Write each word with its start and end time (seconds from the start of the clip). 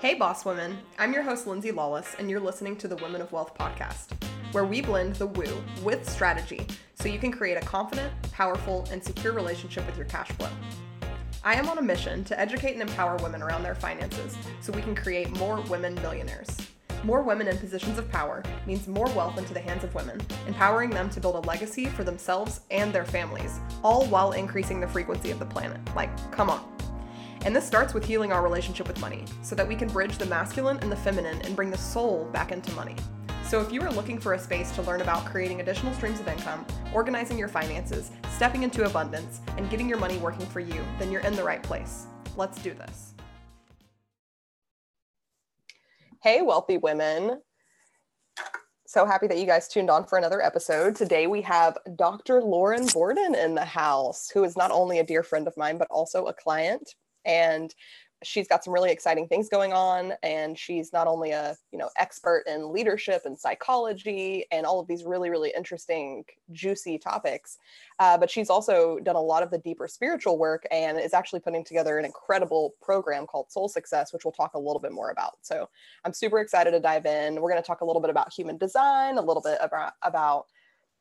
Hey, 0.00 0.14
boss 0.14 0.46
women. 0.46 0.78
I'm 0.98 1.12
your 1.12 1.22
host, 1.22 1.46
Lindsay 1.46 1.72
Lawless, 1.72 2.16
and 2.18 2.30
you're 2.30 2.40
listening 2.40 2.74
to 2.76 2.88
the 2.88 2.96
Women 2.96 3.20
of 3.20 3.32
Wealth 3.32 3.52
podcast, 3.54 4.14
where 4.52 4.64
we 4.64 4.80
blend 4.80 5.16
the 5.16 5.26
woo 5.26 5.62
with 5.82 6.08
strategy 6.08 6.66
so 6.94 7.06
you 7.06 7.18
can 7.18 7.30
create 7.30 7.58
a 7.58 7.66
confident, 7.66 8.10
powerful, 8.32 8.88
and 8.90 9.04
secure 9.04 9.34
relationship 9.34 9.84
with 9.84 9.98
your 9.98 10.06
cash 10.06 10.28
flow. 10.28 10.48
I 11.44 11.52
am 11.52 11.68
on 11.68 11.76
a 11.76 11.82
mission 11.82 12.24
to 12.24 12.40
educate 12.40 12.72
and 12.72 12.80
empower 12.80 13.18
women 13.18 13.42
around 13.42 13.62
their 13.62 13.74
finances 13.74 14.38
so 14.62 14.72
we 14.72 14.80
can 14.80 14.94
create 14.94 15.36
more 15.36 15.60
women 15.68 15.94
millionaires. 15.96 16.48
More 17.04 17.20
women 17.20 17.48
in 17.48 17.58
positions 17.58 17.98
of 17.98 18.10
power 18.10 18.42
means 18.66 18.88
more 18.88 19.10
wealth 19.10 19.36
into 19.36 19.52
the 19.52 19.60
hands 19.60 19.84
of 19.84 19.94
women, 19.94 20.18
empowering 20.46 20.88
them 20.88 21.10
to 21.10 21.20
build 21.20 21.34
a 21.34 21.46
legacy 21.46 21.84
for 21.84 22.04
themselves 22.04 22.62
and 22.70 22.90
their 22.90 23.04
families, 23.04 23.60
all 23.84 24.06
while 24.06 24.32
increasing 24.32 24.80
the 24.80 24.88
frequency 24.88 25.30
of 25.30 25.38
the 25.38 25.44
planet. 25.44 25.78
Like, 25.94 26.10
come 26.32 26.48
on. 26.48 26.79
And 27.42 27.56
this 27.56 27.66
starts 27.66 27.94
with 27.94 28.04
healing 28.04 28.32
our 28.32 28.42
relationship 28.42 28.86
with 28.86 29.00
money 29.00 29.24
so 29.42 29.54
that 29.54 29.66
we 29.66 29.74
can 29.74 29.88
bridge 29.88 30.18
the 30.18 30.26
masculine 30.26 30.78
and 30.80 30.92
the 30.92 30.96
feminine 30.96 31.40
and 31.42 31.56
bring 31.56 31.70
the 31.70 31.78
soul 31.78 32.28
back 32.32 32.52
into 32.52 32.70
money. 32.72 32.96
So, 33.46 33.60
if 33.60 33.72
you 33.72 33.80
are 33.82 33.90
looking 33.90 34.20
for 34.20 34.34
a 34.34 34.38
space 34.38 34.70
to 34.72 34.82
learn 34.82 35.00
about 35.00 35.24
creating 35.24 35.60
additional 35.60 35.92
streams 35.94 36.20
of 36.20 36.28
income, 36.28 36.64
organizing 36.94 37.38
your 37.38 37.48
finances, 37.48 38.10
stepping 38.36 38.62
into 38.62 38.84
abundance, 38.84 39.40
and 39.56 39.68
getting 39.70 39.88
your 39.88 39.98
money 39.98 40.18
working 40.18 40.46
for 40.46 40.60
you, 40.60 40.84
then 40.98 41.10
you're 41.10 41.22
in 41.22 41.34
the 41.34 41.42
right 41.42 41.62
place. 41.62 42.06
Let's 42.36 42.62
do 42.62 42.74
this. 42.74 43.14
Hey, 46.22 46.42
wealthy 46.42 46.76
women. 46.76 47.40
So 48.86 49.06
happy 49.06 49.26
that 49.28 49.38
you 49.38 49.46
guys 49.46 49.66
tuned 49.66 49.88
on 49.88 50.04
for 50.04 50.18
another 50.18 50.42
episode. 50.42 50.94
Today 50.94 51.26
we 51.26 51.40
have 51.42 51.78
Dr. 51.96 52.42
Lauren 52.42 52.86
Borden 52.92 53.34
in 53.34 53.54
the 53.54 53.64
house, 53.64 54.28
who 54.30 54.44
is 54.44 54.56
not 54.56 54.70
only 54.70 54.98
a 54.98 55.04
dear 55.04 55.22
friend 55.22 55.48
of 55.48 55.56
mine, 55.56 55.78
but 55.78 55.88
also 55.90 56.26
a 56.26 56.34
client. 56.34 56.94
And 57.24 57.74
she's 58.22 58.48
got 58.48 58.62
some 58.62 58.74
really 58.74 58.90
exciting 58.90 59.26
things 59.26 59.48
going 59.48 59.72
on. 59.72 60.12
And 60.22 60.58
she's 60.58 60.92
not 60.92 61.06
only 61.06 61.30
a 61.30 61.56
you 61.72 61.78
know 61.78 61.88
expert 61.96 62.44
in 62.46 62.72
leadership 62.72 63.22
and 63.24 63.38
psychology 63.38 64.44
and 64.50 64.66
all 64.66 64.80
of 64.80 64.86
these 64.86 65.04
really 65.04 65.30
really 65.30 65.52
interesting 65.56 66.24
juicy 66.52 66.98
topics 66.98 67.58
uh, 67.98 68.16
but 68.18 68.30
she's 68.30 68.50
also 68.50 68.98
done 69.02 69.16
a 69.16 69.20
lot 69.20 69.42
of 69.42 69.50
the 69.50 69.58
deeper 69.58 69.86
spiritual 69.88 70.38
work 70.38 70.66
and 70.70 70.98
is 70.98 71.14
actually 71.14 71.40
putting 71.40 71.64
together 71.64 71.98
an 71.98 72.04
incredible 72.04 72.74
program 72.80 73.26
called 73.26 73.50
soul 73.50 73.68
success 73.68 74.12
which 74.12 74.24
we'll 74.24 74.32
talk 74.32 74.54
a 74.54 74.58
little 74.58 74.80
bit 74.80 74.92
more 74.92 75.10
about. 75.10 75.38
So 75.42 75.68
i'm 76.04 76.12
super 76.12 76.40
excited 76.40 76.72
to 76.72 76.80
dive 76.80 77.06
in. 77.06 77.40
We're 77.40 77.50
going 77.50 77.62
to 77.62 77.66
talk 77.66 77.80
a 77.80 77.84
little 77.84 78.02
bit 78.02 78.10
about 78.10 78.32
human 78.32 78.56
design 78.58 79.18
a 79.18 79.22
little 79.22 79.42
bit 79.42 79.58
about 79.60 79.94
about 80.02 80.46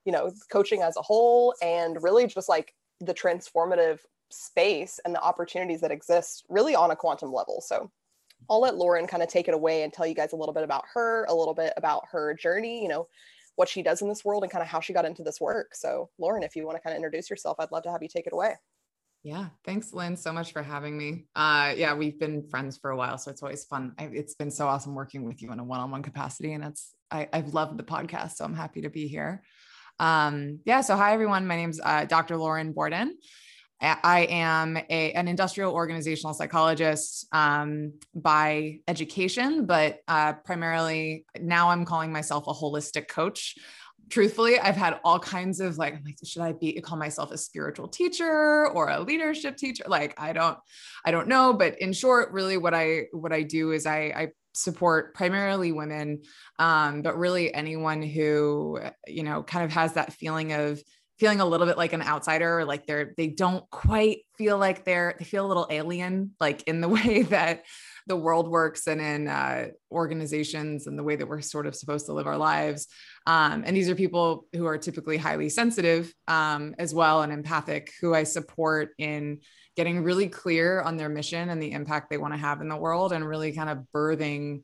you 0.05 0.11
know 0.11 0.31
coaching 0.51 0.81
as 0.81 0.95
a 0.97 1.01
whole 1.01 1.53
and 1.61 2.01
really 2.01 2.27
just 2.27 2.49
like 2.49 2.73
the 3.01 3.13
transformative 3.13 3.99
space 4.31 4.99
and 5.05 5.13
the 5.13 5.21
opportunities 5.21 5.81
that 5.81 5.91
exist 5.91 6.45
really 6.49 6.75
on 6.75 6.91
a 6.91 6.95
quantum 6.95 7.31
level. 7.31 7.61
So 7.61 7.91
I'll 8.49 8.61
let 8.61 8.77
Lauren 8.77 9.07
kind 9.07 9.23
of 9.23 9.29
take 9.29 9.47
it 9.47 9.53
away 9.53 9.83
and 9.83 9.91
tell 9.91 10.07
you 10.07 10.15
guys 10.15 10.33
a 10.33 10.35
little 10.35 10.53
bit 10.53 10.63
about 10.63 10.85
her, 10.93 11.25
a 11.25 11.35
little 11.35 11.53
bit 11.53 11.73
about 11.77 12.03
her 12.11 12.33
journey, 12.33 12.81
you 12.81 12.87
know, 12.87 13.07
what 13.55 13.67
she 13.67 13.81
does 13.81 14.01
in 14.01 14.07
this 14.07 14.23
world 14.23 14.43
and 14.43 14.51
kind 14.51 14.61
of 14.61 14.69
how 14.69 14.79
she 14.79 14.93
got 14.93 15.05
into 15.05 15.23
this 15.23 15.41
work. 15.41 15.75
So, 15.75 16.09
Lauren, 16.17 16.43
if 16.43 16.55
you 16.55 16.65
want 16.65 16.77
to 16.77 16.81
kind 16.81 16.93
of 16.93 16.97
introduce 16.97 17.29
yourself, 17.29 17.57
I'd 17.59 17.71
love 17.71 17.83
to 17.83 17.91
have 17.91 18.01
you 18.01 18.07
take 18.07 18.25
it 18.25 18.33
away. 18.33 18.55
Yeah, 19.21 19.47
thanks, 19.65 19.91
Lynn, 19.91 20.15
so 20.15 20.31
much 20.31 20.53
for 20.53 20.63
having 20.63 20.97
me. 20.97 21.25
Uh, 21.35 21.73
yeah, 21.75 21.93
we've 21.93 22.17
been 22.17 22.47
friends 22.47 22.77
for 22.77 22.91
a 22.91 22.95
while, 22.95 23.17
so 23.17 23.29
it's 23.29 23.43
always 23.43 23.65
fun. 23.65 23.93
I, 23.99 24.05
it's 24.13 24.35
been 24.35 24.49
so 24.49 24.65
awesome 24.65 24.95
working 24.95 25.25
with 25.25 25.41
you 25.41 25.51
in 25.51 25.59
a 25.59 25.63
one-on-one 25.63 26.03
capacity, 26.03 26.53
and 26.53 26.63
it's 26.63 26.93
I, 27.11 27.27
have 27.33 27.53
loved 27.53 27.77
the 27.77 27.83
podcast, 27.83 28.35
so 28.35 28.45
I'm 28.45 28.55
happy 28.55 28.81
to 28.81 28.89
be 28.89 29.07
here. 29.07 29.43
Um, 29.99 30.59
yeah, 30.63 30.79
so 30.79 30.95
hi 30.95 31.11
everyone, 31.11 31.47
my 31.47 31.57
name's 31.57 31.81
uh, 31.83 32.05
Dr. 32.05 32.37
Lauren 32.37 32.71
Borden, 32.71 33.17
I 33.81 34.27
am 34.29 34.77
a, 34.77 35.13
an 35.13 35.27
industrial 35.27 35.73
organizational 35.73 36.33
psychologist 36.33 37.27
um, 37.31 37.93
by 38.13 38.79
education, 38.87 39.65
but 39.65 39.99
uh, 40.07 40.33
primarily 40.33 41.25
now 41.39 41.69
I'm 41.69 41.85
calling 41.85 42.11
myself 42.11 42.45
a 42.47 42.53
holistic 42.53 43.07
coach. 43.07 43.55
Truthfully, 44.09 44.59
I've 44.59 44.75
had 44.75 44.99
all 45.05 45.19
kinds 45.19 45.59
of 45.59 45.77
like, 45.77 45.93
like, 46.03 46.17
should 46.25 46.41
I 46.41 46.53
be 46.53 46.81
call 46.81 46.97
myself 46.97 47.31
a 47.31 47.37
spiritual 47.37 47.87
teacher 47.87 48.67
or 48.67 48.89
a 48.89 48.99
leadership 48.99 49.55
teacher? 49.55 49.85
Like, 49.87 50.19
I 50.19 50.33
don't, 50.33 50.57
I 51.05 51.11
don't 51.11 51.27
know. 51.27 51.53
But 51.53 51.79
in 51.79 51.93
short, 51.93 52.31
really, 52.31 52.57
what 52.57 52.73
I 52.73 53.03
what 53.11 53.31
I 53.31 53.43
do 53.43 53.71
is 53.71 53.85
I, 53.85 53.99
I 54.15 54.27
support 54.53 55.13
primarily 55.13 55.71
women, 55.71 56.23
um, 56.57 57.01
but 57.01 57.17
really 57.17 57.53
anyone 57.53 58.01
who 58.01 58.79
you 59.07 59.23
know 59.23 59.43
kind 59.43 59.63
of 59.63 59.71
has 59.71 59.93
that 59.93 60.11
feeling 60.13 60.53
of 60.53 60.81
feeling 61.19 61.41
a 61.41 61.45
little 61.45 61.67
bit 61.67 61.77
like 61.77 61.93
an 61.93 62.01
outsider 62.01 62.63
like 62.63 62.85
they're 62.85 63.13
they 63.17 63.27
don't 63.27 63.69
quite 63.69 64.19
feel 64.37 64.57
like 64.57 64.85
they're 64.85 65.15
they 65.19 65.25
feel 65.25 65.45
a 65.45 65.47
little 65.47 65.67
alien 65.69 66.31
like 66.39 66.63
in 66.63 66.81
the 66.81 66.87
way 66.97 67.23
that 67.23 67.65
the 68.07 68.15
world 68.15 68.47
works 68.47 68.87
and 68.87 68.99
in 68.99 69.27
uh, 69.27 69.67
organizations 69.91 70.87
and 70.87 70.97
the 70.97 71.03
way 71.03 71.15
that 71.15 71.27
we're 71.27 71.41
sort 71.41 71.67
of 71.67 71.75
supposed 71.75 72.07
to 72.07 72.13
live 72.13 72.25
our 72.25 72.37
lives. 72.37 72.87
Um, 73.27 73.63
and 73.65 73.77
these 73.77 73.87
are 73.87 73.93
people 73.93 74.47
who 74.53 74.65
are 74.65 74.79
typically 74.79 75.17
highly 75.17 75.47
sensitive 75.47 76.11
um, 76.27 76.73
as 76.79 76.91
well 76.91 77.21
and 77.21 77.31
empathic 77.31 77.91
who 78.01 78.15
i 78.15 78.23
support 78.23 78.89
in 78.97 79.39
getting 79.75 80.03
really 80.03 80.27
clear 80.27 80.81
on 80.81 80.97
their 80.97 81.09
mission 81.09 81.49
and 81.49 81.61
the 81.61 81.71
impact 81.71 82.09
they 82.09 82.17
want 82.17 82.33
to 82.33 82.39
have 82.39 82.61
in 82.61 82.67
the 82.67 82.75
world 82.75 83.13
and 83.13 83.27
really 83.27 83.51
kind 83.51 83.69
of 83.69 83.85
birthing 83.95 84.63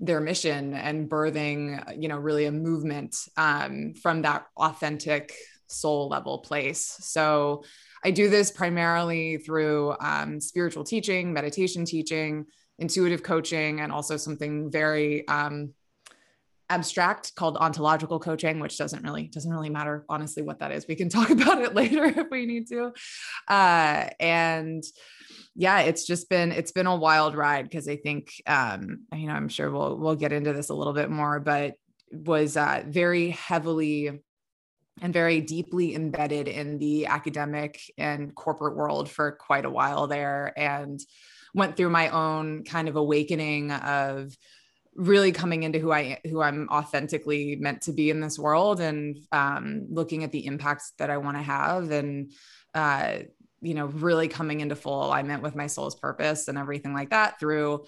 their 0.00 0.20
mission 0.20 0.74
and 0.74 1.08
birthing 1.08 2.00
you 2.00 2.08
know 2.08 2.18
really 2.18 2.44
a 2.44 2.52
movement 2.52 3.16
um, 3.36 3.94
from 3.94 4.22
that 4.22 4.46
authentic 4.56 5.32
soul 5.66 6.08
level 6.08 6.38
place. 6.38 6.96
So 7.00 7.64
I 8.04 8.10
do 8.10 8.28
this 8.28 8.50
primarily 8.50 9.38
through 9.38 9.96
um, 10.00 10.40
spiritual 10.40 10.84
teaching, 10.84 11.32
meditation 11.32 11.84
teaching, 11.84 12.46
intuitive 12.78 13.22
coaching, 13.22 13.80
and 13.80 13.90
also 13.90 14.16
something 14.16 14.70
very 14.70 15.26
um, 15.28 15.72
abstract 16.70 17.34
called 17.34 17.56
ontological 17.56 18.18
coaching, 18.18 18.60
which 18.60 18.78
doesn't 18.78 19.02
really 19.02 19.28
doesn't 19.28 19.50
really 19.50 19.70
matter 19.70 20.04
honestly 20.08 20.42
what 20.42 20.58
that 20.58 20.72
is. 20.72 20.86
We 20.86 20.96
can 20.96 21.08
talk 21.18 21.30
about 21.30 21.60
it 21.60 21.74
later 21.74 22.04
if 22.04 22.28
we 22.30 22.46
need 22.46 22.68
to. 22.68 22.92
Uh, 23.48 24.08
and 24.20 24.82
yeah, 25.54 25.80
it's 25.80 26.06
just 26.06 26.28
been 26.28 26.52
it's 26.52 26.72
been 26.72 26.86
a 26.86 26.96
wild 26.96 27.34
ride 27.34 27.64
because 27.64 27.88
I 27.88 27.96
think 27.96 28.32
um, 28.46 29.04
you 29.14 29.26
know 29.26 29.34
I'm 29.34 29.48
sure 29.48 29.70
we'll 29.70 29.96
we'll 29.96 30.16
get 30.16 30.32
into 30.32 30.52
this 30.52 30.68
a 30.68 30.74
little 30.74 30.92
bit 30.92 31.10
more, 31.10 31.40
but 31.40 31.74
was 32.10 32.56
uh, 32.56 32.82
very 32.86 33.30
heavily 33.30 34.20
and 35.00 35.12
very 35.12 35.40
deeply 35.40 35.94
embedded 35.94 36.48
in 36.48 36.78
the 36.78 37.06
academic 37.06 37.80
and 37.98 38.34
corporate 38.34 38.76
world 38.76 39.10
for 39.10 39.32
quite 39.32 39.64
a 39.64 39.70
while 39.70 40.06
there 40.06 40.52
and 40.56 41.00
went 41.54 41.76
through 41.76 41.90
my 41.90 42.08
own 42.08 42.64
kind 42.64 42.88
of 42.88 42.96
awakening 42.96 43.70
of 43.70 44.36
really 44.96 45.32
coming 45.32 45.64
into 45.64 45.78
who 45.78 45.92
I 45.92 46.20
who 46.24 46.40
I'm 46.40 46.68
authentically 46.70 47.56
meant 47.56 47.82
to 47.82 47.92
be 47.92 48.10
in 48.10 48.20
this 48.20 48.38
world 48.38 48.80
and 48.80 49.18
um, 49.32 49.86
looking 49.90 50.22
at 50.22 50.32
the 50.32 50.46
impacts 50.46 50.92
that 50.98 51.10
I 51.10 51.16
want 51.16 51.36
to 51.36 51.42
have 51.42 51.90
and 51.90 52.32
uh, 52.74 53.18
you 53.60 53.74
know 53.74 53.86
really 53.86 54.28
coming 54.28 54.60
into 54.60 54.76
full 54.76 55.04
alignment 55.04 55.42
with 55.42 55.56
my 55.56 55.66
soul's 55.66 55.96
purpose 55.96 56.48
and 56.48 56.58
everything 56.58 56.94
like 56.94 57.10
that 57.10 57.40
through 57.40 57.84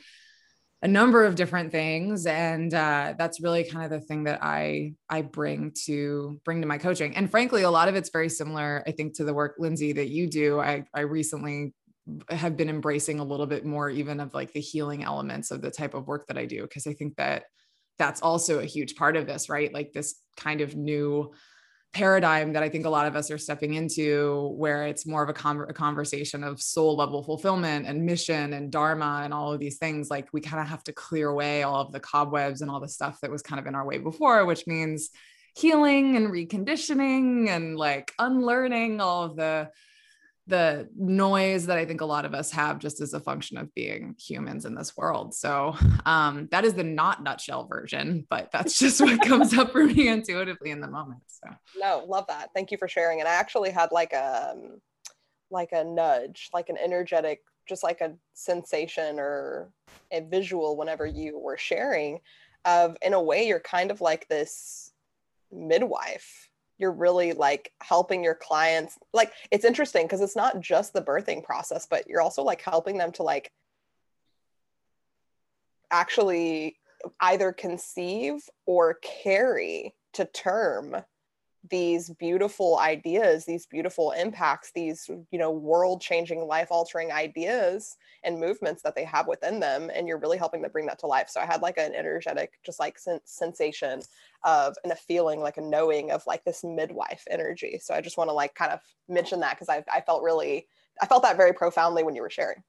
a 0.82 0.88
number 0.88 1.24
of 1.24 1.34
different 1.34 1.72
things 1.72 2.26
and 2.26 2.74
uh, 2.74 3.14
that's 3.18 3.40
really 3.40 3.64
kind 3.64 3.84
of 3.84 3.90
the 3.90 4.06
thing 4.06 4.24
that 4.24 4.42
i 4.42 4.92
i 5.08 5.22
bring 5.22 5.72
to 5.84 6.40
bring 6.44 6.60
to 6.60 6.66
my 6.66 6.78
coaching. 6.78 7.16
And 7.16 7.30
frankly 7.30 7.62
a 7.62 7.70
lot 7.70 7.88
of 7.88 7.94
it's 7.94 8.10
very 8.10 8.28
similar 8.28 8.82
i 8.86 8.90
think 8.90 9.14
to 9.16 9.24
the 9.24 9.34
work 9.34 9.56
lindsay 9.58 9.92
that 9.92 10.08
you 10.08 10.28
do. 10.28 10.60
I 10.60 10.84
i 10.94 11.00
recently 11.00 11.74
have 12.30 12.56
been 12.56 12.68
embracing 12.68 13.18
a 13.18 13.24
little 13.24 13.46
bit 13.46 13.64
more 13.64 13.90
even 13.90 14.20
of 14.20 14.32
like 14.32 14.52
the 14.52 14.60
healing 14.60 15.02
elements 15.02 15.50
of 15.50 15.60
the 15.60 15.72
type 15.72 15.94
of 15.94 16.06
work 16.06 16.26
that 16.28 16.38
i 16.38 16.46
do 16.46 16.62
because 16.62 16.86
i 16.86 16.92
think 16.92 17.16
that 17.16 17.44
that's 17.98 18.22
also 18.22 18.58
a 18.58 18.64
huge 18.64 18.94
part 18.96 19.16
of 19.16 19.26
this 19.26 19.48
right? 19.48 19.72
Like 19.72 19.92
this 19.92 20.20
kind 20.36 20.60
of 20.60 20.76
new 20.76 21.32
paradigm 21.96 22.52
that 22.52 22.62
I 22.62 22.68
think 22.68 22.84
a 22.84 22.90
lot 22.90 23.06
of 23.06 23.16
us 23.16 23.30
are 23.30 23.38
stepping 23.38 23.72
into, 23.72 24.54
where 24.58 24.86
it's 24.86 25.06
more 25.06 25.22
of 25.22 25.30
a, 25.30 25.32
con- 25.32 25.64
a, 25.66 25.72
conversation 25.72 26.44
of 26.44 26.60
soul 26.60 26.94
level 26.94 27.22
fulfillment 27.22 27.86
and 27.86 28.04
mission 28.04 28.52
and 28.52 28.70
dharma 28.70 29.22
and 29.24 29.32
all 29.32 29.54
of 29.54 29.60
these 29.60 29.78
things. 29.78 30.10
Like 30.10 30.28
we 30.30 30.42
kind 30.42 30.60
of 30.60 30.68
have 30.68 30.84
to 30.84 30.92
clear 30.92 31.30
away 31.30 31.62
all 31.62 31.80
of 31.80 31.92
the 31.92 32.00
cobwebs 32.00 32.60
and 32.60 32.70
all 32.70 32.80
the 32.80 32.88
stuff 32.88 33.18
that 33.22 33.30
was 33.30 33.40
kind 33.40 33.58
of 33.58 33.66
in 33.66 33.74
our 33.74 33.86
way 33.86 33.96
before, 33.96 34.44
which 34.44 34.66
means 34.66 35.08
healing 35.56 36.16
and 36.16 36.28
reconditioning 36.28 37.48
and 37.48 37.78
like 37.78 38.12
unlearning 38.18 39.00
all 39.00 39.22
of 39.22 39.36
the 39.36 39.70
the 40.46 40.88
noise 40.96 41.66
that 41.66 41.76
I 41.76 41.84
think 41.84 42.00
a 42.00 42.06
lot 42.06 42.24
of 42.24 42.32
us 42.32 42.52
have 42.52 42.78
just 42.78 43.00
as 43.00 43.14
a 43.14 43.20
function 43.20 43.58
of 43.58 43.74
being 43.74 44.14
humans 44.18 44.64
in 44.64 44.74
this 44.74 44.96
world. 44.96 45.34
So 45.34 45.76
um, 46.04 46.48
that 46.52 46.64
is 46.64 46.74
the 46.74 46.84
not 46.84 47.22
nutshell 47.22 47.66
version, 47.66 48.26
but 48.30 48.50
that's 48.52 48.78
just 48.78 49.00
what 49.00 49.20
comes 49.26 49.56
up 49.56 49.72
for 49.72 49.84
me 49.84 50.08
intuitively 50.08 50.70
in 50.70 50.80
the 50.80 50.88
moment. 50.88 51.22
So 51.26 51.50
no, 51.78 52.04
love 52.06 52.26
that. 52.28 52.50
Thank 52.54 52.70
you 52.70 52.78
for 52.78 52.88
sharing. 52.88 53.20
And 53.20 53.28
I 53.28 53.34
actually 53.34 53.70
had 53.70 53.90
like 53.90 54.12
a 54.12 54.52
um, 54.52 54.80
like 55.50 55.70
a 55.72 55.84
nudge, 55.84 56.50
like 56.52 56.68
an 56.68 56.76
energetic, 56.82 57.40
just 57.68 57.82
like 57.82 58.00
a 58.00 58.14
sensation 58.34 59.18
or 59.18 59.70
a 60.10 60.20
visual 60.20 60.76
whenever 60.76 61.06
you 61.06 61.38
were 61.38 61.56
sharing 61.56 62.20
of 62.64 62.96
in 63.02 63.14
a 63.14 63.22
way 63.22 63.46
you're 63.46 63.60
kind 63.60 63.90
of 63.90 64.00
like 64.00 64.28
this 64.28 64.92
midwife 65.52 66.50
you're 66.78 66.92
really 66.92 67.32
like 67.32 67.72
helping 67.80 68.22
your 68.22 68.34
clients 68.34 68.98
like 69.12 69.32
it's 69.50 69.64
interesting 69.64 70.04
because 70.04 70.20
it's 70.20 70.36
not 70.36 70.60
just 70.60 70.92
the 70.92 71.02
birthing 71.02 71.42
process 71.42 71.86
but 71.88 72.06
you're 72.06 72.20
also 72.20 72.42
like 72.42 72.62
helping 72.62 72.98
them 72.98 73.12
to 73.12 73.22
like 73.22 73.50
actually 75.90 76.76
either 77.20 77.52
conceive 77.52 78.40
or 78.66 78.98
carry 79.22 79.94
to 80.12 80.24
term 80.24 80.96
these 81.70 82.10
beautiful 82.10 82.78
ideas 82.78 83.44
these 83.44 83.66
beautiful 83.66 84.12
impacts 84.12 84.72
these 84.74 85.08
you 85.30 85.38
know 85.38 85.50
world 85.50 86.00
changing 86.00 86.46
life 86.46 86.68
altering 86.70 87.12
ideas 87.12 87.96
and 88.24 88.38
movements 88.38 88.82
that 88.82 88.94
they 88.94 89.04
have 89.04 89.26
within 89.26 89.60
them 89.60 89.90
and 89.94 90.06
you're 90.06 90.18
really 90.18 90.38
helping 90.38 90.62
to 90.62 90.68
bring 90.68 90.86
that 90.86 90.98
to 90.98 91.06
life. 91.06 91.28
So 91.28 91.40
i 91.40 91.46
had 91.46 91.62
like 91.62 91.78
an 91.78 91.94
energetic 91.94 92.54
just 92.64 92.78
like 92.78 92.98
sen- 92.98 93.20
sensation 93.24 94.00
of 94.44 94.74
and 94.84 94.92
a 94.92 94.96
feeling 94.96 95.40
like 95.40 95.56
a 95.56 95.62
knowing 95.62 96.10
of 96.10 96.22
like 96.26 96.44
this 96.44 96.62
midwife 96.64 97.24
energy. 97.30 97.78
So 97.82 97.94
i 97.94 98.00
just 98.00 98.16
want 98.16 98.28
to 98.28 98.34
like 98.34 98.54
kind 98.54 98.72
of 98.72 98.80
mention 99.08 99.40
that 99.40 99.54
because 99.58 99.68
I, 99.68 99.84
I 99.92 100.00
felt 100.00 100.22
really 100.22 100.66
i 101.00 101.06
felt 101.06 101.22
that 101.22 101.36
very 101.36 101.52
profoundly 101.52 102.02
when 102.02 102.14
you 102.14 102.22
were 102.22 102.30
sharing 102.30 102.62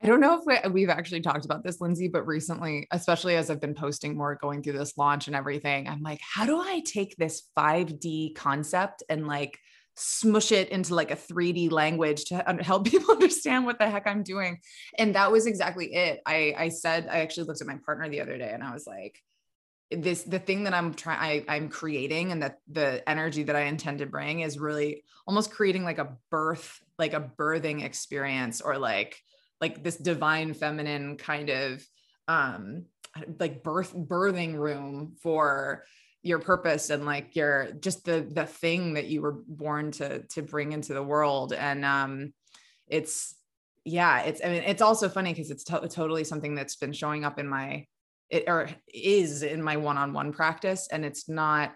I 0.00 0.06
don't 0.06 0.20
know 0.20 0.38
if 0.38 0.44
we, 0.46 0.84
uh, 0.84 0.88
have 0.88 0.98
actually 0.98 1.22
talked 1.22 1.44
about 1.44 1.64
this, 1.64 1.80
Lindsay, 1.80 2.06
but 2.06 2.26
recently, 2.26 2.86
especially 2.92 3.34
as 3.34 3.50
I've 3.50 3.60
been 3.60 3.74
posting 3.74 4.16
more, 4.16 4.36
going 4.36 4.62
through 4.62 4.78
this 4.78 4.96
launch 4.96 5.26
and 5.26 5.34
everything, 5.34 5.88
I'm 5.88 6.02
like, 6.02 6.20
how 6.22 6.46
do 6.46 6.60
I 6.60 6.82
take 6.86 7.16
this 7.16 7.48
5D 7.56 8.36
concept 8.36 9.02
and 9.08 9.26
like 9.26 9.58
smush 9.96 10.52
it 10.52 10.68
into 10.68 10.94
like 10.94 11.10
a 11.10 11.16
3D 11.16 11.72
language 11.72 12.26
to 12.26 12.36
help 12.60 12.84
people 12.90 13.10
understand 13.10 13.66
what 13.66 13.80
the 13.80 13.90
heck 13.90 14.06
I'm 14.06 14.22
doing? 14.22 14.60
And 14.96 15.16
that 15.16 15.32
was 15.32 15.46
exactly 15.46 15.92
it. 15.92 16.20
I, 16.24 16.54
I 16.56 16.68
said, 16.68 17.08
I 17.10 17.18
actually 17.20 17.48
looked 17.48 17.60
at 17.60 17.66
my 17.66 17.78
partner 17.84 18.08
the 18.08 18.20
other 18.20 18.38
day 18.38 18.52
and 18.52 18.62
I 18.62 18.72
was 18.72 18.86
like, 18.86 19.20
this 19.90 20.22
the 20.24 20.38
thing 20.38 20.64
that 20.64 20.74
i'm 20.74 20.92
trying 20.92 21.42
i'm 21.48 21.70
creating 21.70 22.30
and 22.30 22.42
that 22.42 22.58
the 22.70 23.02
energy 23.08 23.42
that 23.42 23.56
i 23.56 23.62
intend 23.62 24.00
to 24.00 24.06
bring 24.06 24.40
is 24.40 24.58
really 24.58 25.02
almost 25.26 25.50
creating 25.50 25.82
like 25.82 25.96
a 25.96 26.14
birth 26.30 26.78
like 26.98 27.14
a 27.14 27.32
birthing 27.38 27.82
experience 27.82 28.60
or 28.60 28.76
like 28.76 29.18
like 29.60 29.82
this 29.82 29.96
divine 29.96 30.54
feminine 30.54 31.16
kind 31.16 31.50
of 31.50 31.84
um 32.28 32.84
like 33.38 33.62
birth 33.62 33.94
birthing 33.94 34.54
room 34.54 35.14
for 35.22 35.84
your 36.22 36.38
purpose 36.38 36.90
and 36.90 37.06
like 37.06 37.36
your 37.36 37.68
just 37.80 38.04
the 38.04 38.26
the 38.30 38.44
thing 38.44 38.94
that 38.94 39.06
you 39.06 39.22
were 39.22 39.40
born 39.46 39.90
to 39.92 40.22
to 40.24 40.42
bring 40.42 40.72
into 40.72 40.92
the 40.94 41.02
world. 41.02 41.52
And 41.52 41.84
um 41.84 42.32
it's 42.86 43.34
yeah 43.84 44.20
it's 44.22 44.40
i 44.44 44.48
mean 44.48 44.62
it's 44.66 44.82
also 44.82 45.08
funny 45.08 45.32
because 45.32 45.50
it's 45.50 45.64
to- 45.64 45.88
totally 45.88 46.24
something 46.24 46.54
that's 46.54 46.76
been 46.76 46.92
showing 46.92 47.24
up 47.24 47.38
in 47.38 47.48
my 47.48 47.86
it 48.28 48.44
or 48.46 48.68
is 48.92 49.42
in 49.42 49.62
my 49.62 49.76
one-on-one 49.76 50.32
practice. 50.32 50.88
And 50.90 51.04
it's 51.04 51.28
not 51.28 51.72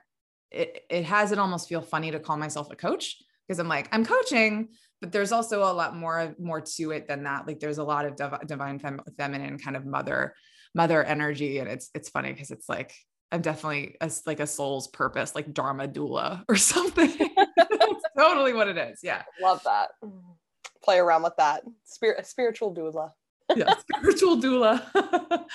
it 0.50 0.84
it 0.90 1.05
has 1.05 1.32
it 1.32 1.38
almost 1.38 1.69
feel 1.69 1.81
funny 1.81 2.11
to 2.11 2.20
call 2.20 2.37
myself 2.37 2.70
a 2.70 2.76
coach 2.76 3.17
because 3.46 3.58
i'm 3.58 3.69
like 3.69 3.88
i'm 3.93 4.05
coaching 4.05 4.69
but 5.02 5.10
there's 5.12 5.32
also 5.32 5.64
a 5.64 5.75
lot 5.75 5.96
more 5.96 6.34
more 6.38 6.60
to 6.60 6.93
it 6.93 7.08
than 7.08 7.25
that. 7.25 7.46
Like 7.46 7.58
there's 7.60 7.78
a 7.78 7.84
lot 7.84 8.06
of 8.06 8.16
div- 8.16 8.46
divine 8.46 8.78
fem- 8.78 9.02
feminine 9.19 9.58
kind 9.58 9.76
of 9.76 9.84
mother 9.84 10.34
mother 10.75 11.04
energy 11.04 11.58
and 11.58 11.69
it's 11.69 11.90
it's 11.94 12.08
funny 12.08 12.32
because 12.32 12.50
it's 12.50 12.66
like 12.66 12.94
i'm 13.31 13.43
definitely 13.43 13.94
a, 14.00 14.10
like 14.25 14.40
a 14.40 14.46
soul's 14.46 14.88
purpose 14.88 15.34
like 15.34 15.52
dharma 15.52 15.87
doula 15.87 16.43
or 16.49 16.56
something. 16.56 17.12
That's 17.56 18.04
totally 18.16 18.54
what 18.54 18.69
it 18.69 18.78
is 18.78 19.00
yeah. 19.02 19.22
Love 19.40 19.62
that. 19.64 19.90
Play 20.82 20.99
around 20.99 21.22
with 21.25 21.37
that. 21.37 21.62
Spirit 21.84 22.26
spiritual 22.26 22.75
doula. 22.75 23.10
Yeah 23.55 23.75
spiritual 23.76 24.40
doula. 24.40 25.44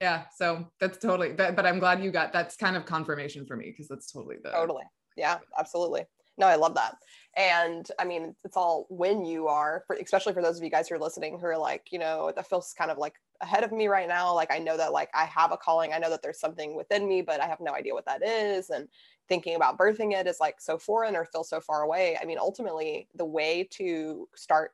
Yeah 0.00 0.24
so 0.36 0.66
that's 0.80 0.98
totally 0.98 1.32
that, 1.32 1.56
but 1.56 1.66
i'm 1.66 1.80
glad 1.80 2.02
you 2.02 2.10
got 2.12 2.32
that's 2.32 2.56
kind 2.56 2.76
of 2.76 2.86
confirmation 2.86 3.44
for 3.46 3.56
me 3.56 3.66
because 3.70 3.88
that's 3.88 4.10
totally 4.10 4.36
the 4.42 4.50
totally. 4.50 4.84
Yeah 5.16 5.38
absolutely 5.58 6.04
no 6.38 6.46
i 6.46 6.56
love 6.56 6.74
that. 6.74 6.96
And 7.36 7.88
i 7.98 8.04
mean 8.04 8.34
it's 8.44 8.56
all 8.56 8.86
when 8.88 9.24
you 9.24 9.48
are 9.48 9.84
for, 9.86 9.96
especially 9.96 10.32
for 10.32 10.42
those 10.42 10.58
of 10.58 10.64
you 10.64 10.70
guys 10.70 10.88
who 10.88 10.94
are 10.94 10.98
listening 10.98 11.38
who 11.38 11.46
are 11.46 11.58
like 11.58 11.88
you 11.90 11.98
know 11.98 12.32
that 12.34 12.48
feels 12.48 12.74
kind 12.76 12.90
of 12.90 12.98
like 12.98 13.14
ahead 13.40 13.62
of 13.64 13.72
me 13.72 13.88
right 13.88 14.08
now. 14.08 14.34
Like 14.34 14.50
i 14.50 14.58
know 14.58 14.76
that 14.76 14.92
like 14.92 15.10
i 15.14 15.24
have 15.24 15.52
a 15.52 15.56
calling. 15.56 15.92
I 15.92 15.98
know 15.98 16.10
that 16.10 16.22
there's 16.22 16.40
something 16.40 16.74
within 16.74 17.06
me 17.08 17.22
but 17.22 17.40
i 17.40 17.46
have 17.46 17.60
no 17.60 17.74
idea 17.74 17.94
what 17.94 18.06
that 18.06 18.24
is. 18.24 18.70
And 18.70 18.88
thinking 19.28 19.56
about 19.56 19.78
birthing 19.78 20.12
it 20.12 20.26
is 20.26 20.40
like 20.40 20.60
so 20.60 20.78
foreign 20.78 21.14
or 21.14 21.26
feels 21.26 21.50
so 21.50 21.60
far 21.60 21.82
away. 21.82 22.18
I 22.20 22.24
mean 22.24 22.38
ultimately 22.38 23.08
the 23.14 23.26
way 23.26 23.68
to 23.72 24.28
start 24.34 24.72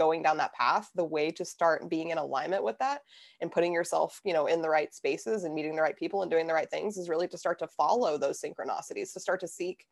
going 0.00 0.22
down 0.22 0.38
that 0.38 0.54
path 0.54 0.88
the 0.94 1.04
way 1.04 1.30
to 1.30 1.44
start 1.44 1.88
being 1.90 2.08
in 2.08 2.16
alignment 2.16 2.64
with 2.64 2.78
that 2.78 3.02
and 3.42 3.52
putting 3.52 3.70
yourself 3.70 4.18
you 4.24 4.32
know 4.32 4.46
in 4.46 4.62
the 4.62 4.68
right 4.68 4.94
spaces 4.94 5.44
and 5.44 5.54
meeting 5.54 5.76
the 5.76 5.82
right 5.82 5.98
people 5.98 6.22
and 6.22 6.30
doing 6.30 6.46
the 6.46 6.54
right 6.54 6.70
things 6.70 6.96
is 6.96 7.10
really 7.10 7.28
to 7.28 7.36
start 7.36 7.58
to 7.58 7.66
follow 7.66 8.16
those 8.16 8.40
synchronicities 8.40 9.12
to 9.12 9.20
start 9.20 9.40
to 9.40 9.46
seek 9.46 9.86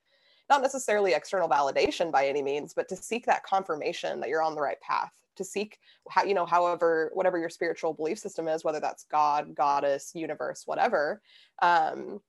not 0.50 0.62
necessarily 0.62 1.12
external 1.12 1.48
validation 1.48 2.10
by 2.10 2.26
any 2.26 2.42
means, 2.42 2.74
but 2.74 2.88
to 2.88 2.96
seek 2.96 3.26
that 3.26 3.44
confirmation 3.44 4.20
that 4.20 4.28
you're 4.28 4.42
on 4.42 4.54
the 4.54 4.60
right 4.60 4.80
path, 4.80 5.12
to 5.36 5.44
seek 5.44 5.78
how, 6.08 6.24
you 6.24 6.34
know, 6.34 6.46
however, 6.46 7.10
whatever 7.14 7.38
your 7.38 7.50
spiritual 7.50 7.92
belief 7.92 8.18
system 8.18 8.48
is, 8.48 8.64
whether 8.64 8.80
that's 8.80 9.04
God, 9.04 9.54
goddess, 9.54 10.12
universe, 10.14 10.62
whatever, 10.66 11.20
um, 11.62 12.20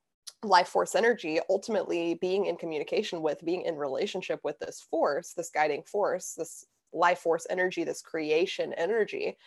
life 0.43 0.67
force 0.69 0.95
energy, 0.95 1.39
ultimately 1.49 2.15
being 2.15 2.45
in 2.45 2.55
communication 2.55 3.21
with, 3.21 3.43
being 3.43 3.63
in 3.63 3.75
relationship 3.75 4.39
with 4.43 4.59
this 4.59 4.81
force, 4.81 5.33
this 5.33 5.49
guiding 5.49 5.83
force, 5.83 6.33
this 6.37 6.65
life 6.93 7.19
force 7.19 7.45
energy, 7.49 7.83
this 7.83 8.01
creation 8.01 8.73
energy, 8.73 9.37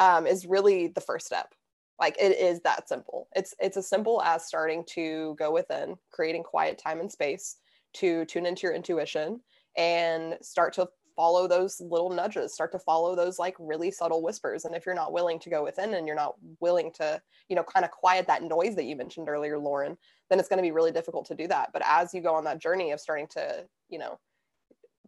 um, 0.00 0.26
is 0.26 0.46
really 0.46 0.88
the 0.88 1.00
first 1.00 1.26
step. 1.26 1.54
Like 1.98 2.16
it 2.18 2.38
is 2.38 2.60
that 2.62 2.88
simple. 2.88 3.28
It's 3.36 3.54
it's 3.60 3.76
as 3.76 3.88
simple 3.88 4.22
as 4.22 4.44
starting 4.44 4.84
to 4.94 5.36
go 5.38 5.52
within 5.52 5.96
creating 6.10 6.42
quiet 6.42 6.78
time 6.78 7.00
and 7.00 7.12
space 7.12 7.58
to 7.94 8.24
tune 8.26 8.46
into 8.46 8.62
your 8.62 8.74
intuition 8.74 9.40
and 9.76 10.36
start 10.42 10.72
to 10.74 10.88
follow 11.16 11.46
those 11.46 11.80
little 11.80 12.10
nudges 12.10 12.54
start 12.54 12.72
to 12.72 12.78
follow 12.78 13.14
those 13.14 13.38
like 13.38 13.54
really 13.58 13.90
subtle 13.90 14.22
whispers. 14.22 14.64
And 14.64 14.74
if 14.74 14.86
you're 14.86 14.94
not 14.94 15.12
willing 15.12 15.38
to 15.40 15.50
go 15.50 15.62
within 15.62 15.94
and 15.94 16.06
you're 16.06 16.16
not 16.16 16.34
willing 16.60 16.90
to 16.94 17.20
you 17.48 17.56
know 17.56 17.62
kind 17.62 17.84
of 17.84 17.90
quiet 17.90 18.26
that 18.26 18.42
noise 18.42 18.74
that 18.76 18.84
you 18.84 18.96
mentioned 18.96 19.28
earlier 19.28 19.58
lauren 19.58 19.96
then 20.30 20.38
it's 20.38 20.48
going 20.48 20.58
to 20.58 20.62
be 20.62 20.72
really 20.72 20.92
difficult 20.92 21.26
to 21.26 21.34
do 21.34 21.46
that. 21.48 21.68
But 21.74 21.82
as 21.84 22.14
you 22.14 22.22
go 22.22 22.34
on 22.34 22.44
that 22.44 22.60
journey 22.60 22.90
of 22.92 23.00
starting 23.00 23.26
to 23.32 23.66
you 23.88 23.98
know 23.98 24.18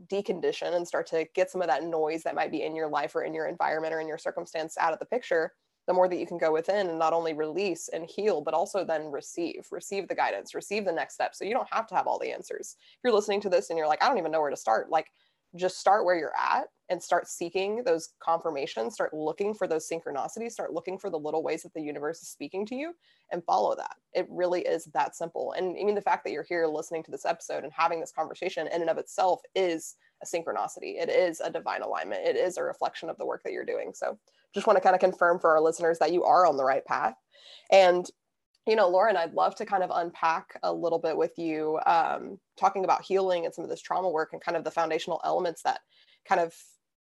decondition 0.09 0.75
and 0.75 0.87
start 0.87 1.07
to 1.07 1.27
get 1.35 1.51
some 1.51 1.63
of 1.63 1.69
that 1.69 1.85
noise 1.85 2.23
that 2.25 2.35
might 2.35 2.51
be 2.51 2.63
in 2.63 2.75
your 2.75 2.89
life 2.89 3.15
or 3.15 3.23
in 3.23 3.33
your 3.33 3.47
environment 3.47 3.95
or 3.95 4.01
in 4.01 4.09
your 4.09 4.19
circumstance 4.19 4.77
out 4.79 4.93
of 4.93 4.99
the 4.99 5.07
picture 5.07 5.53
the 5.87 5.93
more 5.93 6.09
that 6.09 6.19
you 6.19 6.27
can 6.27 6.39
go 6.39 6.53
within 6.53 6.89
and 6.89 6.99
not 6.99 7.13
only 7.13 7.35
release 7.35 7.89
and 7.89 8.09
heal, 8.09 8.41
but 8.41 8.55
also 8.55 8.85
then 8.85 9.11
receive, 9.11 9.67
receive 9.71 10.09
the 10.09 10.15
guidance, 10.15 10.55
receive 10.55 10.85
the 10.85 10.93
next 10.93 11.15
step. 11.15 11.35
So 11.35 11.45
you 11.45 11.53
don't 11.53 11.73
have 11.73 11.87
to 11.89 11.95
have 11.95 12.07
all 12.07 12.19
the 12.19 12.33
answers. 12.33 12.77
If 12.79 13.01
you're 13.05 13.13
listening 13.13 13.41
to 13.43 13.51
this 13.51 13.71
and 13.71 13.79
you're 13.79 13.89
like, 13.89 14.03
I 14.03 14.09
don't 14.09 14.19
even 14.19 14.33
know 14.33 14.41
where 14.41 14.51
to 14.51 14.57
start, 14.57 14.91
like 14.91 15.09
just 15.57 15.79
start 15.79 16.05
where 16.05 16.17
you're 16.17 16.37
at 16.37 16.65
and 16.89 17.03
start 17.03 17.29
seeking 17.29 17.83
those 17.85 18.11
confirmations, 18.19 18.95
start 18.95 19.15
looking 19.15 19.55
for 19.55 19.67
those 19.67 19.89
synchronicities, 19.89 20.53
start 20.53 20.73
looking 20.73 20.99
for 20.99 21.11
the 21.11 21.19
little 21.19 21.43
ways 21.43 21.63
that 21.63 21.73
the 21.75 21.81
universe 21.81 22.21
is 22.23 22.29
speaking 22.29 22.67
to 22.67 22.75
you 22.75 22.93
and 23.31 23.45
follow 23.45 23.75
that. 23.77 23.97
It 24.13 24.27
really 24.29 24.63
is 24.63 24.87
that 24.87 25.17
simple. 25.17 25.53
And 25.53 25.77
I 25.79 25.85
mean, 25.85 25.95
the 25.95 26.03
fact 26.03 26.25
that 26.25 26.33
you're 26.33 26.43
here 26.43 26.67
listening 26.67 27.03
to 27.05 27.11
this 27.11 27.25
episode 27.25 27.65
and 27.65 27.73
having 27.73 28.01
this 28.01 28.13
conversation 28.13 28.67
in 28.67 28.81
and 28.81 28.91
of 28.91 28.99
itself 28.99 29.41
is 29.55 29.95
a 30.23 30.27
synchronicity. 30.27 31.01
It 31.01 31.09
is 31.09 31.41
a 31.41 31.51
divine 31.51 31.83
alignment. 31.83 32.27
It 32.27 32.37
is 32.37 32.57
a 32.57 32.63
reflection 32.63 33.09
of 33.09 33.17
the 33.17 33.27
work 33.27 33.43
that 33.45 33.53
you're 33.53 33.65
doing. 33.65 33.93
So 33.95 34.19
just 34.55 34.67
want 34.67 34.77
to 34.77 34.81
kind 34.81 34.95
of 34.95 35.01
confirm 35.01 35.39
for 35.39 35.51
our 35.51 35.61
listeners 35.61 35.99
that 35.99 36.13
you 36.13 36.25
are 36.25 36.47
on 36.47 36.57
the 36.57 36.65
right 36.65 36.85
path. 36.85 37.15
And 37.71 38.07
you 38.67 38.77
know, 38.77 38.89
Lauren, 38.89 39.17
I'd 39.17 39.35
love 39.35 39.55
to 39.57 39.67
kind 39.67 39.83
of 39.83 39.91
unpack 39.93 40.59
a 40.63 40.73
little 40.73 40.99
bit 40.99 41.17
with 41.17 41.33
you, 41.37 41.79
um, 41.87 42.39
talking 42.57 42.85
about 42.85 43.05
healing 43.05 43.45
and 43.45 43.55
some 43.55 43.63
of 43.63 43.69
this 43.69 43.83
trauma 43.83 44.09
work 44.09 44.31
and 44.33 44.41
kind 44.41 44.57
of 44.57 44.65
the 44.65 44.71
foundational 44.71 45.21
elements 45.23 45.63
that 45.63 45.81
kind 46.27 46.41
of 46.41 46.55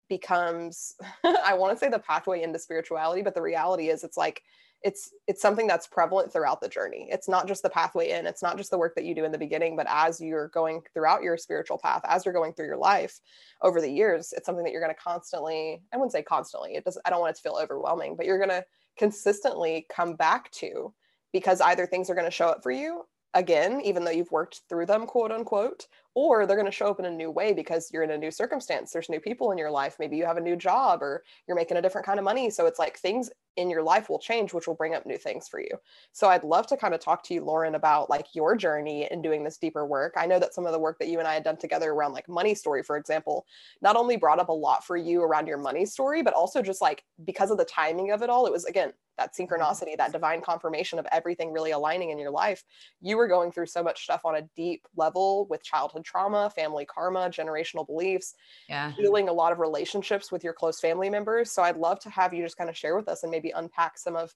becomes, 0.07 0.95
I 1.23 1.53
want 1.55 1.73
to 1.73 1.77
say 1.77 1.89
the 1.89 1.99
pathway 1.99 2.43
into 2.43 2.59
spirituality, 2.59 3.21
but 3.21 3.35
the 3.35 3.41
reality 3.41 3.89
is 3.89 4.03
it's 4.03 4.17
like 4.17 4.41
it's 4.81 5.11
it's 5.27 5.41
something 5.41 5.67
that's 5.67 5.87
prevalent 5.87 6.31
throughout 6.31 6.61
the 6.61 6.69
journey. 6.69 7.07
It's 7.11 7.27
not 7.27 7.47
just 7.47 7.63
the 7.63 7.69
pathway 7.69 8.11
in 8.11 8.25
it's 8.25 8.41
not 8.41 8.57
just 8.57 8.71
the 8.71 8.77
work 8.77 8.95
that 8.95 9.05
you 9.05 9.13
do 9.13 9.25
in 9.25 9.31
the 9.31 9.37
beginning 9.37 9.75
but 9.75 9.87
as 9.89 10.21
you're 10.21 10.49
going 10.49 10.81
throughout 10.93 11.21
your 11.23 11.37
spiritual 11.37 11.77
path 11.77 12.01
as 12.07 12.25
you're 12.25 12.33
going 12.33 12.53
through 12.53 12.67
your 12.67 12.77
life 12.77 13.19
over 13.61 13.81
the 13.81 13.91
years 13.91 14.33
it's 14.35 14.45
something 14.45 14.63
that 14.63 14.71
you're 14.71 14.81
going 14.81 14.93
to 14.93 15.01
constantly 15.01 15.81
i 15.93 15.97
wouldn't 15.97 16.11
say 16.11 16.23
constantly 16.23 16.75
it 16.75 16.85
does 16.85 16.97
i 17.05 17.09
don't 17.09 17.19
want 17.19 17.31
it 17.31 17.35
to 17.35 17.41
feel 17.41 17.59
overwhelming 17.61 18.15
but 18.15 18.25
you're 18.25 18.37
going 18.37 18.49
to 18.49 18.63
consistently 18.97 19.85
come 19.93 20.15
back 20.15 20.51
to 20.51 20.93
because 21.33 21.61
either 21.61 21.85
things 21.85 22.09
are 22.09 22.15
going 22.15 22.25
to 22.27 22.31
show 22.31 22.47
up 22.47 22.63
for 22.63 22.71
you 22.71 23.03
again, 23.33 23.81
even 23.81 24.03
though 24.03 24.11
you've 24.11 24.31
worked 24.31 24.61
through 24.69 24.85
them, 24.85 25.05
quote 25.05 25.31
unquote, 25.31 25.87
or 26.15 26.45
they're 26.45 26.57
going 26.57 26.65
to 26.65 26.71
show 26.71 26.87
up 26.87 26.99
in 26.99 27.05
a 27.05 27.11
new 27.11 27.31
way 27.31 27.53
because 27.53 27.89
you're 27.91 28.03
in 28.03 28.11
a 28.11 28.17
new 28.17 28.31
circumstance. 28.31 28.91
There's 28.91 29.09
new 29.09 29.19
people 29.19 29.51
in 29.51 29.57
your 29.57 29.71
life. 29.71 29.97
Maybe 29.99 30.17
you 30.17 30.25
have 30.25 30.37
a 30.37 30.41
new 30.41 30.55
job 30.55 31.01
or 31.01 31.23
you're 31.47 31.55
making 31.55 31.77
a 31.77 31.81
different 31.81 32.05
kind 32.05 32.19
of 32.19 32.25
money. 32.25 32.49
So 32.49 32.65
it's 32.65 32.79
like 32.79 32.97
things 32.97 33.29
in 33.57 33.69
your 33.69 33.83
life 33.83 34.09
will 34.09 34.19
change, 34.19 34.53
which 34.53 34.67
will 34.67 34.75
bring 34.75 34.95
up 34.95 35.05
new 35.05 35.17
things 35.17 35.47
for 35.47 35.59
you. 35.59 35.69
So 36.13 36.29
I'd 36.29 36.43
love 36.43 36.65
to 36.67 36.77
kind 36.77 36.93
of 36.93 36.99
talk 36.99 37.23
to 37.23 37.33
you, 37.33 37.43
Lauren, 37.43 37.75
about 37.75 38.09
like 38.09 38.27
your 38.33 38.55
journey 38.55 39.07
in 39.11 39.21
doing 39.21 39.43
this 39.43 39.57
deeper 39.57 39.85
work. 39.85 40.13
I 40.17 40.25
know 40.25 40.39
that 40.39 40.53
some 40.53 40.65
of 40.65 40.71
the 40.71 40.79
work 40.79 40.97
that 40.99 41.09
you 41.09 41.19
and 41.19 41.27
I 41.27 41.33
had 41.33 41.43
done 41.43 41.57
together 41.57 41.91
around 41.91 42.13
like 42.13 42.29
money 42.29 42.55
story, 42.55 42.83
for 42.83 42.97
example, 42.97 43.45
not 43.81 43.95
only 43.95 44.17
brought 44.17 44.39
up 44.39 44.49
a 44.49 44.53
lot 44.53 44.85
for 44.85 44.97
you 44.97 45.21
around 45.21 45.47
your 45.47 45.57
money 45.57 45.85
story, 45.85 46.23
but 46.23 46.33
also 46.33 46.61
just 46.61 46.81
like 46.81 47.03
because 47.25 47.51
of 47.51 47.57
the 47.57 47.65
timing 47.65 48.11
of 48.11 48.21
it 48.21 48.29
all, 48.29 48.45
it 48.45 48.51
was 48.51 48.65
again 48.65 48.93
that 49.19 49.33
mm-hmm. 49.33 49.53
synchronicity, 49.53 49.95
that 49.97 50.11
divine 50.11 50.41
confirmation 50.41 50.97
of 50.97 51.07
everything 51.11 51.51
really 51.51 51.71
aligning 51.71 52.09
in 52.09 52.17
your 52.17 52.31
life. 52.31 52.63
You 53.01 53.17
were 53.17 53.27
going 53.27 53.51
through 53.51 53.67
so 53.67 53.83
much 53.83 54.03
stuff 54.03 54.21
on 54.25 54.35
a 54.35 54.49
deep 54.55 54.87
level 54.95 55.45
with 55.49 55.63
childhood 55.63 55.98
trauma, 56.03 56.49
family 56.49 56.85
karma, 56.85 57.29
generational 57.29 57.85
beliefs, 57.85 58.35
yeah. 58.67 58.91
healing 58.91 59.29
a 59.29 59.33
lot 59.33 59.51
of 59.51 59.59
relationships 59.59 60.31
with 60.31 60.43
your 60.43 60.53
close 60.53 60.79
family 60.79 61.09
members. 61.09 61.51
So 61.51 61.63
I'd 61.63 61.77
love 61.77 61.99
to 62.01 62.09
have 62.09 62.33
you 62.33 62.43
just 62.43 62.57
kind 62.57 62.69
of 62.69 62.77
share 62.77 62.95
with 62.95 63.07
us 63.07 63.23
and 63.23 63.31
maybe 63.31 63.51
unpack 63.51 63.97
some 63.97 64.15
of 64.15 64.33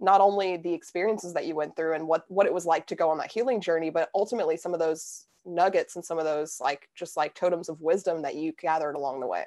not 0.00 0.20
only 0.20 0.56
the 0.56 0.72
experiences 0.72 1.34
that 1.34 1.46
you 1.46 1.54
went 1.54 1.74
through 1.76 1.94
and 1.94 2.06
what 2.06 2.24
what 2.28 2.46
it 2.46 2.54
was 2.54 2.66
like 2.66 2.86
to 2.86 2.94
go 2.94 3.10
on 3.10 3.18
that 3.18 3.32
healing 3.32 3.60
journey 3.60 3.90
but 3.90 4.08
ultimately 4.14 4.56
some 4.56 4.72
of 4.72 4.80
those 4.80 5.26
nuggets 5.44 5.96
and 5.96 6.04
some 6.04 6.18
of 6.18 6.24
those 6.24 6.58
like 6.60 6.88
just 6.94 7.16
like 7.16 7.34
totems 7.34 7.68
of 7.68 7.80
wisdom 7.80 8.22
that 8.22 8.34
you 8.34 8.52
gathered 8.60 8.94
along 8.94 9.20
the 9.20 9.26
way 9.26 9.44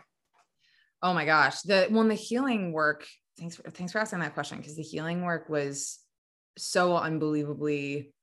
oh 1.02 1.14
my 1.14 1.26
gosh 1.26 1.62
the 1.62 1.88
when 1.90 2.08
the 2.08 2.16
healing 2.16 2.74
work 2.74 3.08
thanks 3.40 3.56
for 3.56 3.64
thanks 3.72 3.92
for 3.92 4.00
asking 4.00 4.20
that 4.20 4.34
question 4.34 4.58
because 4.58 4.76
the 4.76 4.84
healing 4.84 5.24
work 5.24 5.48
was 5.48 6.00
so 6.58 6.98
unbelievably 6.98 8.14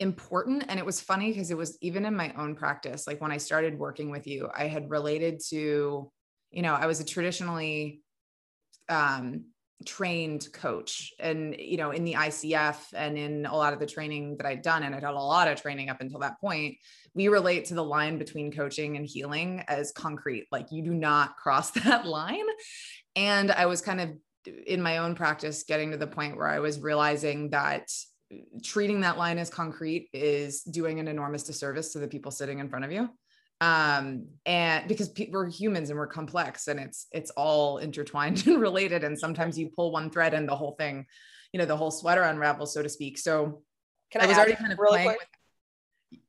important 0.00 0.64
and 0.68 0.78
it 0.78 0.86
was 0.86 1.00
funny 1.00 1.30
because 1.30 1.50
it 1.50 1.56
was 1.56 1.76
even 1.80 2.04
in 2.04 2.16
my 2.16 2.32
own 2.36 2.54
practice 2.54 3.06
like 3.06 3.20
when 3.20 3.30
i 3.30 3.36
started 3.36 3.78
working 3.78 4.10
with 4.10 4.26
you 4.26 4.48
i 4.54 4.66
had 4.66 4.90
related 4.90 5.40
to 5.40 6.10
you 6.50 6.62
know 6.62 6.74
i 6.74 6.86
was 6.86 7.00
a 7.00 7.04
traditionally 7.04 8.00
um 8.88 9.44
trained 9.86 10.46
coach 10.52 11.12
and 11.18 11.56
you 11.58 11.78
know 11.78 11.90
in 11.90 12.04
the 12.04 12.12
ICF 12.12 12.76
and 12.92 13.16
in 13.16 13.46
a 13.46 13.56
lot 13.56 13.72
of 13.72 13.78
the 13.78 13.86
training 13.86 14.36
that 14.36 14.44
I'd 14.44 14.60
done 14.60 14.82
and 14.82 14.94
I'd 14.94 15.02
had 15.02 15.14
a 15.14 15.18
lot 15.18 15.48
of 15.48 15.60
training 15.60 15.88
up 15.88 16.02
until 16.02 16.20
that 16.20 16.38
point 16.38 16.76
we 17.14 17.28
relate 17.28 17.66
to 17.66 17.74
the 17.74 17.84
line 17.84 18.18
between 18.18 18.52
coaching 18.52 18.96
and 18.96 19.06
healing 19.06 19.64
as 19.68 19.92
concrete 19.92 20.46
like 20.52 20.70
you 20.70 20.82
do 20.82 20.92
not 20.92 21.36
cross 21.36 21.70
that 21.84 22.06
line. 22.06 22.46
And 23.16 23.50
I 23.50 23.66
was 23.66 23.80
kind 23.80 24.00
of 24.00 24.10
in 24.66 24.80
my 24.80 24.98
own 24.98 25.14
practice 25.14 25.64
getting 25.64 25.90
to 25.90 25.96
the 25.96 26.06
point 26.06 26.36
where 26.36 26.48
I 26.48 26.60
was 26.60 26.80
realizing 26.80 27.50
that 27.50 27.88
treating 28.62 29.00
that 29.00 29.18
line 29.18 29.38
as 29.38 29.50
concrete 29.50 30.08
is 30.12 30.62
doing 30.62 31.00
an 31.00 31.08
enormous 31.08 31.42
disservice 31.42 31.92
to 31.92 31.98
the 31.98 32.08
people 32.08 32.30
sitting 32.30 32.58
in 32.58 32.68
front 32.68 32.84
of 32.84 32.92
you. 32.92 33.08
Um 33.60 34.28
and 34.46 34.88
because 34.88 35.10
pe- 35.10 35.30
we're 35.30 35.48
humans 35.48 35.90
and 35.90 35.98
we're 35.98 36.06
complex 36.06 36.68
and 36.68 36.80
it's 36.80 37.06
it's 37.12 37.30
all 37.32 37.78
intertwined 37.78 38.42
and 38.46 38.60
related. 38.60 39.04
And 39.04 39.18
sometimes 39.18 39.58
you 39.58 39.70
pull 39.74 39.92
one 39.92 40.10
thread 40.10 40.34
and 40.34 40.48
the 40.48 40.56
whole 40.56 40.72
thing 40.72 41.06
you 41.52 41.58
know 41.58 41.66
the 41.66 41.76
whole 41.76 41.90
sweater 41.90 42.22
unravels 42.22 42.72
so 42.72 42.82
to 42.82 42.88
speak. 42.88 43.18
So 43.18 43.62
can 44.10 44.22
i, 44.22 44.24
I 44.24 44.28
was 44.28 44.36
already 44.36 44.54
kind 44.54 44.72
of 44.72 44.78
playing? 44.78 45.08
With, 45.08 45.18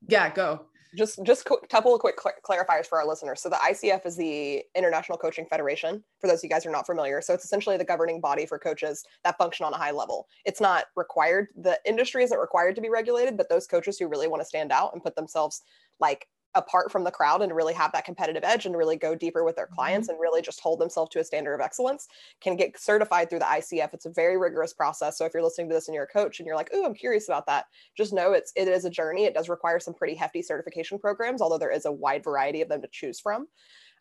yeah 0.08 0.34
go 0.34 0.66
just 0.96 1.24
just 1.24 1.48
a 1.48 1.68
couple 1.68 1.94
of 1.94 2.02
quick 2.02 2.16
cl- 2.22 2.36
clarifiers 2.44 2.86
for 2.86 3.00
our 3.00 3.08
listeners. 3.08 3.42
So 3.42 3.50
the 3.50 3.56
icf 3.56 4.06
is 4.06 4.16
the 4.16 4.64
international 4.76 5.18
coaching 5.18 5.46
federation 5.46 6.04
for 6.20 6.28
those 6.28 6.40
of 6.40 6.44
you 6.44 6.50
guys 6.50 6.64
who 6.64 6.70
are 6.70 6.74
not 6.74 6.86
familiar. 6.86 7.22
So 7.22 7.34
it's 7.34 7.46
essentially 7.46 7.78
the 7.78 7.86
governing 7.86 8.20
body 8.20 8.46
for 8.46 8.60
coaches 8.60 9.04
that 9.24 9.38
function 9.38 9.66
on 9.66 9.74
a 9.74 9.78
high 9.78 9.92
level. 9.92 10.28
It's 10.46 10.62
not 10.62 10.86
required 10.96 11.48
the 11.56 11.80
industry 11.86 12.24
isn't 12.24 12.38
required 12.38 12.76
to 12.76 12.82
be 12.82 12.90
regulated 12.90 13.38
but 13.38 13.50
those 13.50 13.68
coaches 13.68 13.98
who 13.98 14.08
really 14.08 14.28
want 14.28 14.42
to 14.42 14.46
stand 14.46 14.72
out 14.72 14.92
and 14.94 15.04
put 15.04 15.16
themselves 15.16 15.62
like 16.00 16.28
apart 16.56 16.92
from 16.92 17.04
the 17.04 17.12
crowd 17.12 17.42
and 17.42 17.56
really 17.56 17.74
have 17.74 17.92
that 17.94 18.06
competitive 18.06 18.44
edge 18.44 18.66
and 18.66 18.76
really 18.76 18.98
go 18.98 19.16
deeper 19.16 19.44
with 19.44 19.56
their 19.56 19.68
clients 19.68 20.08
mm-hmm. 20.08 20.16
and 20.16 20.22
really 20.22 20.42
just 20.42 20.60
hold 20.60 20.80
themselves 20.80 21.10
to 21.12 21.20
a 21.20 21.24
standard 21.24 21.54
of 21.54 21.62
excellence 21.62 22.08
can 22.42 22.56
get 22.56 22.80
certified 22.80 23.30
through 23.30 23.40
the 23.40 23.46
ICF. 23.46 23.94
It's 23.94 24.06
a 24.06 24.12
very 24.12 24.38
rigorous 24.38 24.74
process. 24.74 25.18
So 25.18 25.26
if 25.26 25.34
you're 25.34 25.44
listening 25.44 25.70
to 25.70 25.76
this 25.76 25.88
and 25.88 25.96
you're 25.96 26.04
a 26.04 26.08
coach 26.08 26.40
and 26.40 26.48
you're 26.48 26.56
like, 26.56 26.70
"Oh, 26.74 26.86
I'm 26.86 26.94
curious 26.94 27.28
about 27.28 27.46
that," 27.48 27.66
just 27.96 28.14
know 28.14 28.34
it's 28.34 28.52
it 28.56 28.68
is 28.68 28.86
a 28.86 28.90
journey. 28.90 29.26
It 29.26 29.34
does 29.34 29.50
require 29.50 29.80
some 29.80 29.94
pretty 29.94 30.16
hefty 30.16 30.42
certification 30.42 31.00
programs, 31.00 31.42
although 31.42 31.58
there 31.58 31.72
is 31.72 31.86
a 31.86 31.92
wide 31.92 32.24
variety 32.24 32.62
of 32.62 32.70
them 32.70 32.82
to 32.82 32.90
choose 32.92 33.20
from. 33.20 33.48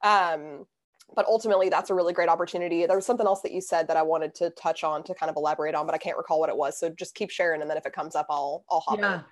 Um, 0.02 0.66
but 1.14 1.26
ultimately 1.26 1.69
that's 1.69 1.90
a 1.90 1.95
really 1.95 2.12
great 2.12 2.28
opportunity 2.28 2.87
there 2.87 2.97
was 2.97 3.07
something 3.07 3.26
else 3.26 3.40
that 3.42 3.52
you 3.52 3.61
said 3.61 3.88
that 3.88 3.97
i 3.97 4.02
wanted 4.02 4.35
to 4.35 4.50
touch 4.50 4.85
on 4.85 5.02
to 5.02 5.14
kind 5.14 5.28
of 5.28 5.37
elaborate 5.37 5.75
on 5.75 5.87
but 5.87 5.95
i 5.95 5.99
can't 5.99 6.16
recall 6.16 6.38
what 6.38 6.49
it 6.49 6.57
was 6.57 6.78
so 6.78 6.88
just 6.90 7.14
keep 7.14 7.30
sharing 7.30 7.61
and 7.61 7.71
then 7.71 7.76
if 7.76 7.87
it 7.87 7.92
comes 7.92 8.14
up 8.14 8.26
i'll 8.30 8.64
i'll 8.71 8.80
hop 8.80 8.99
yeah. 8.99 9.14
in 9.16 9.25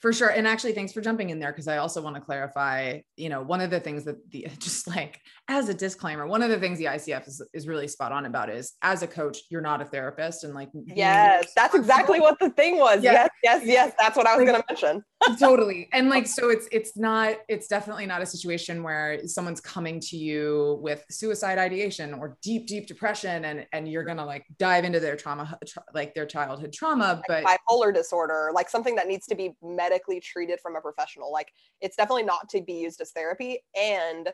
for 0.00 0.12
sure. 0.12 0.28
And 0.28 0.46
actually, 0.46 0.72
thanks 0.72 0.92
for 0.92 1.00
jumping 1.00 1.30
in 1.30 1.38
there 1.38 1.52
because 1.52 1.68
I 1.68 1.78
also 1.78 2.02
want 2.02 2.16
to 2.16 2.20
clarify, 2.20 3.00
you 3.16 3.28
know, 3.28 3.42
one 3.42 3.60
of 3.60 3.70
the 3.70 3.80
things 3.80 4.04
that 4.04 4.30
the 4.30 4.46
just 4.58 4.86
like 4.86 5.20
as 5.48 5.68
a 5.68 5.74
disclaimer, 5.74 6.26
one 6.26 6.42
of 6.42 6.50
the 6.50 6.58
things 6.58 6.78
the 6.78 6.86
ICF 6.86 7.28
is, 7.28 7.42
is 7.52 7.68
really 7.68 7.88
spot 7.88 8.12
on 8.12 8.26
about 8.26 8.50
is 8.50 8.74
as 8.82 9.02
a 9.02 9.06
coach, 9.06 9.38
you're 9.50 9.60
not 9.60 9.80
a 9.80 9.84
therapist. 9.84 10.44
And 10.44 10.54
like, 10.54 10.70
yes, 10.72 11.52
that's 11.56 11.74
exactly 11.74 12.20
what 12.20 12.38
the 12.38 12.50
thing 12.50 12.78
was. 12.78 13.02
Yes, 13.02 13.30
yes, 13.42 13.62
yes. 13.64 13.66
yes. 13.66 13.92
That's 13.98 14.16
what 14.16 14.26
I 14.26 14.36
was 14.36 14.44
going 14.46 14.60
to 14.60 14.64
mention. 14.68 15.04
Totally. 15.38 15.88
And 15.92 16.08
like, 16.08 16.26
so 16.38 16.50
it's, 16.50 16.68
it's 16.72 16.96
not, 16.96 17.36
it's 17.48 17.66
definitely 17.66 18.06
not 18.06 18.22
a 18.22 18.26
situation 18.26 18.82
where 18.82 19.26
someone's 19.26 19.60
coming 19.60 20.00
to 20.00 20.16
you 20.16 20.78
with 20.80 21.04
suicide 21.10 21.58
ideation 21.58 22.14
or 22.14 22.36
deep, 22.42 22.66
deep 22.66 22.86
depression 22.86 23.44
and, 23.44 23.66
and 23.72 23.88
you're 23.88 24.04
to 24.04 24.24
like 24.24 24.44
dive 24.58 24.84
into 24.84 25.00
their 25.00 25.16
trauma, 25.16 25.58
tra- 25.66 25.84
like 25.94 26.14
their 26.14 26.26
childhood 26.26 26.72
trauma, 26.72 27.22
like 27.28 27.44
but 27.44 27.58
bipolar 27.70 27.92
disorder, 27.92 28.50
like 28.54 28.68
something 28.68 28.94
that 28.96 29.06
needs 29.06 29.26
to 29.26 29.34
be 29.34 29.54
medically 29.62 30.20
treated 30.20 30.60
from 30.60 30.76
a 30.76 30.80
professional. 30.80 31.32
Like 31.32 31.48
it's 31.80 31.96
definitely 31.96 32.24
not 32.24 32.48
to 32.50 32.62
be 32.62 32.74
used 32.74 33.00
as 33.00 33.10
therapy. 33.12 33.60
And 33.80 34.30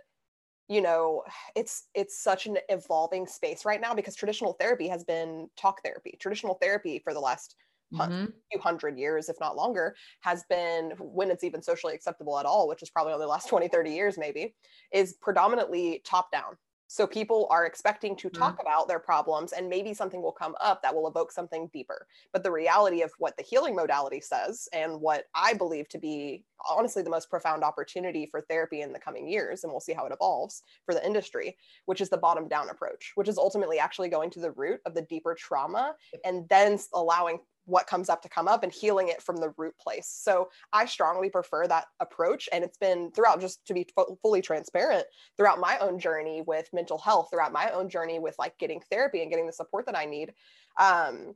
you 0.69 0.81
know 0.81 1.25
it's 1.57 1.89
it's 1.95 2.23
such 2.23 2.47
an 2.47 2.57
evolving 2.69 3.27
space 3.27 3.65
right 3.65 3.81
now 3.81 3.93
because 3.93 4.15
traditional 4.15 4.53
therapy 4.53 4.87
has 4.87 5.03
been 5.03 5.49
talk 5.57 5.83
therapy 5.83 6.17
traditional 6.21 6.55
therapy 6.55 7.01
for 7.03 7.13
the 7.13 7.19
last 7.19 7.57
mm-hmm. 7.93 8.27
few 8.51 8.61
hundred 8.61 8.99
years 8.99 9.29
if 9.29 9.37
not 9.41 9.57
longer 9.57 9.95
has 10.21 10.45
been 10.49 10.93
when 10.99 11.31
it's 11.31 11.45
even 11.45 11.63
socially 11.63 11.95
acceptable 11.95 12.39
at 12.39 12.47
all 12.47 12.69
which 12.69 12.83
is 12.83 12.91
probably 12.91 13.13
only 13.13 13.25
the 13.25 13.29
last 13.29 13.49
20 13.49 13.69
30 13.69 13.91
years 13.91 14.19
maybe 14.19 14.55
is 14.93 15.15
predominantly 15.21 16.03
top 16.05 16.31
down 16.31 16.57
so 16.93 17.07
people 17.07 17.47
are 17.51 17.67
expecting 17.67 18.17
to 18.17 18.29
talk 18.29 18.55
mm-hmm. 18.55 18.67
about 18.67 18.89
their 18.89 18.99
problems 18.99 19.53
and 19.53 19.69
maybe 19.69 19.95
something 19.95 20.21
will 20.21 20.33
come 20.33 20.57
up 20.61 20.83
that 20.83 20.93
will 20.93 21.07
evoke 21.07 21.31
something 21.31 21.71
deeper. 21.73 22.09
But 22.33 22.43
the 22.43 22.51
reality 22.51 23.03
of 23.03 23.13
what 23.19 23.37
the 23.37 23.45
healing 23.45 23.77
modality 23.77 24.21
says 24.21 24.69
and 24.73 25.01
what 25.01 25.27
I 25.33 25.55
believe 25.55 25.89
to 25.91 25.99
be 25.99 26.43
honestly 26.69 27.05
the 27.05 27.09
most 27.09 27.31
profound 27.31 27.63
opportunity 27.63 28.27
for 28.27 28.41
therapy 28.41 28.81
in 28.81 28.93
the 28.93 28.99
coming 28.99 29.29
years, 29.29 29.63
and 29.63 29.73
we'll 29.73 29.79
see 29.79 29.93
how 29.93 30.05
it 30.05 30.13
evolves 30.13 30.65
for 30.85 30.93
the 30.93 31.07
industry, 31.07 31.57
which 31.87 32.01
is 32.01 32.11
the 32.11 32.19
bottom 32.19 32.49
down 32.49 32.69
approach, 32.71 33.13
which 33.15 33.29
is 33.29 33.39
ultimately 33.39 33.79
actually 33.79 34.09
going 34.09 34.29
to 34.31 34.41
the 34.41 34.51
root 34.51 34.81
of 34.85 34.93
the 34.93 35.03
deeper 35.03 35.37
trauma 35.39 35.95
and 36.25 36.49
then 36.49 36.77
allowing 36.93 37.39
what 37.67 37.87
comes 37.87 38.09
up 38.09 38.23
to 38.23 38.29
come 38.29 38.49
up 38.49 38.63
and 38.63 38.73
healing 38.73 39.09
it 39.09 39.23
from 39.23 39.37
the 39.37 39.53
root 39.57 39.75
place. 39.79 40.09
So 40.09 40.49
I 40.73 40.87
strongly 40.87 41.31
prefer 41.31 41.67
that 41.67 41.87
approach. 42.01 42.49
And 42.53 42.65
it's 42.65 42.79
been 42.79 43.11
throughout, 43.13 43.41
just 43.41 43.65
to 43.67 43.75
be 43.75 43.87
f- 43.97 44.07
fully 44.23 44.43
transparent, 44.43 45.07
throughout 45.37 45.61
my 45.61 45.79
own 45.79 45.99
journey 45.99 46.43
with 46.47 46.69
mental 46.73 46.99
health, 46.99 47.29
throughout 47.31 47.53
my 47.53 47.71
own 47.71 47.89
journey 47.89 48.19
with 48.19 48.35
like 48.39 48.59
getting 48.59 48.81
therapy 48.91 49.23
and 49.23 49.31
getting 49.31 49.47
the 49.47 49.53
support 49.53 49.87
that 49.87 49.97
I 49.97 50.05
need. 50.05 50.33
Um, 50.79 51.35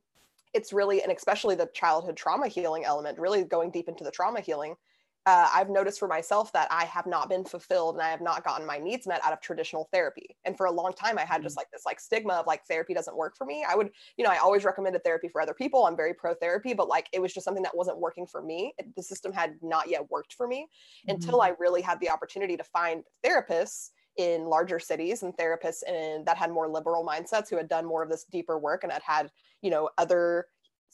it's 0.54 0.72
really, 0.72 1.02
and 1.02 1.12
especially 1.12 1.56
the 1.56 1.68
childhood 1.74 2.16
trauma 2.16 2.48
healing 2.48 2.84
element, 2.84 3.18
really 3.18 3.42
going 3.44 3.70
deep 3.70 3.88
into 3.88 4.04
the 4.04 4.10
trauma 4.10 4.40
healing 4.40 4.76
uh, 5.26 5.48
I've 5.54 5.70
noticed 5.70 5.98
for 5.98 6.08
myself 6.08 6.52
that 6.52 6.68
I 6.70 6.84
have 6.84 7.06
not 7.06 7.30
been 7.30 7.44
fulfilled 7.44 7.94
and 7.94 8.02
I 8.02 8.10
have 8.10 8.20
not 8.20 8.44
gotten 8.44 8.66
my 8.66 8.78
needs 8.78 9.06
met 9.06 9.24
out 9.24 9.32
of 9.32 9.40
traditional 9.40 9.88
therapy. 9.90 10.36
And 10.44 10.56
for 10.56 10.66
a 10.66 10.70
long 10.70 10.92
time, 10.92 11.18
I 11.18 11.24
had 11.24 11.42
just 11.42 11.54
mm. 11.54 11.60
like 11.60 11.70
this 11.70 11.86
like 11.86 11.98
stigma 11.98 12.34
of 12.34 12.46
like 12.46 12.66
therapy 12.66 12.92
doesn't 12.92 13.16
work 13.16 13.34
for 13.36 13.46
me. 13.46 13.64
I 13.66 13.74
would, 13.74 13.90
you 14.18 14.24
know, 14.24 14.30
I 14.30 14.36
always 14.36 14.64
recommended 14.64 15.02
therapy 15.02 15.28
for 15.28 15.40
other 15.40 15.54
people. 15.54 15.86
I'm 15.86 15.96
very 15.96 16.12
pro 16.12 16.34
therapy, 16.34 16.74
but 16.74 16.88
like 16.88 17.08
it 17.12 17.22
was 17.22 17.32
just 17.32 17.44
something 17.44 17.62
that 17.62 17.76
wasn't 17.76 17.98
working 17.98 18.26
for 18.26 18.42
me. 18.42 18.74
The 18.96 19.02
system 19.02 19.32
had 19.32 19.54
not 19.62 19.88
yet 19.88 20.10
worked 20.10 20.34
for 20.34 20.46
me 20.46 20.68
mm-hmm. 21.08 21.14
until 21.14 21.40
I 21.40 21.54
really 21.58 21.80
had 21.80 22.00
the 22.00 22.10
opportunity 22.10 22.58
to 22.58 22.64
find 22.64 23.02
therapists 23.24 23.90
in 24.16 24.44
larger 24.44 24.78
cities 24.78 25.22
and 25.22 25.36
therapists 25.36 25.82
and 25.88 26.24
that 26.26 26.36
had 26.36 26.50
more 26.50 26.68
liberal 26.68 27.04
mindsets 27.04 27.50
who 27.50 27.56
had 27.56 27.68
done 27.68 27.84
more 27.84 28.02
of 28.02 28.08
this 28.08 28.24
deeper 28.30 28.58
work 28.58 28.84
and 28.84 28.92
had 28.92 29.02
had 29.02 29.28
you 29.60 29.70
know 29.70 29.90
other 29.98 30.46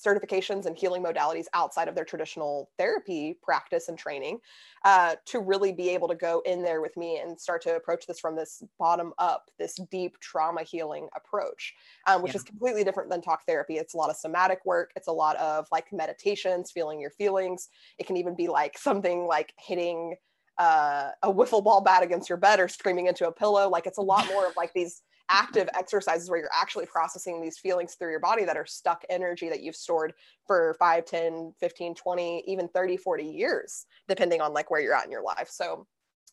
certifications 0.05 0.67
and 0.67 0.77
healing 0.77 1.03
modalities 1.03 1.47
outside 1.55 1.89
of 1.89 1.95
their 1.95 2.05
traditional 2.05 2.71
therapy 2.79 3.39
practice 3.43 3.89
and 3.89 3.99
training 3.99 4.39
uh, 4.85 5.15
to 5.27 5.41
really 5.41 5.73
be 5.73 5.91
able 5.91 6.09
to 6.09 6.15
go 6.15 6.43
in 6.47 6.63
there 6.63 6.81
with 6.81 6.97
me 6.97 7.19
and 7.19 7.39
start 7.39 7.63
to 7.63 7.77
approach 7.77 8.07
this 8.07 8.19
from 8.19 8.35
this 8.37 8.63
bottom 8.79 9.13
up, 9.19 9.51
this 9.59 9.79
deep 9.91 10.19
trauma 10.21 10.63
healing 10.63 11.09
approach, 11.15 11.75
um, 12.07 12.23
which 12.23 12.33
yeah. 12.33 12.39
is 12.39 12.43
completely 12.43 12.85
different 12.85 13.11
than 13.11 13.21
talk 13.21 13.45
therapy. 13.47 13.77
It's 13.77 13.95
a 13.95 13.97
lot 13.97 14.11
of 14.11 14.17
somatic 14.17 14.61
work, 14.65 14.93
it's 14.97 15.09
a 15.09 15.13
lot 15.13 15.37
of 15.37 15.67
like 15.71 15.93
meditations, 15.93 16.71
feeling 16.71 17.01
your 17.01 17.11
feelings. 17.11 17.69
It 17.99 18.07
can 18.07 18.17
even 18.17 18.35
be 18.35 18.49
like 18.49 18.79
something 18.79 19.27
like 19.27 19.53
hitting. 19.59 20.17
Uh, 20.59 21.13
a 21.23 21.33
wiffle 21.33 21.65
ball 21.65 21.81
bat 21.81 22.03
against 22.03 22.29
your 22.29 22.37
bed 22.37 22.61
or 22.61 22.69
screaming 22.69 23.07
into 23.07 23.27
a 23.27 23.33
pillow. 23.33 23.71
Like 23.71 23.87
it's 23.87 23.97
a 23.97 24.03
lot 24.03 24.27
more 24.27 24.47
of 24.47 24.55
like 24.59 24.75
these 24.75 25.01
active 25.31 25.69
exercises 25.79 26.29
where 26.29 26.39
you're 26.39 26.51
actually 26.55 26.87
processing 26.87 27.41
these 27.41 27.59
feelings 27.59 27.95
through 27.95 28.11
your 28.11 28.21
body 28.21 28.45
that 28.45 28.57
are 28.57 28.67
stuck 28.67 29.03
energy 29.09 29.49
that 29.49 29.63
you've 29.63 29.77
stored 29.77 30.13
for 30.47 30.75
5 30.79 31.05
10 31.05 31.55
15 31.59 31.95
20 31.95 32.45
even 32.47 32.69
30 32.69 32.97
40 32.97 33.25
years 33.25 33.87
depending 34.09 34.41
on 34.41 34.53
like 34.53 34.71
where 34.71 34.81
you're 34.81 34.95
at 34.95 35.05
in 35.05 35.13
your 35.13 35.23
life. 35.23 35.49
So 35.49 35.87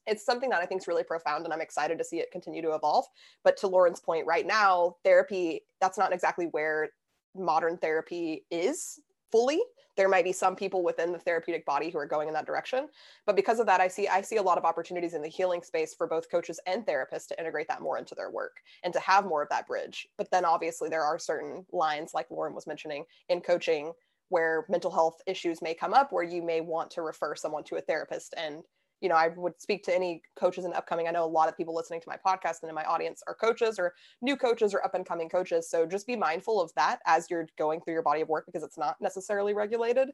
it's 0.08 0.25
something 0.25 0.50
that 0.50 0.62
i 0.62 0.66
think 0.66 0.82
is 0.82 0.88
really 0.88 1.04
profound 1.04 1.44
and 1.44 1.54
i'm 1.54 1.62
excited 1.62 1.98
to 1.98 2.04
see 2.04 2.20
it 2.20 2.32
continue 2.32 2.62
to 2.62 2.74
evolve. 2.74 3.06
But 3.44 3.58
to 3.58 3.68
lauren's 3.68 4.00
point 4.00 4.25
right 4.25 4.46
now 4.46 4.96
therapy 5.04 5.62
that's 5.80 5.98
not 5.98 6.13
exactly 6.13 6.48
where 6.51 6.89
modern 7.36 7.77
therapy 7.77 8.46
is 8.50 9.00
fully 9.32 9.62
there 9.98 10.08
might 10.08 10.24
be 10.24 10.32
some 10.32 10.56
people 10.56 10.84
within 10.84 11.12
the 11.12 11.20
therapeutic 11.20 11.66
body 11.66 11.89
who 11.89 11.98
are 11.98 12.06
going 12.06 12.27
in 12.27 12.34
that 12.36 12.46
direction. 12.46 12.88
But 13.25 13.36
because 13.36 13.60
of 13.60 13.66
that 13.66 13.82
i 13.82 13.88
see 13.88 14.08
i 14.08 14.22
see 14.22 14.38
a 14.38 14.42
lot 14.42 14.58
of 14.58 14.63
opportunities 14.63 15.13
in 15.13 15.22
the 15.22 15.27
healing 15.27 15.62
space 15.63 15.94
for 15.94 16.08
both 16.08 16.32
coaches 16.32 16.60
and 16.66 16.86
therapists 16.86 17.27
to 17.27 17.39
integrate 17.39 17.68
that 17.68 17.82
more 17.82 17.98
into 17.98 18.16
their 18.16 18.32
work 18.32 18.58
and 18.84 18.94
to 18.94 19.00
have 19.00 19.25
more 19.25 19.42
of 19.42 19.50
that 19.50 19.68
bridge. 19.68 20.08
But 20.18 20.32
then 20.32 20.46
obviously 20.46 20.89
there 20.89 21.04
are 21.04 21.20
certain 21.20 21.66
lines 21.72 22.12
like 22.13 22.32
lauren 22.32 22.54
was 22.54 22.68
mentioning 22.68 23.06
in 23.30 23.42
coaching 23.42 23.92
where 24.30 24.66
mental 24.70 24.92
health 24.92 25.22
issues 25.25 25.62
may 25.62 25.74
come 25.74 25.94
up 25.94 26.12
where 26.12 26.24
you 26.24 26.44
may 26.44 26.62
want 26.62 26.92
to 26.92 27.01
refer 27.01 27.36
someone 27.36 27.63
to 27.63 27.75
a 27.75 27.82
therapist 27.82 28.34
and 28.38 28.63
you 29.01 29.10
know, 29.10 29.16
I 29.16 29.30
would 29.36 29.60
speak 29.62 29.84
to 29.84 29.96
any 29.96 30.22
coaches 30.36 30.66
and 30.66 30.74
upcoming. 30.74 31.08
I 31.08 31.12
know 31.12 31.24
a 31.24 31.27
lot 31.27 31.50
of 31.50 31.56
people 31.56 31.75
listening 31.75 32.01
to 32.01 32.10
my 32.10 32.18
podcast 32.18 32.62
and 32.62 32.70
in 32.70 32.75
my 32.75 32.84
audience 32.84 33.22
are 33.27 33.36
coaches 33.36 33.77
or 33.77 33.94
new 34.22 34.36
coaches 34.36 34.74
or 34.74 34.84
up 34.84 34.96
and 34.96 35.06
coming 35.06 35.30
coaches. 35.30 35.70
So 35.70 35.86
just 35.86 36.08
be 36.08 36.16
mindful 36.16 36.62
of 36.62 36.72
that 36.75 37.00
as 37.06 37.30
you're 37.30 37.48
going 37.58 37.82
through 37.82 37.94
your 37.94 38.04
body 38.04 38.22
of 38.22 38.30
work 38.30 38.46
because 38.46 38.63
it's 38.63 38.77
not 38.77 38.96
necessarily 39.01 39.54
regulated. 39.54 40.10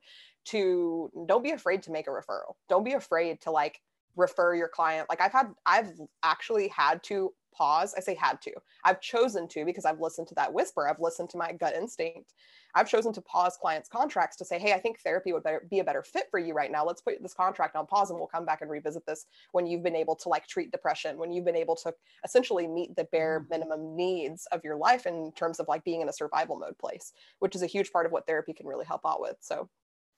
To 0.45 1.09
don't 1.27 1.43
be 1.43 1.51
afraid 1.51 1.83
to 1.83 1.91
make 1.91 2.07
a 2.07 2.09
referral. 2.09 2.55
Don't 2.67 2.83
be 2.83 2.93
afraid 2.93 3.39
to 3.41 3.51
like 3.51 3.79
refer 4.15 4.53
your 4.55 4.67
client. 4.67 5.07
Like 5.09 5.21
I've 5.21 5.31
had, 5.31 5.47
I've 5.65 5.91
actually 6.23 6.67
had 6.67 7.01
to 7.03 7.33
pause. 7.53 7.93
I 7.97 8.01
say 8.01 8.15
had 8.15 8.41
to. 8.41 8.51
I've 8.83 9.01
chosen 9.01 9.47
to 9.49 9.65
because 9.65 9.85
I've 9.85 9.99
listened 9.99 10.27
to 10.29 10.35
that 10.35 10.53
whisper. 10.53 10.87
I've 10.87 10.99
listened 10.99 11.29
to 11.31 11.37
my 11.37 11.51
gut 11.53 11.75
instinct. 11.75 12.33
I've 12.75 12.89
chosen 12.89 13.13
to 13.13 13.21
pause 13.21 13.57
clients' 13.61 13.87
contracts 13.87 14.35
to 14.37 14.45
say, 14.45 14.57
hey, 14.57 14.73
I 14.73 14.79
think 14.79 14.99
therapy 14.99 15.31
would 15.31 15.43
better, 15.43 15.65
be 15.69 15.79
a 15.79 15.83
better 15.83 16.01
fit 16.01 16.27
for 16.31 16.39
you 16.39 16.53
right 16.53 16.71
now. 16.71 16.83
Let's 16.83 17.01
put 17.01 17.21
this 17.21 17.33
contract 17.33 17.75
on 17.75 17.85
pause 17.85 18.09
and 18.09 18.17
we'll 18.17 18.27
come 18.27 18.45
back 18.45 18.61
and 18.61 18.71
revisit 18.71 19.05
this 19.05 19.27
when 19.51 19.67
you've 19.67 19.83
been 19.83 19.95
able 19.95 20.15
to 20.15 20.29
like 20.29 20.47
treat 20.47 20.71
depression, 20.71 21.17
when 21.17 21.31
you've 21.31 21.45
been 21.45 21.55
able 21.55 21.75
to 21.77 21.93
essentially 22.25 22.67
meet 22.67 22.95
the 22.95 23.03
bare 23.05 23.41
mm. 23.41 23.49
minimum 23.49 23.95
needs 23.95 24.47
of 24.51 24.63
your 24.63 24.75
life 24.75 25.05
in 25.05 25.31
terms 25.33 25.59
of 25.59 25.67
like 25.67 25.83
being 25.83 26.01
in 26.01 26.09
a 26.09 26.13
survival 26.13 26.57
mode 26.57 26.77
place, 26.79 27.13
which 27.39 27.55
is 27.55 27.61
a 27.61 27.67
huge 27.67 27.91
part 27.91 28.05
of 28.05 28.11
what 28.11 28.25
therapy 28.25 28.53
can 28.53 28.65
really 28.65 28.85
help 28.85 29.01
out 29.05 29.21
with. 29.21 29.37
So 29.39 29.69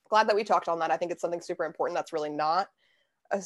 glad 0.08 0.28
that 0.28 0.36
we 0.36 0.44
talked 0.44 0.68
on 0.68 0.78
that. 0.78 0.90
I 0.90 0.96
think 0.96 1.12
it's 1.12 1.20
something 1.20 1.42
super 1.42 1.64
important 1.64 1.96
that's 1.96 2.12
really 2.12 2.30
not 2.30 2.68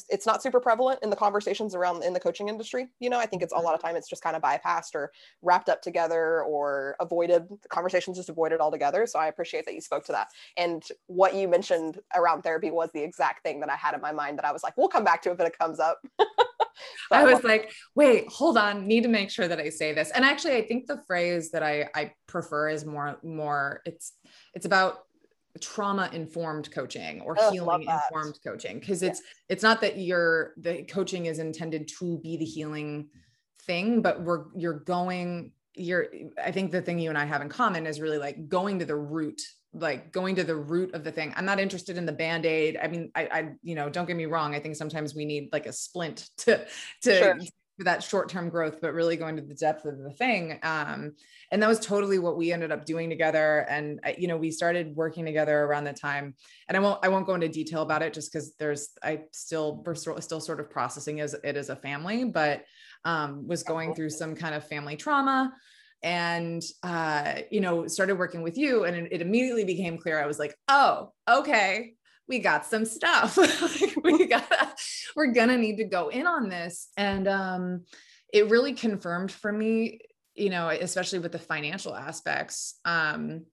it's 0.09 0.25
not 0.25 0.43
super 0.43 0.59
prevalent 0.59 0.99
in 1.01 1.09
the 1.09 1.15
conversations 1.15 1.75
around 1.75 2.03
in 2.03 2.13
the 2.13 2.19
coaching 2.19 2.49
industry 2.49 2.87
you 2.99 3.09
know? 3.09 3.19
I 3.19 3.25
think 3.25 3.43
it's 3.43 3.53
a 3.53 3.55
mm-hmm. 3.55 3.65
lot 3.65 3.75
of 3.75 3.81
time 3.81 3.95
it's 3.95 4.09
just 4.09 4.23
kind 4.23 4.35
of 4.35 4.41
bypassed 4.41 4.95
or 4.95 5.11
wrapped 5.41 5.69
up 5.69 5.81
together 5.81 6.43
or 6.43 6.95
avoided 6.99 7.47
the 7.61 7.69
conversations 7.69 8.17
just 8.17 8.29
avoided 8.29 8.59
altogether 8.59 9.05
so 9.05 9.19
i 9.19 9.27
appreciate 9.27 9.65
that 9.65 9.73
you 9.73 9.81
spoke 9.81 10.05
to 10.05 10.11
that. 10.11 10.27
And 10.57 10.83
what 11.07 11.35
you 11.35 11.47
mentioned 11.47 11.99
around 12.15 12.41
therapy 12.41 12.71
was 12.71 12.89
the 12.93 13.03
exact 13.03 13.43
thing 13.43 13.59
that 13.61 13.69
i 13.69 13.75
had 13.75 13.93
in 13.93 14.01
my 14.01 14.11
mind 14.11 14.37
that 14.37 14.45
i 14.45 14.51
was 14.51 14.63
like 14.63 14.75
we'll 14.77 14.89
come 14.89 15.03
back 15.03 15.21
to 15.23 15.31
it 15.31 15.39
if 15.39 15.39
it 15.39 15.57
comes 15.57 15.79
up. 15.79 15.99
I 17.11 17.23
was 17.25 17.43
like, 17.43 17.71
wait, 17.95 18.27
hold 18.29 18.57
on, 18.57 18.87
need 18.87 19.03
to 19.03 19.09
make 19.09 19.29
sure 19.29 19.47
that 19.47 19.59
I 19.59 19.69
say 19.69 19.93
this. 19.93 20.11
And 20.11 20.23
actually, 20.23 20.55
I 20.55 20.65
think 20.65 20.87
the 20.87 21.01
phrase 21.07 21.51
that 21.51 21.63
I 21.63 21.89
I 21.93 22.13
prefer 22.27 22.69
is 22.69 22.85
more 22.85 23.17
more 23.23 23.81
it's 23.85 24.13
it's 24.53 24.65
about 24.65 25.05
trauma 25.59 26.09
informed 26.13 26.71
coaching 26.71 27.21
or 27.21 27.35
oh, 27.39 27.51
healing 27.51 27.83
informed 27.83 28.39
coaching 28.43 28.79
because 28.79 29.03
it's 29.03 29.21
it's 29.49 29.63
not 29.63 29.81
that 29.81 29.97
you're 29.97 30.53
the 30.57 30.83
coaching 30.83 31.25
is 31.25 31.39
intended 31.39 31.87
to 31.87 32.17
be 32.19 32.37
the 32.37 32.45
healing 32.45 33.07
thing 33.63 34.01
but 34.01 34.21
we're 34.21 34.45
you're 34.55 34.79
going 34.79 35.51
you're 35.75 36.07
i 36.43 36.51
think 36.51 36.71
the 36.71 36.81
thing 36.81 36.99
you 36.99 37.09
and 37.09 37.17
i 37.17 37.25
have 37.25 37.41
in 37.41 37.49
common 37.49 37.85
is 37.85 37.99
really 37.99 38.17
like 38.17 38.47
going 38.47 38.79
to 38.79 38.85
the 38.85 38.95
root 38.95 39.41
like 39.73 40.11
going 40.11 40.35
to 40.35 40.43
the 40.43 40.55
root 40.55 40.93
of 40.93 41.03
the 41.03 41.11
thing. 41.11 41.33
I'm 41.37 41.45
not 41.45 41.57
interested 41.57 41.97
in 41.97 42.05
the 42.05 42.11
band-aid. 42.11 42.77
I 42.81 42.87
mean 42.87 43.11
i 43.15 43.21
i 43.31 43.49
you 43.63 43.75
know 43.75 43.89
don't 43.89 44.05
get 44.05 44.17
me 44.17 44.25
wrong. 44.25 44.53
I 44.53 44.59
think 44.59 44.75
sometimes 44.75 45.15
we 45.15 45.25
need 45.25 45.49
like 45.53 45.65
a 45.65 45.73
splint 45.73 46.29
to 46.39 46.65
to 47.03 47.17
sure 47.17 47.39
for 47.77 47.83
that 47.85 48.03
short-term 48.03 48.49
growth 48.49 48.79
but 48.81 48.93
really 48.93 49.15
going 49.15 49.35
to 49.35 49.41
the 49.41 49.53
depth 49.53 49.85
of 49.85 49.97
the 49.97 50.11
thing. 50.11 50.59
Um, 50.63 51.13
and 51.51 51.61
that 51.61 51.67
was 51.67 51.79
totally 51.79 52.19
what 52.19 52.37
we 52.37 52.51
ended 52.51 52.71
up 52.71 52.85
doing 52.85 53.09
together. 53.09 53.65
And 53.69 53.99
you 54.17 54.27
know 54.27 54.37
we 54.37 54.51
started 54.51 54.95
working 54.95 55.25
together 55.25 55.63
around 55.63 55.85
the 55.85 55.93
time. 55.93 56.35
And 56.67 56.77
i 56.77 56.79
won't 56.79 56.99
i 57.03 57.09
won't 57.09 57.25
go 57.25 57.35
into 57.35 57.47
detail 57.47 57.81
about 57.81 58.01
it 58.01 58.13
just 58.13 58.31
because 58.31 58.53
there's 58.55 58.89
i 59.03 59.21
still 59.31 59.83
we're 59.85 59.95
still 59.95 60.39
sort 60.39 60.59
of 60.59 60.69
processing 60.69 61.19
as 61.19 61.33
it 61.33 61.57
as 61.57 61.69
a 61.69 61.75
family 61.75 62.23
but 62.23 62.63
um, 63.03 63.47
was 63.47 63.63
going 63.63 63.95
through 63.95 64.11
some 64.11 64.35
kind 64.35 64.53
of 64.55 64.67
family 64.67 64.95
trauma. 64.95 65.53
And 66.03 66.63
uh, 66.81 67.41
you 67.51 67.61
know 67.61 67.87
started 67.87 68.17
working 68.17 68.41
with 68.41 68.57
you 68.57 68.85
and 68.85 68.95
it, 68.95 69.13
it 69.13 69.21
immediately 69.21 69.65
became 69.65 69.97
clear. 69.97 70.21
I 70.21 70.27
was 70.27 70.39
like 70.39 70.55
oh 70.67 71.11
okay 71.29 71.93
we 72.31 72.39
got 72.39 72.65
some 72.65 72.85
stuff. 72.85 73.37
we 74.03 74.25
got 74.27 74.79
we're 75.17 75.33
gonna 75.33 75.57
need 75.57 75.77
to 75.77 75.83
go 75.83 76.07
in 76.07 76.25
on 76.25 76.47
this. 76.47 76.87
And 76.95 77.27
um, 77.27 77.83
it 78.33 78.49
really 78.49 78.71
confirmed 78.71 79.33
for 79.33 79.51
me, 79.51 79.99
you 80.33 80.49
know, 80.49 80.69
especially 80.69 81.19
with 81.19 81.33
the 81.33 81.39
financial 81.39 81.93
aspects. 81.93 82.79
Um, 82.85 83.47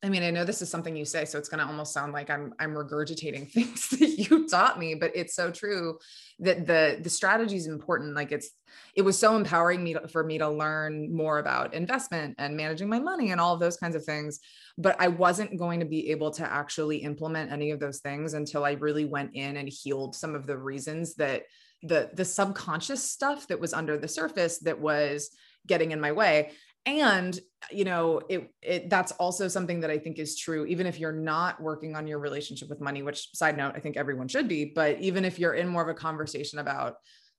I 0.00 0.08
mean, 0.08 0.22
I 0.22 0.30
know 0.30 0.44
this 0.44 0.62
is 0.62 0.70
something 0.70 0.94
you 0.94 1.04
say, 1.04 1.24
so 1.24 1.38
it's 1.38 1.48
going 1.48 1.58
to 1.58 1.66
almost 1.66 1.92
sound 1.92 2.12
like 2.12 2.30
I'm 2.30 2.54
I'm 2.60 2.72
regurgitating 2.72 3.50
things 3.52 3.88
that 3.88 4.16
you 4.16 4.46
taught 4.48 4.78
me, 4.78 4.94
but 4.94 5.10
it's 5.14 5.34
so 5.34 5.50
true 5.50 5.98
that 6.38 6.66
the 6.66 7.00
the 7.02 7.10
strategy 7.10 7.56
is 7.56 7.66
important. 7.66 8.14
Like 8.14 8.30
it's 8.30 8.50
it 8.94 9.02
was 9.02 9.18
so 9.18 9.34
empowering 9.34 9.82
me 9.82 9.94
to, 9.94 10.06
for 10.06 10.22
me 10.22 10.38
to 10.38 10.48
learn 10.48 11.12
more 11.12 11.38
about 11.38 11.74
investment 11.74 12.36
and 12.38 12.56
managing 12.56 12.88
my 12.88 13.00
money 13.00 13.32
and 13.32 13.40
all 13.40 13.54
of 13.54 13.60
those 13.60 13.76
kinds 13.76 13.96
of 13.96 14.04
things. 14.04 14.38
But 14.76 15.00
I 15.00 15.08
wasn't 15.08 15.58
going 15.58 15.80
to 15.80 15.86
be 15.86 16.12
able 16.12 16.30
to 16.32 16.44
actually 16.44 16.98
implement 16.98 17.50
any 17.50 17.72
of 17.72 17.80
those 17.80 17.98
things 17.98 18.34
until 18.34 18.64
I 18.64 18.72
really 18.72 19.04
went 19.04 19.34
in 19.34 19.56
and 19.56 19.68
healed 19.68 20.14
some 20.14 20.36
of 20.36 20.46
the 20.46 20.58
reasons 20.58 21.16
that 21.16 21.42
the 21.82 22.10
the 22.14 22.24
subconscious 22.24 23.02
stuff 23.02 23.48
that 23.48 23.60
was 23.60 23.72
under 23.72 23.98
the 23.98 24.08
surface 24.08 24.58
that 24.60 24.78
was 24.78 25.30
getting 25.66 25.90
in 25.90 26.00
my 26.00 26.12
way 26.12 26.52
and 26.86 27.40
you 27.70 27.84
know 27.84 28.20
it, 28.28 28.50
it 28.62 28.90
that's 28.90 29.12
also 29.12 29.48
something 29.48 29.80
that 29.80 29.90
i 29.90 29.98
think 29.98 30.18
is 30.18 30.38
true 30.38 30.64
even 30.66 30.86
if 30.86 30.98
you're 30.98 31.12
not 31.12 31.60
working 31.60 31.96
on 31.96 32.06
your 32.06 32.18
relationship 32.18 32.68
with 32.68 32.80
money 32.80 33.02
which 33.02 33.28
side 33.34 33.56
note 33.56 33.72
i 33.74 33.80
think 33.80 33.96
everyone 33.96 34.28
should 34.28 34.48
be 34.48 34.72
but 34.74 34.98
even 35.00 35.24
if 35.24 35.38
you're 35.38 35.54
in 35.54 35.68
more 35.68 35.82
of 35.82 35.88
a 35.88 35.94
conversation 35.94 36.58
about 36.58 36.94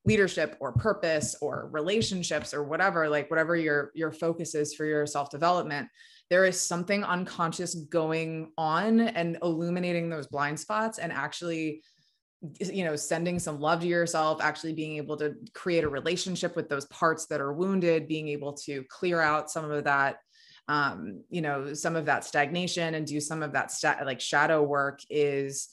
leadership 0.06 0.56
or 0.60 0.72
purpose 0.74 1.36
or 1.42 1.70
relationships 1.72 2.54
or 2.54 2.64
whatever 2.64 3.10
like 3.10 3.30
whatever 3.30 3.56
your 3.56 3.92
your 3.94 4.12
focus 4.12 4.56
is 4.56 4.74
for 4.74 4.86
your 4.86 5.06
self 5.06 5.30
development 5.30 5.88
there 6.30 6.46
is 6.46 6.62
something 6.62 7.04
unconscious 7.04 7.76
going 7.76 8.52
on 8.58 9.00
and 9.00 9.38
illuminating 9.42 10.10
those 10.10 10.28
blind 10.28 10.60
spots 10.60 11.00
and 11.00 11.12
actually 11.12 11.82
you 12.60 12.86
know 12.86 12.96
sending 12.96 13.38
some 13.38 13.60
love 13.60 13.82
to 13.82 13.88
yourself 13.88 14.42
actually 14.42 14.74
being 14.74 14.96
able 14.96 15.18
to 15.18 15.36
create 15.54 15.84
a 15.84 15.90
relationship 15.90 16.56
with 16.56 16.70
those 16.70 16.86
parts 16.86 17.26
that 17.26 17.42
are 17.42 17.52
wounded 17.52 18.08
being 18.08 18.30
able 18.30 18.54
to 18.54 18.84
clear 18.90 19.20
out 19.20 19.52
some 19.52 19.70
of 19.70 19.84
that 19.84 20.18
um, 20.70 21.24
you 21.30 21.42
know 21.42 21.74
some 21.74 21.96
of 21.96 22.06
that 22.06 22.24
stagnation 22.24 22.94
and 22.94 23.06
do 23.06 23.20
some 23.20 23.44
of 23.44 23.54
that 23.54 23.72
sta- 23.72 24.06
like 24.06 24.22
shadow 24.22 24.64
work 24.64 25.02
is 25.10 25.68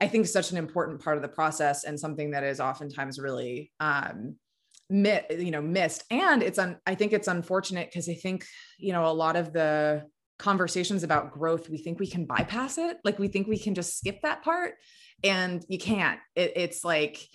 i 0.00 0.06
think 0.06 0.26
such 0.26 0.52
an 0.52 0.56
important 0.56 1.02
part 1.02 1.16
of 1.16 1.22
the 1.22 1.28
process 1.28 1.84
and 1.84 1.98
something 1.98 2.30
that 2.30 2.44
is 2.44 2.60
oftentimes 2.60 3.18
really 3.18 3.72
um, 3.80 4.36
mi- 4.88 5.22
you 5.30 5.50
know 5.50 5.62
missed. 5.62 6.04
And 6.10 6.42
it's 6.42 6.58
un- 6.58 6.78
i 6.86 6.94
think 6.94 7.12
it's 7.12 7.28
unfortunate 7.28 7.88
because 7.88 8.08
i 8.08 8.14
think 8.14 8.46
you 8.78 8.92
know 8.92 9.06
a 9.06 9.12
lot 9.12 9.34
of 9.34 9.52
the 9.52 10.04
conversations 10.38 11.02
about 11.02 11.32
growth 11.32 11.68
we 11.68 11.78
think 11.78 11.98
we 11.98 12.06
can 12.06 12.24
bypass 12.24 12.78
it. 12.78 12.98
Like 13.04 13.18
we 13.18 13.28
think 13.28 13.48
we 13.48 13.58
can 13.58 13.74
just 13.74 13.98
skip 13.98 14.22
that 14.22 14.42
part 14.42 14.74
and 15.24 15.64
you 15.68 15.78
can't. 15.78 16.20
It, 16.34 16.52
it's 16.56 16.84
like 16.84 17.26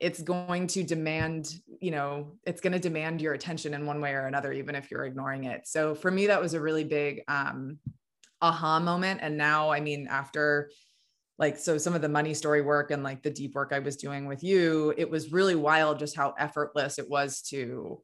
it's 0.00 0.20
going 0.20 0.66
to 0.66 0.82
demand 0.82 1.54
you 1.80 1.92
know 1.92 2.36
it's 2.44 2.60
going 2.60 2.72
to 2.72 2.78
demand 2.78 3.20
your 3.20 3.34
attention 3.34 3.72
in 3.74 3.86
one 3.86 4.00
way 4.00 4.12
or 4.12 4.26
another 4.26 4.52
even 4.52 4.74
if 4.74 4.90
you're 4.90 5.04
ignoring 5.04 5.44
it. 5.44 5.66
So 5.66 5.94
for 5.94 6.10
me 6.10 6.28
that 6.28 6.40
was 6.40 6.54
a 6.54 6.60
really 6.60 6.84
big 6.84 7.22
um 7.28 7.78
aha 8.40 8.80
moment. 8.80 9.20
And 9.22 9.36
now 9.36 9.70
i 9.70 9.80
mean 9.80 10.06
after 10.08 10.70
like 11.38 11.58
so 11.58 11.78
some 11.78 11.94
of 11.94 12.02
the 12.02 12.08
money 12.08 12.34
story 12.34 12.62
work 12.62 12.90
and 12.90 13.02
like 13.02 13.22
the 13.22 13.30
deep 13.30 13.54
work 13.54 13.72
i 13.72 13.78
was 13.78 13.96
doing 13.96 14.26
with 14.26 14.44
you 14.44 14.92
it 14.96 15.10
was 15.10 15.32
really 15.32 15.54
wild 15.54 15.98
just 15.98 16.14
how 16.14 16.34
effortless 16.38 16.98
it 16.98 17.08
was 17.08 17.42
to 17.42 18.00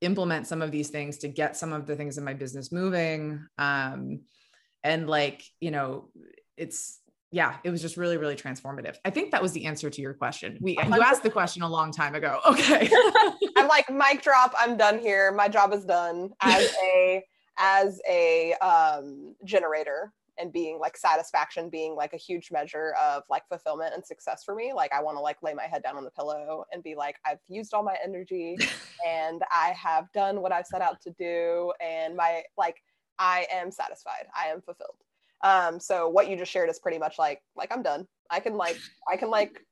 implement 0.00 0.46
some 0.46 0.62
of 0.62 0.70
these 0.70 0.90
things 0.90 1.18
to 1.18 1.28
get 1.28 1.56
some 1.56 1.72
of 1.72 1.86
the 1.86 1.96
things 1.96 2.18
in 2.18 2.24
my 2.24 2.34
business 2.34 2.70
moving 2.70 3.44
um 3.58 4.20
and 4.84 5.08
like 5.08 5.42
you 5.60 5.70
know 5.70 6.08
it's 6.56 7.00
yeah, 7.30 7.56
it 7.62 7.70
was 7.70 7.82
just 7.82 7.96
really, 7.96 8.16
really 8.16 8.36
transformative. 8.36 8.96
I 9.04 9.10
think 9.10 9.32
that 9.32 9.42
was 9.42 9.52
the 9.52 9.66
answer 9.66 9.90
to 9.90 10.00
your 10.00 10.14
question. 10.14 10.58
We 10.60 10.72
you 10.72 11.02
asked 11.02 11.22
the 11.22 11.30
question 11.30 11.62
a 11.62 11.68
long 11.68 11.92
time 11.92 12.14
ago. 12.14 12.40
Okay. 12.48 12.90
I'm 13.56 13.68
like, 13.68 13.90
mic 13.90 14.22
drop, 14.22 14.54
I'm 14.58 14.76
done 14.76 14.98
here. 14.98 15.30
My 15.32 15.48
job 15.48 15.72
is 15.72 15.84
done 15.84 16.30
as 16.40 16.74
a 16.82 17.22
as 17.58 18.00
a 18.08 18.54
um 18.54 19.34
generator 19.44 20.12
and 20.38 20.52
being 20.52 20.78
like 20.78 20.96
satisfaction 20.96 21.68
being 21.68 21.94
like 21.94 22.12
a 22.12 22.16
huge 22.16 22.50
measure 22.50 22.94
of 23.00 23.22
like 23.28 23.46
fulfillment 23.48 23.94
and 23.94 24.04
success 24.04 24.42
for 24.44 24.54
me 24.54 24.72
like 24.74 24.92
i 24.92 25.02
want 25.02 25.16
to 25.16 25.20
like 25.20 25.42
lay 25.42 25.54
my 25.54 25.64
head 25.64 25.82
down 25.82 25.96
on 25.96 26.04
the 26.04 26.10
pillow 26.10 26.64
and 26.72 26.82
be 26.82 26.94
like 26.94 27.16
i've 27.26 27.40
used 27.48 27.74
all 27.74 27.82
my 27.82 27.96
energy 28.04 28.56
and 29.06 29.42
i 29.52 29.74
have 29.76 30.10
done 30.12 30.40
what 30.40 30.52
i've 30.52 30.66
set 30.66 30.80
out 30.80 31.00
to 31.00 31.10
do 31.18 31.72
and 31.80 32.16
my 32.16 32.42
like 32.56 32.76
i 33.18 33.46
am 33.52 33.70
satisfied 33.70 34.26
i 34.34 34.46
am 34.46 34.60
fulfilled 34.60 34.96
um, 35.42 35.78
so 35.78 36.08
what 36.08 36.28
you 36.28 36.36
just 36.36 36.50
shared 36.50 36.68
is 36.68 36.78
pretty 36.78 36.98
much 36.98 37.18
like 37.18 37.42
like 37.56 37.70
I'm 37.72 37.82
done. 37.82 38.06
I 38.30 38.40
can 38.40 38.56
like 38.56 38.76
I 39.10 39.16
can 39.16 39.30
like 39.30 39.64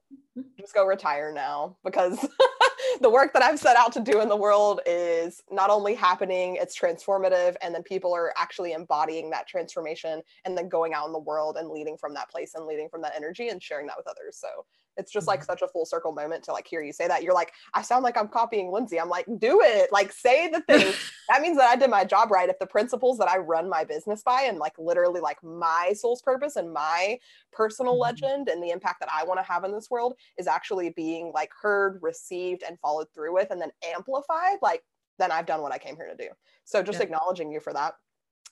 just 0.59 0.75
go 0.75 0.85
retire 0.85 1.33
now 1.33 1.77
because 1.85 2.19
the 3.01 3.11
work 3.11 3.33
that 3.33 3.43
I've 3.43 3.59
set 3.59 3.77
out 3.77 3.93
to 3.93 4.01
do 4.01 4.21
in 4.21 4.29
the 4.29 4.37
world 4.37 4.81
is 4.87 5.43
not 5.51 5.71
only 5.71 5.95
happening, 5.95 6.57
it's 6.61 6.79
transformative, 6.79 7.57
and 7.63 7.75
then 7.75 7.83
people 7.83 8.15
are 8.15 8.33
actually 8.37 8.73
embodying 8.73 9.31
that 9.31 9.47
transformation 9.47 10.23
and 10.45 10.57
then 10.57 10.69
going 10.69 10.95
out 10.95 11.07
in 11.07 11.13
the 11.13 11.19
world 11.19 11.57
and 11.57 11.69
leading 11.69 11.97
from 11.97 12.15
that 12.15 12.31
place 12.31 12.55
and 12.55 12.67
leading 12.67 12.89
from 12.89 13.03
that 13.03 13.13
energy 13.17 13.49
and 13.49 13.63
sharing 13.63 13.87
that 13.87 13.97
with 13.97 14.07
others. 14.07 14.37
So 14.39 14.65
It's 14.97 15.13
just 15.13 15.27
like 15.27 15.41
mm-hmm. 15.41 15.47
such 15.47 15.63
a 15.63 15.69
full 15.69 15.85
circle 15.85 16.13
moment 16.13 16.45
to 16.45 16.53
like 16.53 16.67
hear 16.67 16.83
you 16.83 16.93
say 16.93 17.09
that. 17.09 17.23
You're 17.23 17.35
like, 17.35 17.53
I 17.75 17.83
sound 17.83 18.05
like 18.05 18.17
I'm 18.17 18.29
copying 18.29 18.71
Lindsay. 18.71 19.01
I'm 19.01 19.09
like, 19.09 19.27
do 19.39 19.61
it. 19.63 19.93
Like 19.93 20.13
say 20.13 20.49
the 20.49 20.61
thing. 20.69 20.93
that 21.29 21.43
means 21.43 21.57
that 21.59 21.71
I 21.71 21.77
did 21.77 21.91
my 21.91 22.05
job 22.05 22.31
right. 22.31 22.49
If 22.49 22.59
the 22.59 22.67
principles 22.67 23.19
that 23.19 23.29
I 23.29 23.39
run 23.39 23.69
my 23.69 23.85
business 23.85 24.23
by 24.23 24.43
and 24.43 24.59
like 24.59 24.75
literally 24.79 25.21
like 25.21 25.43
my 25.43 25.93
soul's 25.95 26.23
purpose 26.23 26.57
and 26.57 26.73
my 26.73 27.19
personal 27.53 27.95
mm-hmm. 27.95 28.03
legend 28.03 28.49
and 28.49 28.63
the 28.63 28.71
impact 28.71 29.01
that 29.01 29.11
I 29.13 29.25
want 29.25 29.41
to 29.41 29.45
have 29.45 29.65
in 29.65 29.73
this 29.73 29.91
world 29.91 30.15
is 30.39 30.47
actually 30.47 30.91
being 30.91 31.33
like 31.35 31.51
heard, 31.61 31.99
received, 32.03 32.63
and 32.67 32.79
followed 32.81 33.09
through 33.15 33.35
with 33.35 33.51
and 33.51 33.61
then 33.61 33.71
amplified, 33.95 34.59
like 34.63 34.83
then 35.19 35.33
I've 35.33 35.47
done 35.47 35.63
what 35.63 35.73
I 35.73 35.79
came 35.79 35.97
here 35.97 36.09
to 36.09 36.17
do. 36.17 36.31
So 36.65 36.83
just 36.83 36.99
yeah. 36.99 37.05
acknowledging 37.05 37.51
you 37.51 37.61
for 37.61 37.73
that. 37.73 37.95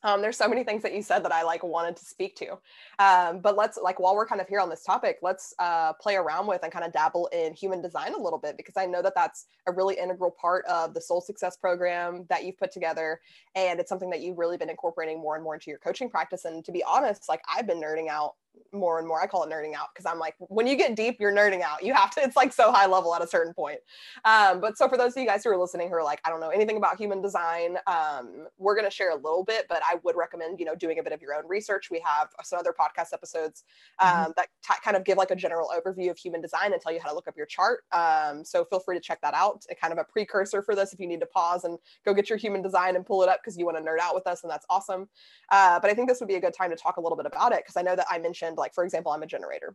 Um, 0.04 0.20
there's 0.20 0.36
so 0.36 0.46
many 0.46 0.62
things 0.62 0.82
that 0.82 0.94
you 0.94 1.02
said 1.02 1.24
that 1.24 1.32
I 1.32 1.42
like 1.42 1.64
wanted 1.64 1.96
to 1.96 2.04
speak 2.04 2.36
to. 2.36 2.58
Um, 2.98 3.40
but 3.40 3.56
let's 3.56 3.78
like 3.82 3.98
while 3.98 4.14
we're 4.14 4.26
kind 4.26 4.40
of 4.40 4.46
here 4.48 4.60
on 4.60 4.68
this 4.68 4.84
topic, 4.84 5.18
let's 5.22 5.54
uh, 5.58 5.94
play 5.94 6.16
around 6.16 6.46
with 6.46 6.62
and 6.62 6.70
kind 6.70 6.84
of 6.84 6.92
dabble 6.92 7.28
in 7.32 7.54
human 7.54 7.80
design 7.80 8.12
a 8.14 8.20
little 8.20 8.38
bit 8.38 8.56
because 8.56 8.76
I 8.76 8.86
know 8.86 9.02
that 9.02 9.14
that's 9.16 9.46
a 9.66 9.72
really 9.72 9.96
integral 9.98 10.30
part 10.30 10.64
of 10.66 10.94
the 10.94 11.00
Soul 11.00 11.22
Success 11.22 11.56
program 11.56 12.26
that 12.28 12.44
you've 12.44 12.58
put 12.58 12.70
together, 12.70 13.20
and 13.54 13.80
it's 13.80 13.88
something 13.88 14.10
that 14.10 14.20
you've 14.20 14.38
really 14.38 14.58
been 14.58 14.70
incorporating 14.70 15.20
more 15.20 15.34
and 15.34 15.42
more 15.42 15.54
into 15.54 15.70
your 15.70 15.78
coaching 15.78 16.10
practice. 16.10 16.44
And 16.44 16.64
to 16.64 16.72
be 16.72 16.84
honest, 16.84 17.28
like 17.28 17.40
I've 17.52 17.66
been 17.66 17.80
nerding 17.80 18.08
out 18.08 18.34
more 18.74 18.98
and 18.98 19.06
more. 19.06 19.22
I 19.22 19.26
call 19.26 19.44
it 19.44 19.50
nerding 19.50 19.74
out 19.74 19.88
because 19.94 20.04
I'm 20.04 20.18
like, 20.18 20.34
when 20.38 20.66
you 20.66 20.76
get 20.76 20.96
deep, 20.96 21.16
you're 21.20 21.32
nerding 21.32 21.62
out. 21.62 21.82
You 21.82 21.94
have 21.94 22.10
to, 22.12 22.22
it's 22.22 22.36
like 22.36 22.52
so 22.52 22.72
high 22.72 22.86
level 22.86 23.14
at 23.14 23.22
a 23.22 23.26
certain 23.26 23.54
point. 23.54 23.78
Um, 24.24 24.60
but 24.60 24.76
so 24.76 24.88
for 24.88 24.96
those 24.96 25.16
of 25.16 25.22
you 25.22 25.26
guys 25.26 25.44
who 25.44 25.50
are 25.50 25.56
listening 25.56 25.88
who 25.88 25.94
are 25.94 26.02
like, 26.02 26.20
I 26.24 26.30
don't 26.30 26.40
know 26.40 26.50
anything 26.50 26.76
about 26.76 26.96
human 26.96 27.22
design, 27.22 27.78
um, 27.86 28.46
we're 28.58 28.74
going 28.74 28.86
to 28.86 28.94
share 28.94 29.10
a 29.10 29.16
little 29.16 29.44
bit, 29.44 29.66
but 29.68 29.80
I 29.84 29.96
would 30.02 30.16
recommend, 30.16 30.58
you 30.58 30.66
know, 30.66 30.74
doing 30.74 30.98
a 30.98 31.02
bit 31.02 31.12
of 31.12 31.22
your 31.22 31.34
own 31.34 31.46
research. 31.46 31.88
We 31.90 32.02
have 32.04 32.28
some 32.42 32.58
other 32.58 32.74
podcast 32.78 33.12
episodes 33.12 33.64
um, 34.00 34.08
mm-hmm. 34.08 34.30
that 34.36 34.48
t- 34.66 34.74
kind 34.82 34.96
of 34.96 35.04
give 35.04 35.18
like 35.18 35.30
a 35.30 35.36
general 35.36 35.70
overview 35.74 36.10
of 36.10 36.18
human 36.18 36.40
design 36.40 36.72
and 36.72 36.80
tell 36.80 36.92
you 36.92 37.00
how 37.00 37.08
to 37.08 37.14
look 37.14 37.28
up 37.28 37.36
your 37.36 37.46
chart. 37.46 37.84
Um, 37.92 38.44
so 38.44 38.64
feel 38.64 38.80
free 38.80 38.96
to 38.96 39.00
check 39.00 39.20
that 39.22 39.34
out. 39.34 39.62
A 39.70 39.74
kind 39.74 39.92
of 39.92 39.98
a 39.98 40.04
precursor 40.04 40.62
for 40.62 40.74
this 40.74 40.92
if 40.92 41.00
you 41.00 41.06
need 41.06 41.20
to 41.20 41.26
pause 41.26 41.64
and 41.64 41.78
go 42.04 42.12
get 42.12 42.28
your 42.28 42.38
human 42.38 42.62
design 42.62 42.96
and 42.96 43.06
pull 43.06 43.22
it 43.22 43.28
up 43.28 43.40
because 43.42 43.56
you 43.56 43.64
want 43.64 43.76
to 43.76 43.82
nerd 43.82 43.98
out 44.00 44.14
with 44.14 44.26
us 44.26 44.42
and 44.42 44.50
that's 44.50 44.66
awesome. 44.68 45.08
Uh, 45.50 45.78
but 45.80 45.90
I 45.90 45.94
think 45.94 46.08
this 46.08 46.20
would 46.20 46.28
be 46.28 46.34
a 46.34 46.40
good 46.40 46.54
time 46.54 46.70
to 46.70 46.76
talk 46.76 46.96
a 46.96 47.00
little 47.00 47.16
bit 47.16 47.26
about 47.26 47.52
it 47.52 47.62
because 47.64 47.76
I 47.76 47.82
know 47.82 47.96
that 47.96 48.06
I 48.10 48.18
mentioned 48.18 48.43
like, 48.56 48.74
for 48.74 48.84
example, 48.84 49.12
I'm 49.12 49.22
a 49.22 49.26
generator. 49.26 49.74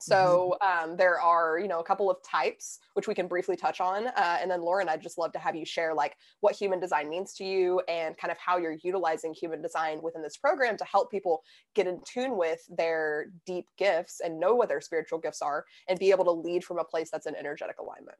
So 0.00 0.56
mm-hmm. 0.60 0.90
um, 0.90 0.96
there 0.96 1.20
are, 1.20 1.58
you 1.58 1.68
know, 1.68 1.80
a 1.80 1.84
couple 1.84 2.10
of 2.10 2.18
types 2.22 2.78
which 2.94 3.08
we 3.08 3.14
can 3.14 3.26
briefly 3.26 3.56
touch 3.56 3.80
on, 3.80 4.08
uh, 4.08 4.38
and 4.40 4.50
then 4.50 4.60
Lauren, 4.60 4.88
I'd 4.88 5.00
just 5.00 5.18
love 5.18 5.32
to 5.32 5.38
have 5.38 5.56
you 5.56 5.64
share 5.64 5.94
like 5.94 6.16
what 6.40 6.54
human 6.54 6.78
design 6.78 7.08
means 7.08 7.32
to 7.34 7.44
you 7.44 7.80
and 7.88 8.16
kind 8.16 8.30
of 8.30 8.36
how 8.38 8.58
you're 8.58 8.76
utilizing 8.82 9.32
human 9.32 9.62
design 9.62 10.02
within 10.02 10.22
this 10.22 10.36
program 10.36 10.76
to 10.76 10.84
help 10.84 11.10
people 11.10 11.42
get 11.74 11.86
in 11.86 12.00
tune 12.04 12.36
with 12.36 12.60
their 12.68 13.26
deep 13.46 13.66
gifts 13.78 14.20
and 14.22 14.38
know 14.38 14.54
what 14.54 14.68
their 14.68 14.80
spiritual 14.80 15.18
gifts 15.18 15.40
are 15.40 15.64
and 15.88 15.98
be 15.98 16.10
able 16.10 16.24
to 16.24 16.30
lead 16.30 16.64
from 16.64 16.78
a 16.78 16.84
place 16.84 17.08
that's 17.10 17.26
in 17.26 17.34
energetic 17.36 17.78
alignment. 17.78 18.18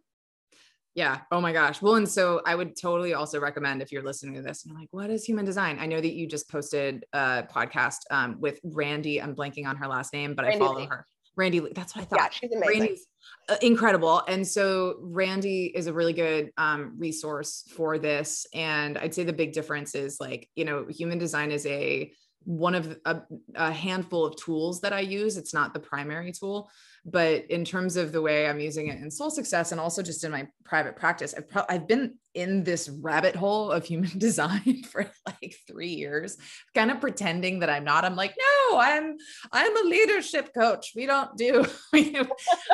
Yeah. 0.94 1.22
Oh 1.32 1.40
my 1.40 1.52
gosh. 1.52 1.82
Well, 1.82 1.96
and 1.96 2.08
so 2.08 2.40
I 2.46 2.54
would 2.54 2.76
totally 2.80 3.14
also 3.14 3.40
recommend 3.40 3.82
if 3.82 3.90
you're 3.90 4.04
listening 4.04 4.34
to 4.34 4.42
this 4.42 4.62
and 4.62 4.70
you're 4.70 4.80
like, 4.80 4.90
what 4.92 5.10
is 5.10 5.24
human 5.24 5.44
design? 5.44 5.78
I 5.80 5.86
know 5.86 6.00
that 6.00 6.14
you 6.14 6.28
just 6.28 6.48
posted 6.48 7.04
a 7.12 7.42
podcast 7.52 7.98
um, 8.12 8.40
with 8.40 8.60
Randy. 8.62 9.20
I'm 9.20 9.34
blanking 9.34 9.66
on 9.66 9.76
her 9.76 9.88
last 9.88 10.12
name, 10.12 10.34
but 10.34 10.44
Randy 10.44 10.56
I 10.56 10.66
follow 10.66 10.80
Lee. 10.80 10.86
her. 10.86 11.06
Randy, 11.36 11.60
that's 11.74 11.96
what 11.96 12.02
I 12.02 12.04
thought. 12.04 12.18
Yeah, 12.20 12.28
she's 12.30 12.52
amazing. 12.52 12.80
Randy's 12.80 13.06
uh, 13.48 13.56
incredible. 13.60 14.22
And 14.28 14.46
so 14.46 14.98
Randy 15.00 15.64
is 15.64 15.88
a 15.88 15.92
really 15.92 16.12
good 16.12 16.52
um, 16.56 16.94
resource 16.96 17.64
for 17.74 17.98
this. 17.98 18.46
And 18.54 18.96
I'd 18.96 19.14
say 19.14 19.24
the 19.24 19.32
big 19.32 19.52
difference 19.52 19.96
is 19.96 20.18
like, 20.20 20.48
you 20.54 20.64
know, 20.64 20.86
human 20.88 21.18
design 21.18 21.50
is 21.50 21.66
a 21.66 22.12
one 22.44 22.74
of 22.74 22.98
a, 23.04 23.22
a 23.54 23.72
handful 23.72 24.24
of 24.24 24.36
tools 24.36 24.80
that 24.82 24.92
I 24.92 25.00
use. 25.00 25.36
It's 25.36 25.54
not 25.54 25.74
the 25.74 25.80
primary 25.80 26.32
tool, 26.32 26.70
but 27.04 27.44
in 27.50 27.64
terms 27.64 27.96
of 27.96 28.12
the 28.12 28.22
way 28.22 28.48
i'm 28.48 28.60
using 28.60 28.88
it 28.88 28.98
in 28.98 29.10
soul 29.10 29.30
success 29.30 29.72
and 29.72 29.80
also 29.80 30.02
just 30.02 30.24
in 30.24 30.30
my 30.30 30.46
private 30.64 30.96
practice 30.96 31.34
i've, 31.36 31.48
pro- 31.48 31.64
I've 31.68 31.86
been 31.86 32.14
in 32.34 32.64
this 32.64 32.88
rabbit 32.88 33.36
hole 33.36 33.70
of 33.70 33.84
human 33.84 34.10
design 34.18 34.82
for 34.84 35.10
like 35.26 35.56
three 35.68 35.94
years 35.94 36.36
kind 36.74 36.90
of 36.90 37.00
pretending 37.00 37.60
that 37.60 37.70
i'm 37.70 37.84
not. 37.84 38.04
I'm 38.04 38.16
like 38.16 38.34
no 38.38 38.78
i'm 38.78 39.16
i'm 39.52 39.76
a 39.76 39.88
leadership 39.88 40.52
coach. 40.52 40.92
We 40.96 41.06
don't 41.06 41.36
do 41.36 41.64
we, 41.92 42.16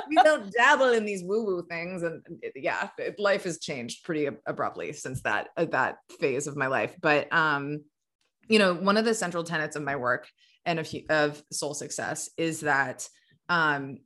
we 0.09 0.17
don't 0.17 0.51
dabble 0.53 0.93
in 0.93 1.05
these 1.05 1.23
woo 1.25 1.45
woo 1.45 1.67
things. 1.69 2.03
And 2.03 2.23
yeah 2.55 2.89
life 3.19 3.45
has 3.45 3.59
changed 3.59 4.05
pretty 4.05 4.29
abruptly 4.47 4.93
since 4.93 5.23
that 5.23 5.49
uh, 5.57 5.67
that 5.67 5.99
phase 6.19 6.47
of 6.47 6.57
my 6.57 6.69
life. 6.69 6.95
But 7.01 7.33
um 7.33 7.85
you 8.51 8.59
know 8.59 8.75
one 8.75 8.99
of 8.99 9.05
the 9.07 9.15
central 9.15 9.45
tenets 9.45 9.77
of 9.77 9.83
my 9.83 9.97
work 9.97 10.29
and 10.67 10.79
of, 10.79 10.93
of 11.09 11.43
soul 11.51 11.73
success 11.73 12.29
is 12.37 12.61
that 12.61 13.09
um, 13.49 13.99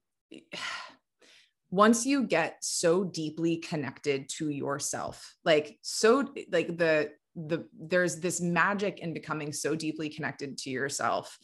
once 1.71 2.07
you 2.07 2.23
get 2.23 2.59
so 2.63 3.03
deeply 3.03 3.57
connected 3.57 4.29
to 4.29 4.51
yourself 4.51 5.35
like 5.45 5.79
so 5.83 6.29
like 6.53 6.77
the 6.77 7.11
the 7.35 7.65
there's 7.77 8.21
this 8.21 8.41
magic 8.41 9.01
in 9.01 9.13
becoming 9.13 9.53
so 9.53 9.75
deeply 9.75 10.09
connected 10.09 10.57
to 10.57 10.71
yourself 10.71 11.37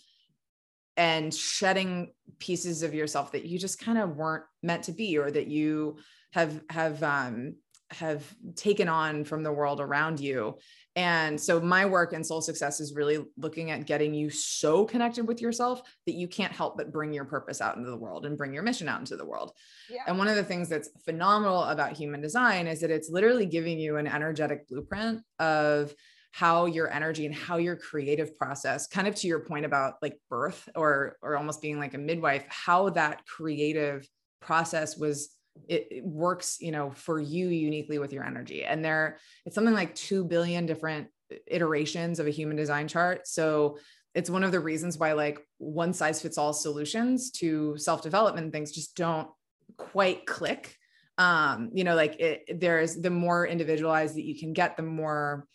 and 0.96 1.34
shedding 1.34 2.12
pieces 2.38 2.82
of 2.82 2.94
yourself 2.94 3.32
that 3.32 3.44
you 3.44 3.58
just 3.58 3.80
kind 3.80 3.98
of 3.98 4.16
weren't 4.16 4.44
meant 4.62 4.84
to 4.84 4.92
be 4.92 5.18
or 5.18 5.30
that 5.30 5.48
you 5.48 5.96
have 6.32 6.60
have 6.68 7.02
um 7.02 7.54
have 7.90 8.22
taken 8.54 8.88
on 8.88 9.24
from 9.24 9.42
the 9.42 9.52
world 9.52 9.80
around 9.80 10.20
you 10.20 10.56
and 10.96 11.40
so 11.40 11.60
my 11.60 11.86
work 11.86 12.12
in 12.12 12.24
soul 12.24 12.40
success 12.40 12.80
is 12.80 12.94
really 12.94 13.24
looking 13.36 13.70
at 13.70 13.86
getting 13.86 14.12
you 14.12 14.28
so 14.28 14.84
connected 14.84 15.26
with 15.26 15.40
yourself 15.40 15.82
that 16.06 16.14
you 16.14 16.26
can't 16.26 16.52
help 16.52 16.76
but 16.76 16.92
bring 16.92 17.12
your 17.12 17.24
purpose 17.24 17.60
out 17.60 17.76
into 17.76 17.90
the 17.90 17.96
world 17.96 18.26
and 18.26 18.36
bring 18.36 18.52
your 18.52 18.64
mission 18.64 18.88
out 18.88 18.98
into 18.98 19.16
the 19.16 19.24
world. 19.24 19.52
Yeah. 19.88 20.02
And 20.08 20.18
one 20.18 20.26
of 20.26 20.34
the 20.34 20.42
things 20.42 20.68
that's 20.68 20.90
phenomenal 21.04 21.62
about 21.64 21.96
human 21.96 22.20
design 22.20 22.66
is 22.66 22.80
that 22.80 22.90
it's 22.90 23.08
literally 23.08 23.46
giving 23.46 23.78
you 23.78 23.98
an 23.98 24.08
energetic 24.08 24.66
blueprint 24.68 25.22
of 25.38 25.94
how 26.32 26.66
your 26.66 26.90
energy 26.90 27.26
and 27.26 27.34
how 27.34 27.56
your 27.56 27.76
creative 27.76 28.36
process 28.36 28.86
kind 28.86 29.06
of 29.06 29.14
to 29.16 29.26
your 29.26 29.40
point 29.40 29.64
about 29.64 29.94
like 30.00 30.18
birth 30.28 30.68
or 30.76 31.16
or 31.22 31.36
almost 31.36 31.60
being 31.60 31.78
like 31.78 31.94
a 31.94 31.98
midwife 31.98 32.44
how 32.48 32.88
that 32.90 33.26
creative 33.26 34.08
process 34.40 34.96
was 34.96 35.30
it, 35.68 35.88
it, 35.90 36.04
works 36.04 36.58
you 36.60 36.72
know 36.72 36.90
for 36.90 37.20
you 37.20 37.48
uniquely 37.48 37.98
with 37.98 38.12
your 38.12 38.24
energy. 38.24 38.64
And 38.64 38.84
there 38.84 39.18
it's 39.44 39.54
something 39.54 39.74
like 39.74 39.94
2 39.94 40.24
billion 40.24 40.66
different 40.66 41.08
iterations 41.46 42.18
of 42.18 42.26
a 42.26 42.30
human 42.30 42.56
design 42.56 42.88
chart. 42.88 43.26
So 43.26 43.78
it's 44.14 44.30
one 44.30 44.42
of 44.42 44.52
the 44.52 44.60
reasons 44.60 44.98
why 44.98 45.12
like 45.12 45.40
one 45.58 45.92
size 45.92 46.20
fits 46.20 46.38
all 46.38 46.52
solutions 46.52 47.30
to 47.30 47.76
self 47.76 48.02
development 48.02 48.52
things 48.52 48.72
just 48.72 48.96
don't 48.96 49.28
quite 49.76 50.26
click. 50.26 50.74
Um 51.18 51.70
you 51.72 51.84
know 51.84 51.94
like 51.94 52.18
it, 52.18 52.60
there's 52.60 52.96
the 52.96 53.10
more 53.10 53.46
individualized 53.46 54.16
that 54.16 54.24
you 54.24 54.38
can 54.38 54.52
get 54.52 54.76
the 54.76 54.82
more 54.82 55.46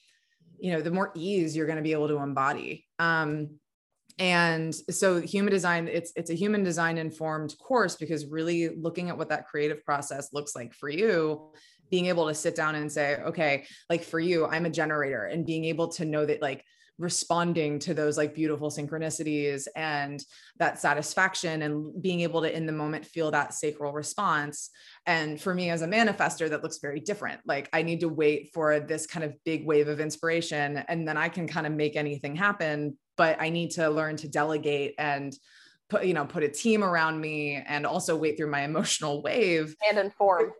you 0.57 0.71
know 0.71 0.81
the 0.81 0.91
more 0.91 1.11
ease 1.15 1.55
you're 1.55 1.65
going 1.65 1.77
to 1.77 1.83
be 1.83 1.93
able 1.93 2.07
to 2.07 2.17
embody. 2.17 2.85
Um 2.99 3.59
and 4.17 4.73
so 4.73 5.19
human 5.19 5.51
design 5.51 5.87
it's 5.87 6.11
it's 6.15 6.29
a 6.29 6.35
human 6.35 6.63
design 6.63 6.97
informed 6.97 7.55
course 7.59 7.95
because 7.95 8.25
really 8.25 8.69
looking 8.69 9.09
at 9.09 9.17
what 9.17 9.29
that 9.29 9.47
creative 9.47 9.83
process 9.83 10.31
looks 10.31 10.55
like 10.55 10.73
for 10.73 10.89
you 10.89 11.51
being 11.89 12.05
able 12.05 12.27
to 12.27 12.33
sit 12.33 12.55
down 12.55 12.75
and 12.75 12.91
say 12.91 13.17
okay 13.25 13.65
like 13.89 14.03
for 14.03 14.19
you 14.19 14.45
i'm 14.45 14.65
a 14.65 14.69
generator 14.69 15.25
and 15.25 15.45
being 15.45 15.65
able 15.65 15.87
to 15.87 16.05
know 16.05 16.25
that 16.25 16.41
like 16.41 16.63
responding 16.97 17.77
to 17.77 17.93
those 17.93 18.17
like 18.17 18.33
beautiful 18.33 18.69
synchronicities 18.69 19.67
and 19.75 20.23
that 20.57 20.79
satisfaction 20.79 21.63
and 21.63 22.01
being 22.01 22.21
able 22.21 22.41
to 22.41 22.55
in 22.55 22.65
the 22.65 22.71
moment 22.71 23.05
feel 23.05 23.31
that 23.31 23.53
sacral 23.53 23.91
response. 23.91 24.69
And 25.05 25.41
for 25.41 25.53
me 25.53 25.69
as 25.69 25.81
a 25.81 25.87
manifester 25.87 26.49
that 26.49 26.63
looks 26.63 26.77
very 26.77 26.99
different. 26.99 27.41
Like 27.45 27.69
i 27.73 27.81
need 27.81 27.99
to 27.99 28.09
wait 28.09 28.51
for 28.53 28.79
this 28.79 29.05
kind 29.05 29.25
of 29.25 29.35
big 29.43 29.65
wave 29.65 29.87
of 29.87 29.99
inspiration 29.99 30.77
and 30.87 31.07
then 31.07 31.17
i 31.17 31.27
can 31.27 31.47
kind 31.47 31.67
of 31.67 31.73
make 31.73 31.95
anything 31.95 32.35
happen 32.35 32.97
but 33.15 33.41
I 33.41 33.49
need 33.49 33.71
to 33.71 33.89
learn 33.89 34.17
to 34.17 34.27
delegate 34.27 34.95
and 34.97 35.37
put, 35.89 36.05
you 36.05 36.13
know, 36.13 36.25
put 36.25 36.43
a 36.43 36.49
team 36.49 36.83
around 36.83 37.19
me 37.19 37.55
and 37.55 37.85
also 37.85 38.15
wait 38.15 38.37
through 38.37 38.49
my 38.49 38.61
emotional 38.63 39.21
wave 39.21 39.75
and 39.89 39.97
inform. 39.97 40.51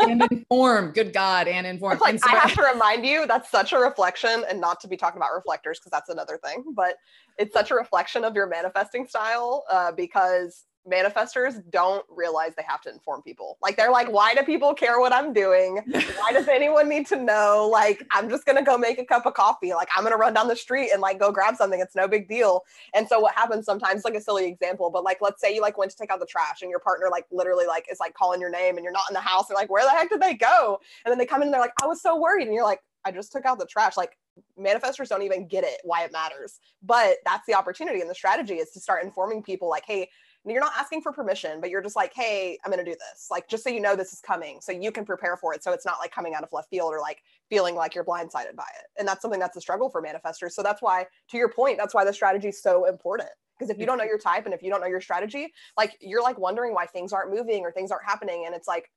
and 0.00 0.22
inform, 0.30 0.92
good 0.92 1.12
God, 1.12 1.48
and 1.48 1.66
inform. 1.66 1.98
Like, 1.98 2.14
and 2.14 2.20
so 2.20 2.30
I 2.30 2.36
have 2.36 2.54
to 2.54 2.62
remind 2.62 3.04
you 3.04 3.26
that's 3.26 3.50
such 3.50 3.74
a 3.74 3.78
reflection, 3.78 4.42
and 4.48 4.58
not 4.58 4.80
to 4.80 4.88
be 4.88 4.96
talking 4.96 5.18
about 5.18 5.34
reflectors 5.34 5.78
because 5.78 5.90
that's 5.90 6.08
another 6.08 6.38
thing, 6.42 6.64
but 6.74 6.96
it's 7.36 7.52
such 7.52 7.70
a 7.70 7.74
reflection 7.74 8.24
of 8.24 8.34
your 8.34 8.46
manifesting 8.46 9.06
style 9.06 9.64
uh, 9.70 9.92
because 9.92 10.64
manifestors 10.90 11.62
don't 11.70 12.04
realize 12.08 12.52
they 12.56 12.64
have 12.66 12.80
to 12.82 12.90
inform 12.90 13.22
people. 13.22 13.58
Like 13.62 13.76
they're 13.76 13.90
like, 13.90 14.10
why 14.10 14.34
do 14.34 14.42
people 14.42 14.74
care 14.74 15.00
what 15.00 15.12
I'm 15.12 15.32
doing? 15.32 15.80
Why 16.18 16.32
does 16.32 16.48
anyone 16.48 16.88
need 16.88 17.06
to 17.08 17.16
know? 17.16 17.68
Like, 17.70 18.06
I'm 18.10 18.28
just 18.28 18.46
gonna 18.46 18.62
go 18.62 18.78
make 18.78 18.98
a 18.98 19.04
cup 19.04 19.26
of 19.26 19.34
coffee. 19.34 19.74
Like 19.74 19.88
I'm 19.96 20.04
gonna 20.04 20.16
run 20.16 20.34
down 20.34 20.48
the 20.48 20.56
street 20.56 20.90
and 20.92 21.00
like 21.00 21.18
go 21.18 21.32
grab 21.32 21.56
something. 21.56 21.80
It's 21.80 21.96
no 21.96 22.06
big 22.06 22.28
deal. 22.28 22.62
And 22.94 23.08
so 23.08 23.20
what 23.20 23.34
happens 23.34 23.66
sometimes, 23.66 24.04
like 24.04 24.14
a 24.14 24.20
silly 24.20 24.46
example, 24.46 24.90
but 24.90 25.04
like 25.04 25.18
let's 25.20 25.40
say 25.40 25.54
you 25.54 25.60
like 25.60 25.76
went 25.78 25.90
to 25.90 25.96
take 25.96 26.10
out 26.10 26.20
the 26.20 26.26
trash 26.26 26.62
and 26.62 26.70
your 26.70 26.80
partner 26.80 27.08
like 27.10 27.26
literally 27.30 27.66
like 27.66 27.86
is 27.90 28.00
like 28.00 28.14
calling 28.14 28.40
your 28.40 28.50
name 28.50 28.76
and 28.76 28.84
you're 28.84 28.92
not 28.92 29.10
in 29.10 29.14
the 29.14 29.20
house. 29.20 29.48
They're 29.48 29.56
like, 29.56 29.70
where 29.70 29.84
the 29.84 29.90
heck 29.90 30.08
did 30.08 30.20
they 30.20 30.34
go? 30.34 30.78
And 31.04 31.10
then 31.10 31.18
they 31.18 31.26
come 31.26 31.42
in 31.42 31.48
and 31.48 31.54
they're 31.54 31.60
like, 31.60 31.74
I 31.82 31.86
was 31.86 32.00
so 32.00 32.18
worried. 32.20 32.46
And 32.46 32.54
you're 32.54 32.64
like, 32.64 32.80
I 33.04 33.12
just 33.12 33.32
took 33.32 33.44
out 33.44 33.58
the 33.58 33.66
trash. 33.66 33.96
Like 33.96 34.16
manifestors 34.58 35.08
don't 35.08 35.22
even 35.22 35.46
get 35.46 35.64
it 35.64 35.78
why 35.84 36.04
it 36.04 36.12
matters. 36.12 36.60
But 36.82 37.18
that's 37.24 37.46
the 37.46 37.54
opportunity 37.54 38.00
and 38.00 38.10
the 38.10 38.14
strategy 38.14 38.54
is 38.54 38.70
to 38.72 38.80
start 38.80 39.04
informing 39.04 39.42
people 39.42 39.68
like, 39.68 39.84
hey, 39.86 40.10
you're 40.52 40.60
not 40.60 40.72
asking 40.78 41.02
for 41.02 41.12
permission, 41.12 41.60
but 41.60 41.70
you're 41.70 41.82
just 41.82 41.96
like, 41.96 42.12
hey, 42.14 42.58
I'm 42.64 42.70
going 42.70 42.84
to 42.84 42.90
do 42.90 42.96
this. 42.96 43.28
Like, 43.30 43.48
just 43.48 43.64
so 43.64 43.70
you 43.70 43.80
know 43.80 43.96
this 43.96 44.12
is 44.12 44.20
coming, 44.20 44.60
so 44.60 44.72
you 44.72 44.92
can 44.92 45.04
prepare 45.04 45.36
for 45.36 45.54
it. 45.54 45.62
So 45.62 45.72
it's 45.72 45.84
not 45.84 45.98
like 45.98 46.12
coming 46.12 46.34
out 46.34 46.42
of 46.42 46.52
left 46.52 46.70
field 46.70 46.92
or 46.92 47.00
like 47.00 47.22
feeling 47.48 47.74
like 47.74 47.94
you're 47.94 48.04
blindsided 48.04 48.54
by 48.56 48.68
it. 48.78 48.86
And 48.98 49.08
that's 49.08 49.22
something 49.22 49.40
that's 49.40 49.56
a 49.56 49.60
struggle 49.60 49.90
for 49.90 50.02
manifestors. 50.02 50.52
So 50.52 50.62
that's 50.62 50.82
why, 50.82 51.06
to 51.30 51.36
your 51.36 51.48
point, 51.48 51.78
that's 51.78 51.94
why 51.94 52.04
the 52.04 52.12
strategy 52.12 52.48
is 52.48 52.62
so 52.62 52.84
important. 52.84 53.30
Because 53.58 53.70
if 53.70 53.78
you 53.78 53.86
don't 53.86 53.96
know 53.96 54.04
mm-hmm. 54.04 54.10
your 54.10 54.18
type 54.18 54.44
and 54.44 54.54
if 54.54 54.62
you 54.62 54.70
don't 54.70 54.80
know 54.80 54.86
your 54.86 55.00
strategy, 55.00 55.52
like 55.76 55.96
you're 56.00 56.22
like 56.22 56.38
wondering 56.38 56.74
why 56.74 56.86
things 56.86 57.12
aren't 57.12 57.34
moving 57.34 57.62
or 57.62 57.72
things 57.72 57.90
aren't 57.90 58.04
happening. 58.04 58.44
And 58.46 58.54
it's 58.54 58.68
like, 58.68 58.90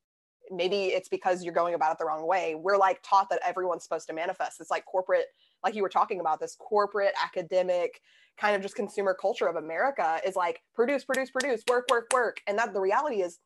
maybe 0.51 0.85
it's 0.85 1.09
because 1.09 1.43
you're 1.43 1.53
going 1.53 1.75
about 1.75 1.91
it 1.91 1.99
the 1.99 2.05
wrong 2.05 2.27
way. 2.27 2.55
We're 2.55 2.77
like 2.77 3.01
taught 3.03 3.29
that 3.29 3.39
everyone's 3.45 3.83
supposed 3.83 4.07
to 4.07 4.13
manifest. 4.13 4.59
It's 4.59 4.71
like 4.71 4.85
corporate, 4.85 5.27
like 5.63 5.75
you 5.75 5.81
were 5.81 5.89
talking 5.89 6.19
about, 6.19 6.39
this 6.39 6.55
corporate 6.59 7.13
academic 7.23 8.01
kind 8.37 8.55
of 8.55 8.61
just 8.61 8.75
consumer 8.75 9.15
culture 9.19 9.47
of 9.47 9.55
America 9.55 10.19
is 10.25 10.35
like 10.35 10.61
produce, 10.73 11.03
produce, 11.03 11.29
produce, 11.29 11.61
work, 11.69 11.85
work, 11.91 12.07
work. 12.13 12.41
And 12.47 12.57
that 12.57 12.73
the 12.73 12.79
reality 12.79 13.21
is 13.21 13.39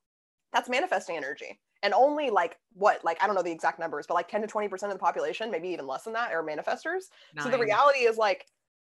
that's 0.52 0.70
manifesting 0.70 1.18
energy. 1.18 1.60
And 1.82 1.94
only 1.94 2.30
like 2.30 2.58
what, 2.74 3.04
like 3.04 3.22
I 3.22 3.26
don't 3.26 3.36
know 3.36 3.42
the 3.42 3.52
exact 3.52 3.80
numbers, 3.80 4.06
but 4.08 4.14
like 4.14 4.30
10 4.30 4.42
to 4.42 4.48
20% 4.48 4.72
of 4.72 4.92
the 4.92 4.98
population, 5.00 5.52
maybe 5.52 5.70
even 5.70 5.88
less 5.88 6.04
than 6.04 6.14
that, 6.14 6.32
are 6.32 6.44
manifestors. 6.44 7.10
Nine. 7.36 7.44
So 7.44 7.50
the 7.50 7.58
reality 7.58 8.00
is 8.00 8.18
like 8.18 8.46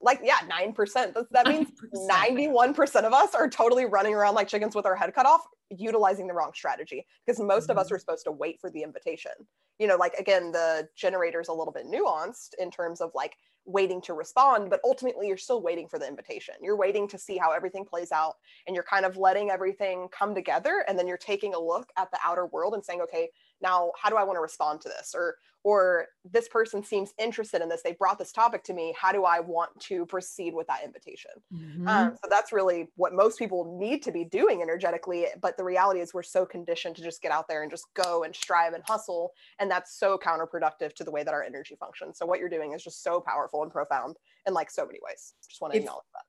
like 0.01 0.19
yeah 0.23 0.37
9% 0.49 1.13
that 1.31 1.47
means 1.47 1.69
91% 2.09 3.03
of 3.03 3.13
us 3.13 3.35
are 3.35 3.49
totally 3.49 3.85
running 3.85 4.13
around 4.13 4.35
like 4.35 4.47
chickens 4.47 4.75
with 4.75 4.85
our 4.85 4.95
head 4.95 5.13
cut 5.13 5.25
off 5.25 5.41
utilizing 5.69 6.27
the 6.27 6.33
wrong 6.33 6.51
strategy 6.53 7.05
because 7.25 7.39
most 7.39 7.63
mm-hmm. 7.63 7.71
of 7.71 7.77
us 7.77 7.87
mm-hmm. 7.87 7.95
are 7.95 7.99
supposed 7.99 8.25
to 8.25 8.31
wait 8.31 8.59
for 8.59 8.69
the 8.69 8.81
invitation 8.81 9.31
you 9.77 9.87
know 9.87 9.95
like 9.95 10.13
again 10.13 10.51
the 10.51 10.87
generator 10.95 11.39
is 11.39 11.47
a 11.47 11.53
little 11.53 11.73
bit 11.73 11.85
nuanced 11.85 12.49
in 12.59 12.71
terms 12.71 13.01
of 13.01 13.11
like 13.13 13.35
waiting 13.65 14.01
to 14.01 14.13
respond 14.13 14.69
but 14.69 14.79
ultimately 14.83 15.27
you're 15.27 15.37
still 15.37 15.61
waiting 15.61 15.87
for 15.87 15.99
the 15.99 16.07
invitation 16.07 16.55
you're 16.61 16.77
waiting 16.77 17.07
to 17.07 17.17
see 17.19 17.37
how 17.37 17.51
everything 17.51 17.85
plays 17.85 18.11
out 18.11 18.35
and 18.65 18.75
you're 18.75 18.83
kind 18.83 19.05
of 19.05 19.17
letting 19.17 19.51
everything 19.51 20.07
come 20.11 20.33
together 20.33 20.83
and 20.87 20.97
then 20.97 21.07
you're 21.07 21.17
taking 21.17 21.53
a 21.53 21.59
look 21.59 21.89
at 21.97 22.09
the 22.11 22.17
outer 22.25 22.47
world 22.47 22.73
and 22.73 22.83
saying 22.83 23.01
okay 23.01 23.29
now 23.61 23.91
how 24.01 24.09
do 24.09 24.15
i 24.17 24.23
want 24.23 24.37
to 24.37 24.41
respond 24.41 24.81
to 24.81 24.89
this? 24.89 25.13
Or 25.15 25.35
or 25.65 26.07
this 26.23 26.47
person 26.47 26.81
seems 26.81 27.11
interested 27.19 27.61
in 27.61 27.67
this. 27.67 27.81
They 27.83 27.91
brought 27.91 28.17
this 28.17 28.31
topic 28.31 28.63
to 28.65 28.73
me. 28.73 28.93
How 28.99 29.11
do 29.11 29.25
i 29.25 29.39
want 29.39 29.77
to 29.81 30.05
proceed 30.05 30.53
with 30.53 30.67
that 30.67 30.83
invitation? 30.83 31.31
Mm-hmm. 31.53 31.87
um, 31.87 32.15
so 32.23 32.29
that's 32.29 32.51
really 32.51 32.87
what 32.95 33.13
most 33.13 33.37
people 33.39 33.77
need 33.79 34.03
to 34.03 34.11
be 34.11 34.23
doing 34.23 34.61
energetically 34.61 35.27
but 35.41 35.57
the 35.57 35.63
reality 35.63 35.99
is 35.99 36.13
we're 36.13 36.23
so 36.23 36.45
conditioned 36.45 36.95
to 36.95 37.01
just 37.01 37.21
get 37.21 37.31
out 37.31 37.47
there 37.47 37.63
and 37.63 37.71
just 37.71 37.85
go 37.93 38.23
and 38.23 38.35
strive 38.35 38.73
and 38.73 38.83
hustle. 38.87 39.31
And 39.59 39.69
that's 39.69 39.97
so 39.97 40.17
counterproductive 40.17 40.93
to 40.95 41.03
the 41.03 41.11
way 41.11 41.23
that 41.23 41.33
our 41.33 41.43
energy 41.43 41.75
functions. 41.79 42.17
So 42.17 42.25
what 42.25 42.39
you're 42.39 42.49
doing 42.49 42.73
is 42.73 42.83
just 42.83 43.03
so 43.03 43.21
powerful 43.21 43.63
and 43.63 43.71
profound 43.71 44.17
in 44.47 44.53
like 44.53 44.71
so 44.71 44.85
many 44.85 44.99
ways. 45.05 45.33
Just 45.47 45.61
want 45.61 45.73
to 45.73 45.79
acknowledge 45.79 46.05
that 46.13 46.23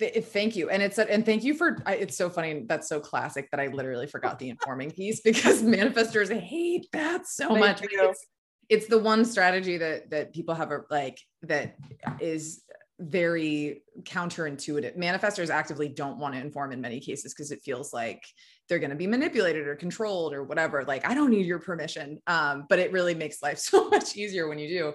Eh, 0.00 0.20
thank 0.20 0.56
you. 0.56 0.70
And 0.70 0.82
it's 0.82 0.98
and 0.98 1.24
thank 1.24 1.42
you 1.42 1.54
for 1.54 1.78
I, 1.86 1.94
it's 1.94 2.16
so 2.16 2.28
funny 2.30 2.64
that's 2.66 2.88
so 2.88 3.00
classic 3.00 3.50
that 3.50 3.60
i 3.60 3.68
literally 3.68 4.06
forgot 4.06 4.38
the 4.38 4.50
informing 4.50 4.90
piece 4.90 5.20
because 5.24 5.62
manifestors 5.62 6.30
hate 6.38 6.86
that 6.92 7.26
so 7.26 7.48
thank 7.48 7.60
much. 7.60 7.80
it's, 7.82 8.26
it's 8.68 8.86
the 8.86 8.98
one 8.98 9.24
strategy 9.24 9.78
that 9.78 10.10
that 10.10 10.32
people 10.32 10.54
have 10.54 10.70
a 10.70 10.82
like 10.90 11.18
that 11.42 11.76
is 12.20 12.62
very 13.00 13.82
counterintuitive. 14.02 14.96
Manifestors 14.96 15.48
actively 15.48 15.88
don't 15.88 16.18
want 16.18 16.34
to 16.34 16.40
inform 16.40 16.70
in 16.70 16.80
many 16.80 17.00
cases 17.00 17.32
because 17.32 17.50
it 17.50 17.62
feels 17.62 17.92
like 17.92 18.22
they're 18.70 18.78
going 18.78 18.90
to 18.90 18.96
be 18.96 19.06
manipulated 19.06 19.66
or 19.66 19.76
controlled 19.76 20.32
or 20.32 20.44
whatever. 20.44 20.84
Like, 20.84 21.06
I 21.06 21.12
don't 21.12 21.30
need 21.30 21.44
your 21.44 21.58
permission. 21.58 22.20
Um, 22.26 22.64
but 22.68 22.78
it 22.78 22.92
really 22.92 23.14
makes 23.14 23.42
life 23.42 23.58
so 23.58 23.90
much 23.90 24.16
easier 24.16 24.48
when 24.48 24.58
you 24.58 24.68
do. 24.68 24.92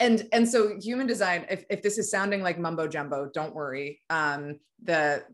And 0.00 0.26
and 0.32 0.48
so 0.48 0.78
human 0.80 1.06
design, 1.06 1.44
if, 1.50 1.64
if 1.68 1.82
this 1.82 1.98
is 1.98 2.10
sounding 2.10 2.42
like 2.42 2.58
mumbo 2.58 2.88
jumbo, 2.88 3.28
don't 3.34 3.54
worry. 3.54 4.00
Um, 4.08 4.60
the 4.82 5.24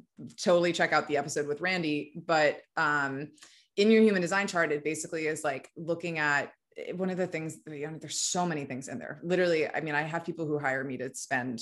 totally 0.42 0.72
check 0.72 0.92
out 0.92 1.06
the 1.06 1.18
episode 1.18 1.46
with 1.46 1.60
Randy. 1.60 2.12
But 2.26 2.60
um, 2.76 3.28
in 3.76 3.90
your 3.90 4.02
human 4.02 4.22
design 4.22 4.46
chart, 4.46 4.72
it 4.72 4.84
basically 4.84 5.26
is 5.26 5.44
like 5.44 5.70
looking 5.76 6.18
at 6.18 6.52
eh, 6.76 6.92
one 6.92 7.10
of 7.10 7.16
the 7.16 7.26
things, 7.26 7.58
you 7.66 7.86
know, 7.86 7.98
there's 8.00 8.18
so 8.18 8.46
many 8.46 8.64
things 8.64 8.88
in 8.88 8.98
there. 8.98 9.20
Literally, 9.22 9.68
I 9.68 9.80
mean, 9.80 9.94
I 9.94 10.02
have 10.02 10.24
people 10.24 10.46
who 10.46 10.58
hire 10.58 10.84
me 10.84 10.96
to 10.98 11.14
spend 11.14 11.60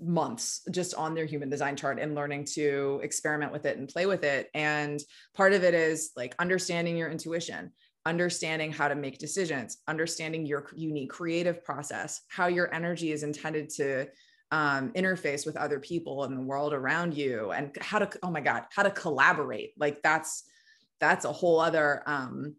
months 0.00 0.62
just 0.70 0.94
on 0.94 1.14
their 1.14 1.26
human 1.26 1.50
design 1.50 1.76
chart 1.76 1.98
and 1.98 2.14
learning 2.14 2.44
to 2.44 3.00
experiment 3.02 3.52
with 3.52 3.66
it 3.66 3.78
and 3.78 3.88
play 3.88 4.06
with 4.06 4.24
it. 4.24 4.48
And 4.54 5.00
part 5.34 5.52
of 5.52 5.64
it 5.64 5.74
is 5.74 6.10
like 6.16 6.34
understanding 6.38 6.96
your 6.96 7.10
intuition, 7.10 7.72
understanding 8.06 8.72
how 8.72 8.88
to 8.88 8.94
make 8.94 9.18
decisions, 9.18 9.78
understanding 9.88 10.46
your 10.46 10.66
unique 10.74 11.10
creative 11.10 11.64
process, 11.64 12.22
how 12.28 12.46
your 12.46 12.74
energy 12.74 13.12
is 13.12 13.22
intended 13.22 13.70
to 13.70 14.06
um, 14.50 14.90
interface 14.92 15.46
with 15.46 15.56
other 15.56 15.80
people 15.80 16.24
in 16.24 16.34
the 16.34 16.42
world 16.42 16.72
around 16.72 17.16
you, 17.16 17.50
and 17.50 17.76
how 17.80 17.98
to, 17.98 18.08
oh 18.22 18.30
my 18.30 18.40
God, 18.40 18.64
how 18.70 18.82
to 18.82 18.90
collaborate. 18.90 19.72
Like 19.78 20.02
that's, 20.02 20.44
that's 21.00 21.24
a 21.24 21.32
whole 21.32 21.58
other, 21.58 22.02
um, 22.06 22.54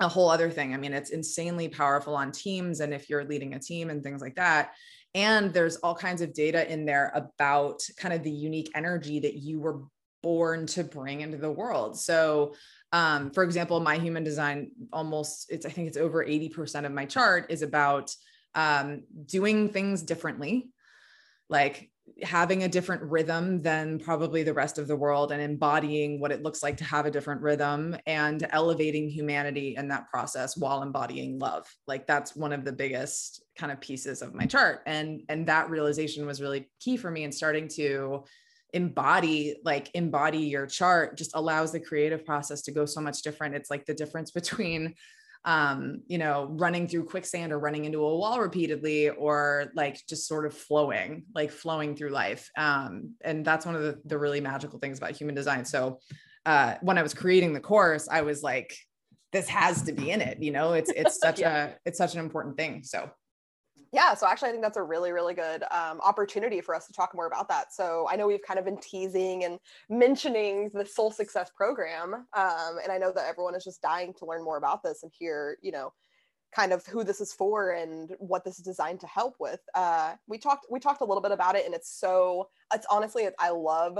a 0.00 0.08
whole 0.08 0.28
other 0.30 0.50
thing. 0.50 0.74
I 0.74 0.76
mean, 0.76 0.92
it's 0.92 1.10
insanely 1.10 1.68
powerful 1.68 2.16
on 2.16 2.32
teams. 2.32 2.80
And 2.80 2.92
if 2.92 3.08
you're 3.08 3.24
leading 3.24 3.54
a 3.54 3.58
team 3.58 3.90
and 3.90 4.02
things 4.02 4.22
like 4.22 4.36
that, 4.36 4.72
and 5.14 5.52
there's 5.52 5.76
all 5.76 5.94
kinds 5.94 6.22
of 6.22 6.32
data 6.32 6.70
in 6.70 6.84
there 6.84 7.12
about 7.14 7.82
kind 7.96 8.14
of 8.14 8.22
the 8.22 8.30
unique 8.30 8.70
energy 8.74 9.20
that 9.20 9.34
you 9.34 9.60
were 9.60 9.80
born 10.22 10.66
to 10.66 10.84
bring 10.84 11.22
into 11.22 11.38
the 11.38 11.50
world. 11.50 11.98
So, 11.98 12.54
um, 12.92 13.30
for 13.30 13.42
example, 13.42 13.80
my 13.80 13.96
human 13.96 14.24
design 14.24 14.70
almost 14.92 15.50
it's 15.50 15.66
I 15.66 15.70
think 15.70 15.88
it's 15.88 15.96
over 15.96 16.24
80% 16.24 16.84
of 16.84 16.92
my 16.92 17.06
chart 17.06 17.46
is 17.50 17.62
about 17.62 18.14
um, 18.54 19.04
doing 19.26 19.68
things 19.68 20.02
differently, 20.02 20.70
like 21.48 21.89
having 22.22 22.62
a 22.62 22.68
different 22.68 23.02
rhythm 23.02 23.62
than 23.62 23.98
probably 23.98 24.42
the 24.42 24.54
rest 24.54 24.78
of 24.78 24.86
the 24.86 24.96
world 24.96 25.32
and 25.32 25.40
embodying 25.40 26.20
what 26.20 26.32
it 26.32 26.42
looks 26.42 26.62
like 26.62 26.76
to 26.76 26.84
have 26.84 27.06
a 27.06 27.10
different 27.10 27.40
rhythm 27.40 27.96
and 28.06 28.46
elevating 28.50 29.08
humanity 29.08 29.74
in 29.76 29.88
that 29.88 30.08
process 30.10 30.56
while 30.56 30.82
embodying 30.82 31.38
love. 31.38 31.66
Like 31.86 32.06
that's 32.06 32.36
one 32.36 32.52
of 32.52 32.64
the 32.64 32.72
biggest 32.72 33.42
kind 33.56 33.72
of 33.72 33.80
pieces 33.80 34.22
of 34.22 34.34
my 34.34 34.46
chart. 34.46 34.82
And 34.86 35.22
and 35.28 35.46
that 35.46 35.70
realization 35.70 36.26
was 36.26 36.40
really 36.40 36.70
key 36.80 36.96
for 36.96 37.10
me 37.10 37.24
in 37.24 37.32
starting 37.32 37.68
to 37.76 38.24
embody 38.72 39.56
like 39.64 39.90
embody 39.94 40.38
your 40.38 40.66
chart 40.66 41.18
just 41.18 41.32
allows 41.34 41.72
the 41.72 41.80
creative 41.80 42.24
process 42.24 42.62
to 42.62 42.72
go 42.72 42.86
so 42.86 43.00
much 43.00 43.22
different. 43.22 43.54
It's 43.54 43.70
like 43.70 43.84
the 43.86 43.94
difference 43.94 44.30
between 44.30 44.94
um, 45.44 46.02
you 46.06 46.18
know, 46.18 46.48
running 46.50 46.86
through 46.86 47.04
quicksand 47.04 47.52
or 47.52 47.58
running 47.58 47.86
into 47.86 47.98
a 47.98 48.16
wall 48.16 48.40
repeatedly 48.40 49.08
or 49.08 49.72
like 49.74 49.98
just 50.06 50.28
sort 50.28 50.44
of 50.44 50.54
flowing, 50.54 51.24
like 51.34 51.50
flowing 51.50 51.96
through 51.96 52.10
life. 52.10 52.50
Um, 52.58 53.14
and 53.22 53.44
that's 53.44 53.64
one 53.64 53.74
of 53.74 53.82
the, 53.82 53.98
the 54.04 54.18
really 54.18 54.40
magical 54.40 54.78
things 54.78 54.98
about 54.98 55.12
human 55.12 55.34
design. 55.34 55.64
So 55.64 56.00
uh, 56.44 56.74
when 56.82 56.98
I 56.98 57.02
was 57.02 57.14
creating 57.14 57.54
the 57.54 57.60
course, 57.60 58.06
I 58.08 58.20
was 58.20 58.42
like, 58.42 58.76
this 59.32 59.48
has 59.48 59.82
to 59.82 59.92
be 59.92 60.10
in 60.10 60.20
it, 60.20 60.42
you 60.42 60.50
know, 60.50 60.72
it's, 60.72 60.90
it's 60.90 61.18
such 61.22 61.40
yeah. 61.40 61.66
a, 61.66 61.70
it's 61.86 61.98
such 61.98 62.14
an 62.14 62.20
important 62.20 62.56
thing. 62.56 62.82
So 62.84 63.10
yeah 63.92 64.14
so 64.14 64.26
actually 64.26 64.48
i 64.48 64.52
think 64.52 64.62
that's 64.62 64.76
a 64.76 64.82
really 64.82 65.12
really 65.12 65.34
good 65.34 65.62
um, 65.70 66.00
opportunity 66.00 66.60
for 66.60 66.74
us 66.74 66.86
to 66.86 66.92
talk 66.92 67.14
more 67.14 67.26
about 67.26 67.48
that. 67.48 67.72
So 67.72 68.06
i 68.10 68.16
know 68.16 68.26
we've 68.26 68.42
kind 68.46 68.58
of 68.58 68.64
been 68.64 68.78
teasing 68.78 69.44
and 69.44 69.58
mentioning 69.88 70.70
the 70.74 70.84
soul 70.84 71.10
success 71.10 71.50
program 71.56 72.14
um, 72.14 72.78
and 72.82 72.92
i 72.92 72.98
know 72.98 73.12
that 73.12 73.26
everyone 73.28 73.54
is 73.54 73.64
just 73.64 73.82
dying 73.82 74.14
to 74.18 74.26
learn 74.26 74.44
more 74.44 74.56
about 74.56 74.82
this 74.82 75.02
and 75.02 75.12
hear 75.18 75.58
you 75.62 75.72
know 75.72 75.92
kind 76.54 76.72
of 76.72 76.84
who 76.86 77.04
this 77.04 77.20
is 77.20 77.32
for 77.32 77.70
and 77.70 78.14
what 78.18 78.44
this 78.44 78.58
is 78.58 78.64
designed 78.64 79.00
to 79.00 79.06
help 79.06 79.36
with. 79.38 79.60
Uh, 79.74 80.14
we 80.26 80.38
talked 80.38 80.66
we 80.70 80.80
talked 80.80 81.00
a 81.00 81.04
little 81.04 81.22
bit 81.22 81.32
about 81.32 81.54
it 81.54 81.64
and 81.64 81.74
it's 81.74 81.98
so 81.98 82.48
it's 82.74 82.86
honestly 82.90 83.28
i 83.38 83.50
love 83.50 83.98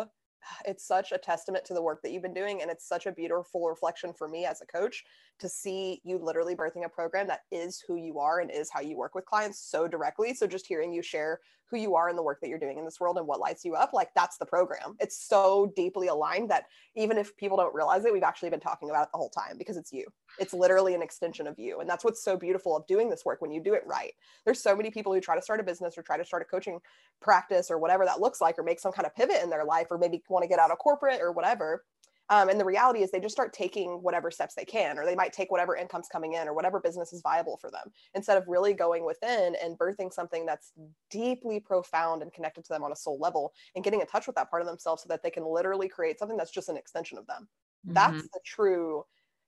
it's 0.64 0.86
such 0.86 1.12
a 1.12 1.18
testament 1.18 1.64
to 1.64 1.74
the 1.74 1.82
work 1.82 2.00
that 2.02 2.12
you've 2.12 2.22
been 2.22 2.34
doing 2.34 2.62
and 2.62 2.70
it's 2.70 2.88
such 2.88 3.06
a 3.06 3.12
beautiful 3.12 3.68
reflection 3.68 4.12
for 4.12 4.28
me 4.28 4.44
as 4.44 4.60
a 4.60 4.66
coach 4.66 5.04
to 5.38 5.48
see 5.48 6.00
you 6.04 6.18
literally 6.18 6.54
birthing 6.54 6.84
a 6.84 6.88
program 6.88 7.26
that 7.26 7.40
is 7.50 7.82
who 7.86 7.96
you 7.96 8.18
are 8.18 8.40
and 8.40 8.50
is 8.50 8.70
how 8.70 8.80
you 8.80 8.96
work 8.96 9.14
with 9.14 9.24
clients 9.24 9.58
so 9.58 9.88
directly. 9.88 10.34
So 10.34 10.46
just 10.46 10.66
hearing 10.66 10.92
you 10.92 11.02
share 11.02 11.40
who 11.70 11.76
you 11.76 11.94
are 11.94 12.08
and 12.08 12.18
the 12.18 12.22
work 12.22 12.40
that 12.40 12.48
you're 12.48 12.58
doing 12.58 12.78
in 12.78 12.84
this 12.84 13.00
world 13.00 13.16
and 13.18 13.26
what 13.26 13.40
lights 13.40 13.64
you 13.64 13.74
up 13.74 13.92
like 13.92 14.10
that's 14.14 14.38
the 14.38 14.46
program. 14.46 14.96
It's 14.98 15.16
so 15.28 15.72
deeply 15.76 16.08
aligned 16.08 16.50
that 16.50 16.64
even 16.96 17.18
if 17.18 17.36
people 17.36 17.56
don't 17.56 17.74
realize 17.74 18.04
it 18.04 18.12
we've 18.12 18.22
actually 18.22 18.50
been 18.50 18.60
talking 18.60 18.90
about 18.90 19.04
it 19.04 19.08
the 19.12 19.18
whole 19.18 19.30
time 19.30 19.56
because 19.58 19.76
it's 19.76 19.92
you. 19.92 20.06
It's 20.38 20.52
literally 20.52 20.94
an 20.94 21.02
extension 21.02 21.46
of 21.46 21.58
you. 21.58 21.80
And 21.80 21.88
that's 21.88 22.04
what's 22.04 22.22
so 22.22 22.36
beautiful 22.36 22.76
of 22.76 22.86
doing 22.86 23.10
this 23.10 23.24
work 23.24 23.40
when 23.40 23.50
you 23.50 23.62
do 23.62 23.74
it 23.74 23.82
right. 23.86 24.12
There's 24.44 24.62
so 24.62 24.76
many 24.76 24.90
people 24.90 25.12
who 25.12 25.20
try 25.20 25.36
to 25.36 25.42
start 25.42 25.60
a 25.60 25.64
business 25.64 25.96
or 25.96 26.02
try 26.02 26.16
to 26.16 26.24
start 26.24 26.42
a 26.42 26.46
coaching 26.46 26.80
practice 27.20 27.70
or 27.70 27.78
whatever 27.78 28.04
that 28.04 28.20
looks 28.20 28.40
like 28.40 28.58
or 28.58 28.62
make 28.62 28.80
some 28.80 28.92
kind 28.92 29.06
of 29.06 29.14
pivot 29.14 29.42
in 29.42 29.50
their 29.50 29.64
life 29.64 29.88
or 29.90 29.98
maybe 29.98 30.22
want 30.28 30.42
to 30.42 30.48
get 30.48 30.58
out 30.58 30.70
of 30.70 30.78
corporate 30.78 31.20
or 31.20 31.32
whatever 31.32 31.84
um, 32.30 32.48
and 32.48 32.58
the 32.58 32.64
reality 32.64 33.02
is 33.02 33.10
they 33.10 33.20
just 33.20 33.34
start 33.34 33.52
taking 33.52 34.02
whatever 34.02 34.30
steps 34.30 34.54
they 34.54 34.64
can, 34.64 34.98
or 34.98 35.04
they 35.04 35.16
might 35.16 35.32
take 35.32 35.50
whatever 35.50 35.76
income's 35.76 36.08
coming 36.08 36.34
in 36.34 36.46
or 36.46 36.54
whatever 36.54 36.80
business 36.80 37.12
is 37.12 37.22
viable 37.22 37.56
for 37.56 37.70
them 37.70 37.92
instead 38.14 38.38
of 38.38 38.46
really 38.46 38.72
going 38.72 39.04
within 39.04 39.56
and 39.62 39.76
birthing 39.76 40.12
something 40.12 40.46
that's 40.46 40.72
deeply 41.10 41.58
profound 41.58 42.22
and 42.22 42.32
connected 42.32 42.64
to 42.64 42.72
them 42.72 42.84
on 42.84 42.92
a 42.92 42.96
soul 42.96 43.18
level 43.20 43.52
and 43.74 43.82
getting 43.82 44.00
in 44.00 44.06
touch 44.06 44.28
with 44.28 44.36
that 44.36 44.48
part 44.48 44.62
of 44.62 44.68
themselves 44.68 45.02
so 45.02 45.08
that 45.08 45.22
they 45.22 45.30
can 45.30 45.44
literally 45.44 45.88
create 45.88 46.18
something 46.18 46.36
that's 46.36 46.52
just 46.52 46.68
an 46.68 46.76
extension 46.76 47.18
of 47.18 47.26
them. 47.26 47.48
Mm-hmm. 47.84 47.94
That's 47.94 48.22
the 48.22 48.40
true 48.46 49.04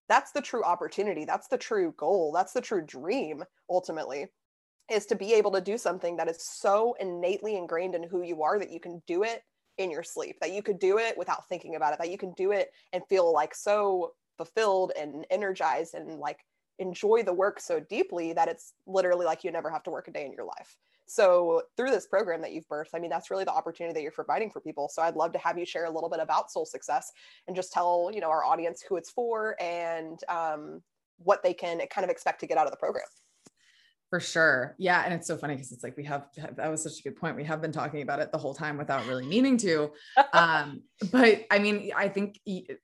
that's 0.08 0.32
the 0.32 0.42
true 0.42 0.64
opportunity 0.64 1.24
that's 1.24 1.46
the 1.46 1.56
true 1.56 1.94
goal 1.96 2.32
that's 2.32 2.52
the 2.52 2.60
true 2.60 2.84
dream 2.84 3.44
ultimately 3.70 4.26
is 4.90 5.06
to 5.06 5.14
be 5.14 5.32
able 5.32 5.52
to 5.52 5.60
do 5.60 5.78
something 5.78 6.16
that 6.16 6.28
is 6.28 6.44
so 6.44 6.94
innately 7.00 7.56
ingrained 7.56 7.94
in 7.94 8.02
who 8.02 8.22
you 8.22 8.42
are 8.42 8.58
that 8.58 8.70
you 8.70 8.80
can 8.80 9.00
do 9.06 9.22
it 9.22 9.42
in 9.78 9.90
your 9.90 10.02
sleep, 10.02 10.36
that 10.40 10.52
you 10.52 10.62
could 10.62 10.78
do 10.78 10.98
it 10.98 11.16
without 11.16 11.48
thinking 11.48 11.74
about 11.74 11.92
it, 11.92 11.98
that 11.98 12.10
you 12.10 12.18
can 12.18 12.32
do 12.32 12.52
it 12.52 12.72
and 12.92 13.02
feel 13.08 13.32
like 13.32 13.54
so 13.54 14.12
fulfilled 14.36 14.92
and 14.98 15.26
energized 15.30 15.94
and 15.94 16.18
like 16.18 16.38
enjoy 16.78 17.22
the 17.22 17.32
work 17.32 17.60
so 17.60 17.80
deeply 17.80 18.32
that 18.32 18.48
it's 18.48 18.74
literally 18.86 19.26
like 19.26 19.44
you 19.44 19.50
never 19.50 19.70
have 19.70 19.82
to 19.84 19.90
work 19.90 20.08
a 20.08 20.10
day 20.10 20.24
in 20.24 20.32
your 20.32 20.44
life. 20.44 20.76
So 21.06 21.62
through 21.76 21.90
this 21.90 22.06
program 22.06 22.40
that 22.40 22.52
you've 22.52 22.68
birthed, 22.68 22.94
I 22.94 22.98
mean, 22.98 23.10
that's 23.10 23.30
really 23.30 23.44
the 23.44 23.52
opportunity 23.52 23.92
that 23.92 24.02
you're 24.02 24.12
providing 24.12 24.50
for 24.50 24.60
people. 24.60 24.88
So 24.88 25.02
I'd 25.02 25.16
love 25.16 25.32
to 25.32 25.38
have 25.38 25.58
you 25.58 25.66
share 25.66 25.84
a 25.84 25.90
little 25.90 26.08
bit 26.08 26.20
about 26.20 26.50
Soul 26.50 26.64
Success 26.64 27.12
and 27.46 27.54
just 27.54 27.72
tell, 27.72 28.10
you 28.14 28.20
know, 28.20 28.30
our 28.30 28.44
audience 28.44 28.82
who 28.82 28.96
it's 28.96 29.10
for 29.10 29.54
and 29.60 30.18
um, 30.28 30.82
what 31.18 31.42
they 31.42 31.52
can 31.52 31.80
kind 31.90 32.04
of 32.04 32.10
expect 32.10 32.40
to 32.40 32.46
get 32.46 32.56
out 32.56 32.66
of 32.66 32.70
the 32.70 32.78
program. 32.78 33.04
For 34.12 34.20
sure. 34.20 34.74
Yeah. 34.76 35.04
And 35.06 35.14
it's 35.14 35.26
so 35.26 35.38
funny 35.38 35.54
because 35.54 35.72
it's 35.72 35.82
like 35.82 35.96
we 35.96 36.04
have 36.04 36.26
that 36.56 36.70
was 36.70 36.82
such 36.82 36.98
a 36.98 37.02
good 37.02 37.16
point. 37.16 37.34
We 37.34 37.44
have 37.44 37.62
been 37.62 37.72
talking 37.72 38.02
about 38.02 38.20
it 38.20 38.30
the 38.30 38.36
whole 38.36 38.52
time 38.52 38.76
without 38.76 39.06
really 39.06 39.24
meaning 39.24 39.56
to. 39.58 39.90
Um, 40.34 40.82
but 41.10 41.46
I 41.50 41.58
mean, 41.58 41.92
I 41.96 42.08
think 42.08 42.38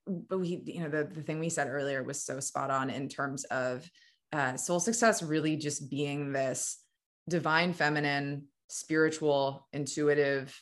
but 0.06 0.38
we, 0.40 0.62
you 0.64 0.80
know, 0.80 0.88
the, 0.88 1.04
the 1.04 1.22
thing 1.22 1.38
we 1.38 1.50
said 1.50 1.68
earlier 1.68 2.02
was 2.02 2.22
so 2.22 2.40
spot 2.40 2.70
on 2.70 2.88
in 2.88 3.10
terms 3.10 3.44
of 3.44 3.86
uh, 4.32 4.56
soul 4.56 4.80
success 4.80 5.22
really 5.22 5.56
just 5.56 5.90
being 5.90 6.32
this 6.32 6.82
divine 7.28 7.74
feminine, 7.74 8.46
spiritual, 8.68 9.68
intuitive, 9.74 10.58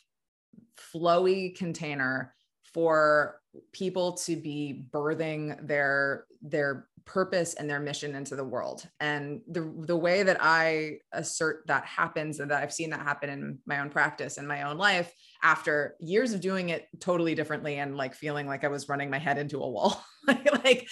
flowy 0.93 1.57
container 1.57 2.35
for 2.75 3.41
people 3.73 4.15
to 4.15 4.35
be 4.35 4.85
birthing 4.91 5.65
their 5.65 6.25
their 6.43 6.89
purpose 7.07 7.55
and 7.55 7.71
their 7.71 7.81
mission 7.81 8.15
into 8.15 8.37
the 8.37 8.45
world. 8.45 8.87
And 9.01 9.41
the 9.49 9.73
the 9.87 9.97
way 9.97 10.23
that 10.23 10.37
i 10.41 10.99
assert 11.13 11.67
that 11.67 11.85
happens 11.85 12.41
and 12.41 12.51
that 12.51 12.63
i've 12.63 12.73
seen 12.73 12.91
that 12.91 13.01
happen 13.01 13.31
in 13.31 13.59
my 13.67 13.81
own 13.81 13.91
practice 13.91 14.39
in 14.39 14.47
my 14.47 14.63
own 14.63 14.77
life 14.77 15.13
after 15.43 15.97
years 16.01 16.33
of 16.33 16.41
doing 16.41 16.69
it 16.69 16.87
totally 17.01 17.35
differently 17.35 17.77
and 17.77 17.97
like 17.97 18.15
feeling 18.15 18.47
like 18.47 18.65
i 18.65 18.69
was 18.69 18.89
running 18.89 19.11
my 19.11 19.19
head 19.19 19.39
into 19.39 19.63
a 19.63 19.69
wall 19.69 20.05
like 20.65 20.89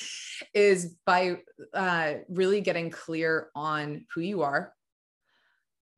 is 0.55 0.97
by 1.05 1.39
uh, 1.75 2.15
really 2.29 2.61
getting 2.61 2.91
clear 2.91 3.49
on 3.55 4.05
who 4.15 4.21
you 4.21 4.43
are 4.43 4.73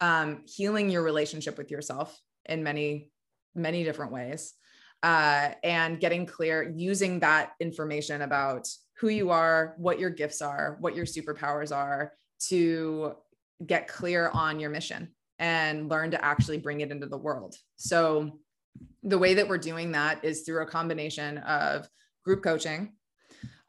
um, 0.00 0.42
healing 0.46 0.90
your 0.90 1.02
relationship 1.02 1.56
with 1.56 1.70
yourself 1.70 2.18
in 2.46 2.62
many 2.62 3.10
many 3.54 3.84
different 3.84 4.12
ways 4.12 4.54
uh, 5.02 5.50
and 5.62 6.00
getting 6.00 6.26
clear 6.26 6.72
using 6.74 7.20
that 7.20 7.52
information 7.60 8.22
about 8.22 8.66
who 8.98 9.08
you 9.08 9.30
are 9.30 9.74
what 9.78 9.98
your 9.98 10.10
gifts 10.10 10.40
are 10.40 10.76
what 10.80 10.96
your 10.96 11.04
superpowers 11.04 11.74
are 11.74 12.12
to 12.38 13.14
get 13.66 13.88
clear 13.88 14.30
on 14.30 14.60
your 14.60 14.70
mission 14.70 15.08
and 15.38 15.88
learn 15.88 16.10
to 16.10 16.24
actually 16.24 16.58
bring 16.58 16.80
it 16.80 16.90
into 16.90 17.06
the 17.06 17.16
world. 17.16 17.54
So 17.76 18.38
the 19.02 19.18
way 19.18 19.34
that 19.34 19.48
we're 19.48 19.58
doing 19.58 19.92
that 19.92 20.24
is 20.24 20.42
through 20.42 20.62
a 20.62 20.66
combination 20.66 21.38
of 21.38 21.88
group 22.24 22.42
coaching 22.42 22.92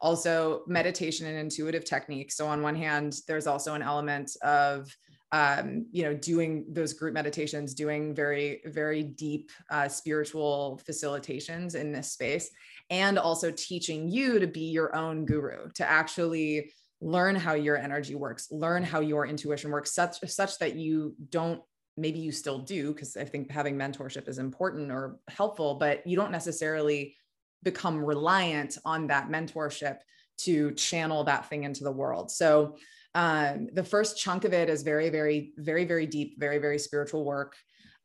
also 0.00 0.62
meditation 0.68 1.26
and 1.26 1.36
intuitive 1.36 1.84
techniques. 1.84 2.36
So 2.36 2.46
on 2.46 2.62
one 2.62 2.76
hand 2.76 3.16
there's 3.26 3.46
also 3.46 3.74
an 3.74 3.82
element 3.82 4.30
of 4.42 4.94
um, 5.32 5.86
you 5.92 6.02
know, 6.02 6.14
doing 6.14 6.64
those 6.70 6.92
group 6.94 7.12
meditations, 7.12 7.74
doing 7.74 8.14
very, 8.14 8.62
very 8.64 9.02
deep 9.02 9.50
uh, 9.70 9.88
spiritual 9.88 10.80
facilitations 10.88 11.74
in 11.74 11.92
this 11.92 12.12
space, 12.12 12.50
and 12.90 13.18
also 13.18 13.50
teaching 13.50 14.08
you 14.08 14.38
to 14.38 14.46
be 14.46 14.70
your 14.70 14.94
own 14.96 15.26
guru, 15.26 15.70
to 15.74 15.88
actually 15.88 16.72
learn 17.00 17.36
how 17.36 17.54
your 17.54 17.76
energy 17.76 18.14
works, 18.14 18.48
learn 18.50 18.82
how 18.82 19.00
your 19.00 19.26
intuition 19.26 19.70
works, 19.70 19.92
such 19.92 20.18
such 20.28 20.58
that 20.58 20.76
you 20.76 21.14
don't 21.30 21.62
maybe 21.98 22.20
you 22.20 22.32
still 22.32 22.60
do 22.60 22.92
because 22.92 23.16
I 23.16 23.24
think 23.24 23.50
having 23.50 23.76
mentorship 23.76 24.28
is 24.28 24.38
important 24.38 24.90
or 24.90 25.18
helpful, 25.28 25.74
but 25.74 26.06
you 26.06 26.16
don't 26.16 26.30
necessarily 26.30 27.16
become 27.62 28.04
reliant 28.04 28.78
on 28.84 29.08
that 29.08 29.28
mentorship 29.28 29.98
to 30.38 30.70
channel 30.72 31.24
that 31.24 31.48
thing 31.48 31.64
into 31.64 31.82
the 31.82 31.92
world. 31.92 32.30
So 32.30 32.76
um, 33.14 33.68
the 33.72 33.84
first 33.84 34.18
chunk 34.18 34.44
of 34.44 34.52
it 34.52 34.68
is 34.68 34.82
very, 34.82 35.08
very, 35.10 35.52
very, 35.56 35.84
very 35.84 36.06
deep, 36.06 36.38
very, 36.38 36.58
very 36.58 36.78
spiritual 36.78 37.24
work. 37.24 37.54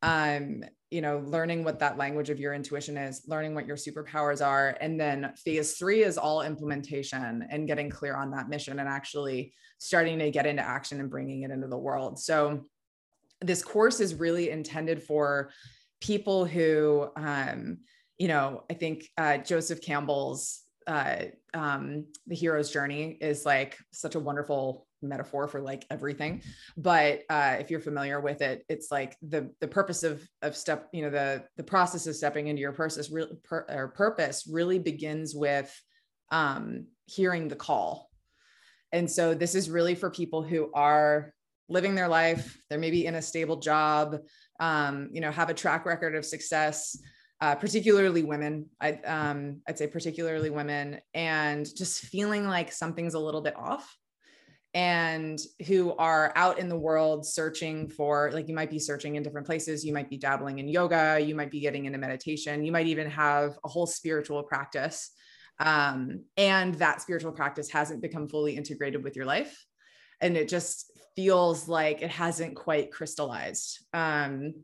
Um, 0.02 0.63
you 0.92 1.02
know, 1.02 1.24
learning 1.26 1.63
what 1.63 1.80
that 1.80 1.98
language 1.98 2.30
of 2.30 2.39
your 2.39 2.54
intuition 2.54 2.98
is, 2.98 3.24
learning 3.28 3.56
what 3.56 3.66
your 3.66 3.78
superpowers 3.78 4.46
are. 4.46 4.78
And 4.80 5.00
then 5.00 5.34
phase 5.44 5.76
three 5.76 6.04
is 6.04 6.18
all 6.18 6.42
implementation 6.42 7.48
and 7.50 7.68
getting 7.68 7.89
clear 7.89 8.16
on 8.16 8.30
that 8.32 8.48
mission 8.48 8.80
and 8.80 8.88
actually 8.88 9.54
starting 9.80 10.20
to 10.20 10.30
get 10.30 10.46
into 10.46 10.62
action 10.62 11.00
and 11.00 11.10
bringing 11.10 11.42
it 11.42 11.52
into 11.52 11.68
the 11.68 11.78
world. 11.78 12.20
So, 12.20 12.63
this 13.42 13.63
course 13.63 14.00
is 14.00 14.16
really 14.16 14.52
intended 14.52 15.04
for 15.04 15.52
people 16.00 16.46
who, 16.46 17.10
um, 17.18 17.80
you 18.18 18.28
know, 18.28 18.63
I 18.70 18.74
think 18.74 19.06
uh, 19.18 19.38
Joseph 19.38 19.82
Campbell's 19.82 20.62
uh, 20.88 21.26
um, 21.54 22.06
The 22.28 22.36
Hero's 22.36 22.72
Journey 22.72 23.18
is 23.20 23.46
like 23.46 23.78
such 23.92 24.16
a 24.16 24.20
wonderful 24.20 24.88
metaphor 25.04 25.48
for 25.48 25.62
like 25.62 25.86
everything 25.89 26.42
but 26.78 27.22
uh, 27.30 27.58
if 27.60 27.70
you're 27.70 27.80
familiar 27.80 28.20
with 28.20 28.42
it 28.42 28.63
it's 28.70 28.92
like 28.92 29.16
the 29.22 29.50
the 29.60 29.68
purpose 29.68 30.04
of 30.04 30.22
of 30.42 30.56
step 30.56 30.88
you 30.94 31.02
know 31.02 31.10
the 31.10 31.44
the 31.58 31.63
process 31.63 32.08
of 32.08 32.16
stepping 32.16 32.48
into 32.48 32.62
your 32.62 32.72
purpose 32.72 33.10
really 33.12 33.38
or 33.52 33.94
purpose 33.96 34.48
really 34.50 34.80
begins 34.80 35.36
with 35.36 35.74
um, 36.34 36.88
hearing 37.06 37.48
the 37.48 37.56
call. 37.56 38.10
And 38.92 39.10
so 39.10 39.34
this 39.34 39.56
is 39.56 39.70
really 39.70 39.96
for 39.96 40.10
people 40.10 40.44
who 40.44 40.72
are 40.74 41.34
living 41.70 41.96
their 41.96 42.10
life 42.10 42.58
they're 42.70 42.78
maybe 42.78 43.06
in 43.06 43.16
a 43.16 43.22
stable 43.22 43.56
job 43.56 44.18
um, 44.60 45.10
you 45.13 45.22
know 45.22 45.32
have 45.32 45.50
a 45.50 45.54
track 45.54 45.86
record 45.86 46.13
of 46.13 46.26
success 46.26 47.00
uh, 47.39 47.56
particularly 47.56 48.22
women 48.22 48.66
I, 48.82 48.92
um, 49.06 49.62
i'd 49.68 49.78
say 49.78 49.88
particularly 49.88 50.50
women 50.50 51.00
and 51.13 51.66
just 51.74 52.02
feeling 52.02 52.48
like 52.50 52.74
something's 52.74 53.13
a 53.13 53.20
little 53.20 53.42
bit 53.42 53.56
off 53.56 53.98
and 54.74 55.40
who 55.68 55.96
are 55.98 56.34
out 56.36 56.58
in 56.58 56.68
the 56.68 56.78
world 56.78 57.26
searching 57.26 57.88
for 57.88 58.32
like 58.34 58.48
you 58.48 58.56
might 58.56 58.72
be 58.72 58.80
searching 58.80 59.16
in 59.16 59.24
different 59.24 59.46
places. 59.46 59.86
You 59.86 59.94
might 59.94 60.10
be 60.10 60.18
dabbling 60.18 60.60
in 60.60 60.68
yoga. 60.68 61.20
You 61.20 61.36
might 61.36 61.52
be 61.52 61.60
getting 61.60 61.86
into 61.86 62.00
meditation. 62.00 62.66
You 62.66 62.72
might 62.72 62.88
even 62.88 63.10
have 63.10 63.58
a 63.64 63.70
whole 63.70 63.86
spiritual 63.86 64.42
practice. 64.44 65.12
Um, 65.60 66.24
and 66.38 66.74
that 66.76 67.02
spiritual 67.02 67.32
practice 67.32 67.70
hasn't 67.70 68.02
become 68.02 68.28
fully 68.28 68.56
integrated 68.56 69.04
with 69.04 69.16
your 69.16 69.26
life. 69.26 69.64
And 70.22 70.36
it 70.36 70.50
just 70.50 70.92
feels 71.16 71.68
like 71.68 72.02
it 72.02 72.10
hasn't 72.10 72.56
quite 72.56 72.92
crystallized. 72.92 73.86
Um, 73.94 74.56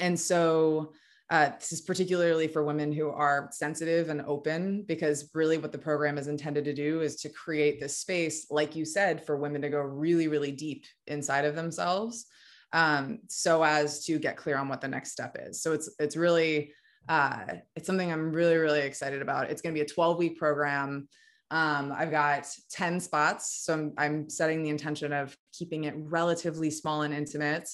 and 0.00 0.18
so 0.18 0.92
uh, 1.28 1.50
this 1.58 1.72
is 1.72 1.80
particularly 1.80 2.46
for 2.46 2.62
women 2.62 2.92
who 2.92 3.08
are 3.08 3.48
sensitive 3.50 4.10
and 4.10 4.22
open, 4.22 4.84
because 4.86 5.28
really 5.34 5.58
what 5.58 5.72
the 5.72 5.78
program 5.78 6.18
is 6.18 6.28
intended 6.28 6.64
to 6.64 6.72
do 6.72 7.00
is 7.00 7.16
to 7.16 7.28
create 7.28 7.80
this 7.80 7.98
space, 7.98 8.46
like 8.50 8.76
you 8.76 8.84
said, 8.84 9.26
for 9.26 9.36
women 9.36 9.60
to 9.62 9.68
go 9.68 9.80
really, 9.80 10.28
really 10.28 10.52
deep 10.52 10.84
inside 11.08 11.44
of 11.44 11.56
themselves, 11.56 12.26
um, 12.72 13.18
so 13.26 13.64
as 13.64 14.04
to 14.04 14.20
get 14.20 14.36
clear 14.36 14.56
on 14.56 14.68
what 14.68 14.80
the 14.80 14.86
next 14.86 15.10
step 15.10 15.36
is. 15.40 15.60
So 15.60 15.72
it's 15.72 15.90
it's 15.98 16.16
really 16.16 16.72
uh, 17.08 17.44
it's 17.74 17.86
something 17.86 18.12
I'm 18.12 18.32
really, 18.32 18.56
really 18.56 18.80
excited 18.80 19.22
about. 19.22 19.50
It's 19.50 19.62
going 19.62 19.74
to 19.74 19.78
be 19.78 19.84
a 19.84 19.88
12 19.88 20.18
week 20.18 20.38
program. 20.38 21.08
Um, 21.50 21.92
I've 21.96 22.10
got 22.10 22.48
10 22.70 22.98
spots, 23.00 23.62
so 23.64 23.72
I'm, 23.72 23.92
I'm 23.98 24.30
setting 24.30 24.62
the 24.62 24.70
intention 24.70 25.12
of 25.12 25.36
keeping 25.52 25.84
it 25.84 25.94
relatively 25.96 26.70
small 26.70 27.02
and 27.02 27.14
intimate 27.14 27.68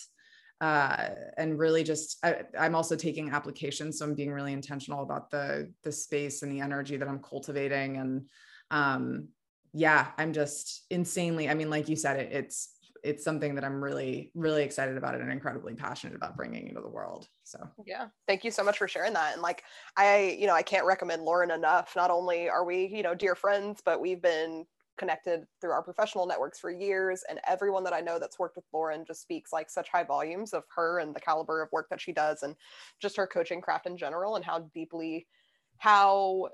uh, 0.63 1.09
and 1.37 1.59
really 1.59 1.83
just 1.83 2.25
I, 2.25 2.45
am 2.55 2.77
also 2.77 2.95
taking 2.95 3.31
applications 3.31 3.99
so 3.99 4.07
i'm 4.07 4.15
being 4.15 4.31
really 4.31 4.53
intentional 4.53 5.03
about 5.03 5.29
the 5.29 5.73
the 5.83 5.91
space 5.91 6.43
and 6.43 6.53
the 6.53 6.61
energy 6.61 6.97
that 6.97 7.09
i'm 7.09 7.19
cultivating. 7.19 7.97
And 7.97 8.27
um, 8.71 9.29
yeah 9.75 10.09
i'm 10.19 10.33
just 10.33 10.85
insanely 10.91 11.49
i 11.49 11.55
mean 11.55 11.71
like 11.71 11.89
you 11.89 11.97
said 11.97 12.21
it, 12.21 12.31
it's 12.31 12.77
it's 13.03 13.25
something 13.25 13.55
that 13.55 13.65
i'm 13.65 13.83
really 13.83 14.31
really 14.35 14.63
excited 14.63 14.97
about 14.97 15.15
and 15.15 15.33
incredibly 15.33 15.75
passionate 15.75 16.15
about 16.15 16.37
bringing 16.37 16.69
into 16.69 16.81
the 16.81 16.89
world. 16.89 17.27
So. 17.43 17.59
Yeah. 17.85 18.07
Thank 18.29 18.45
you 18.45 18.53
so 18.53 18.63
much 18.63 18.79
for 18.79 18.87
sharing 18.87 19.15
that. 19.15 19.33
And 19.33 19.43
like 19.43 19.65
i 19.97 20.37
you 20.39 20.47
know 20.47 20.55
i 20.55 20.63
can't 20.63 20.87
recommend 20.87 21.23
lauren 21.23 21.51
enough. 21.51 21.97
Not 21.97 22.11
only 22.11 22.49
are 22.49 22.65
we 22.65 22.87
you 22.87 23.03
know 23.03 23.15
dear 23.17 23.35
friends 23.35 23.83
but 23.85 24.01
we've 24.01 24.23
been 24.23 24.65
connected 24.99 25.47
through 25.61 25.71
our 25.71 25.83
professional 25.83 26.27
networks 26.27 26.59
for 26.59 26.71
years 26.71 27.25
and 27.29 27.41
everyone 27.47 27.85
that 27.85 27.93
i 27.93 28.01
know 28.01 28.19
that's 28.19 28.39
worked 28.39 28.57
with 28.57 28.65
lauren 28.73 29.05
just 29.07 29.23
speaks 29.23 29.53
like 29.53 29.71
such 29.71 29.89
high 29.89 30.05
volumes 30.05 30.53
of 30.53 30.65
her 30.75 30.99
and 30.99 31.15
the 31.15 31.21
caliber 31.21 31.63
of 31.63 31.73
work 31.73 31.89
that 31.89 32.01
she 32.01 32.13
does 32.13 32.43
and 32.43 32.55
just 33.01 33.17
her 33.17 33.27
coaching 33.27 33.61
craft 33.61 33.87
in 33.87 33.97
general 33.97 34.37
and 34.37 34.45
how 34.45 34.59
deeply 34.75 35.27
how 35.79 36.49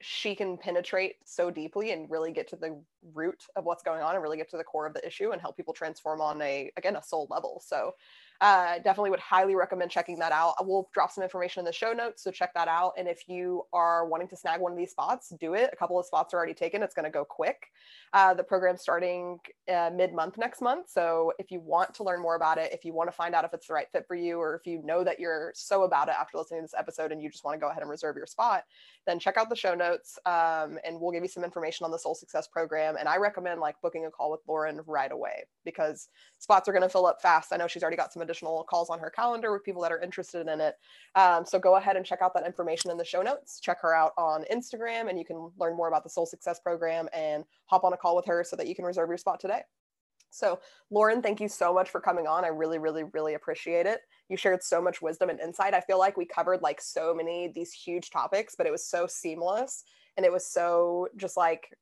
she 0.00 0.34
can 0.34 0.56
penetrate 0.56 1.16
so 1.24 1.50
deeply 1.50 1.90
and 1.90 2.10
really 2.10 2.30
get 2.30 2.48
to 2.48 2.56
the 2.56 2.80
root 3.14 3.42
of 3.56 3.64
what's 3.64 3.82
going 3.82 4.00
on 4.00 4.14
and 4.14 4.22
really 4.22 4.36
get 4.36 4.48
to 4.50 4.56
the 4.56 4.64
core 4.64 4.86
of 4.86 4.94
the 4.94 5.04
issue 5.06 5.32
and 5.32 5.40
help 5.40 5.56
people 5.56 5.74
transform 5.74 6.20
on 6.20 6.40
a 6.40 6.70
again 6.76 6.96
a 6.96 7.02
soul 7.02 7.26
level. 7.30 7.60
So 7.64 7.92
uh, 8.40 8.76
definitely 8.76 9.10
would 9.10 9.20
highly 9.20 9.56
recommend 9.56 9.90
checking 9.90 10.18
that 10.20 10.30
out. 10.32 10.54
We'll 10.60 10.88
drop 10.94 11.10
some 11.10 11.24
information 11.24 11.60
in 11.60 11.64
the 11.64 11.72
show 11.72 11.92
notes, 11.92 12.22
so 12.22 12.30
check 12.30 12.54
that 12.54 12.68
out. 12.68 12.92
And 12.96 13.08
if 13.08 13.28
you 13.28 13.64
are 13.72 14.06
wanting 14.06 14.28
to 14.28 14.36
snag 14.36 14.60
one 14.60 14.70
of 14.70 14.78
these 14.78 14.92
spots, 14.92 15.32
do 15.40 15.54
it. 15.54 15.70
A 15.72 15.76
couple 15.76 15.98
of 15.98 16.06
spots 16.06 16.32
are 16.32 16.36
already 16.36 16.54
taken. 16.54 16.82
It's 16.82 16.94
going 16.94 17.04
to 17.04 17.10
go 17.10 17.24
quick. 17.24 17.66
Uh, 18.12 18.34
the 18.34 18.44
program's 18.44 18.80
starting 18.80 19.38
uh, 19.72 19.90
mid 19.92 20.12
month 20.12 20.38
next 20.38 20.62
month. 20.62 20.88
So 20.88 21.32
if 21.38 21.50
you 21.50 21.60
want 21.60 21.94
to 21.94 22.04
learn 22.04 22.22
more 22.22 22.36
about 22.36 22.58
it, 22.58 22.72
if 22.72 22.84
you 22.84 22.94
want 22.94 23.08
to 23.08 23.16
find 23.16 23.34
out 23.34 23.44
if 23.44 23.52
it's 23.52 23.66
the 23.66 23.74
right 23.74 23.86
fit 23.90 24.04
for 24.06 24.14
you, 24.14 24.38
or 24.38 24.54
if 24.54 24.66
you 24.66 24.82
know 24.84 25.02
that 25.02 25.18
you're 25.18 25.52
so 25.54 25.82
about 25.82 26.08
it 26.08 26.14
after 26.18 26.38
listening 26.38 26.60
to 26.60 26.64
this 26.64 26.74
episode 26.78 27.10
and 27.10 27.20
you 27.20 27.30
just 27.30 27.44
want 27.44 27.56
to 27.56 27.60
go 27.60 27.70
ahead 27.70 27.82
and 27.82 27.90
reserve 27.90 28.16
your 28.16 28.26
spot, 28.26 28.62
then 29.06 29.18
check 29.18 29.36
out 29.36 29.48
the 29.48 29.56
show 29.56 29.74
notes 29.74 30.18
um, 30.26 30.78
and 30.84 31.00
we'll 31.00 31.10
give 31.10 31.22
you 31.22 31.28
some 31.28 31.42
information 31.42 31.84
on 31.84 31.90
the 31.90 31.98
Soul 31.98 32.14
Success 32.14 32.46
program. 32.46 32.96
And 32.96 33.08
I 33.08 33.16
recommend 33.16 33.60
like 33.60 33.74
booking 33.82 34.06
a 34.06 34.10
call 34.10 34.30
with 34.30 34.40
Lauren 34.46 34.80
right 34.86 35.10
away 35.10 35.44
because 35.64 36.08
spots 36.38 36.68
are 36.68 36.72
going 36.72 36.82
to 36.82 36.88
fill 36.88 37.06
up 37.06 37.20
fast. 37.20 37.52
I 37.52 37.56
know 37.56 37.66
she's 37.66 37.82
already 37.82 37.96
got 37.96 38.12
some 38.12 38.22
additional 38.28 38.64
calls 38.64 38.90
on 38.90 38.98
her 38.98 39.10
calendar 39.10 39.52
with 39.52 39.64
people 39.64 39.82
that 39.82 39.92
are 39.92 40.00
interested 40.00 40.46
in 40.48 40.60
it. 40.60 40.74
Um, 41.14 41.44
so 41.44 41.58
go 41.58 41.76
ahead 41.76 41.96
and 41.96 42.04
check 42.04 42.20
out 42.22 42.34
that 42.34 42.46
information 42.46 42.90
in 42.90 42.96
the 42.96 43.04
show 43.04 43.22
notes. 43.22 43.60
Check 43.60 43.80
her 43.80 43.94
out 43.94 44.12
on 44.18 44.44
Instagram 44.52 45.08
and 45.08 45.18
you 45.18 45.24
can 45.24 45.50
learn 45.58 45.76
more 45.76 45.88
about 45.88 46.04
the 46.04 46.10
Soul 46.10 46.26
Success 46.26 46.60
program 46.60 47.08
and 47.12 47.44
hop 47.66 47.84
on 47.84 47.92
a 47.92 47.96
call 47.96 48.16
with 48.16 48.26
her 48.26 48.44
so 48.44 48.56
that 48.56 48.66
you 48.66 48.74
can 48.74 48.84
reserve 48.84 49.08
your 49.08 49.18
spot 49.18 49.40
today. 49.40 49.62
So, 50.30 50.60
Lauren, 50.90 51.22
thank 51.22 51.40
you 51.40 51.48
so 51.48 51.72
much 51.72 51.88
for 51.88 52.00
coming 52.00 52.26
on. 52.26 52.44
I 52.44 52.48
really, 52.48 52.78
really, 52.78 53.04
really 53.14 53.34
appreciate 53.34 53.86
it. 53.86 54.00
You 54.28 54.36
shared 54.36 54.62
so 54.62 54.82
much 54.82 55.00
wisdom 55.00 55.30
and 55.30 55.40
insight. 55.40 55.72
I 55.72 55.80
feel 55.80 55.98
like 55.98 56.18
we 56.18 56.26
covered 56.26 56.60
like 56.60 56.80
so 56.82 57.14
many 57.14 57.50
these 57.54 57.72
huge 57.72 58.10
topics, 58.10 58.54
but 58.56 58.66
it 58.66 58.70
was 58.70 58.84
so 58.84 59.06
seamless 59.06 59.84
and 60.16 60.26
it 60.26 60.32
was 60.32 60.46
so 60.46 61.08
just 61.16 61.36
like 61.36 61.74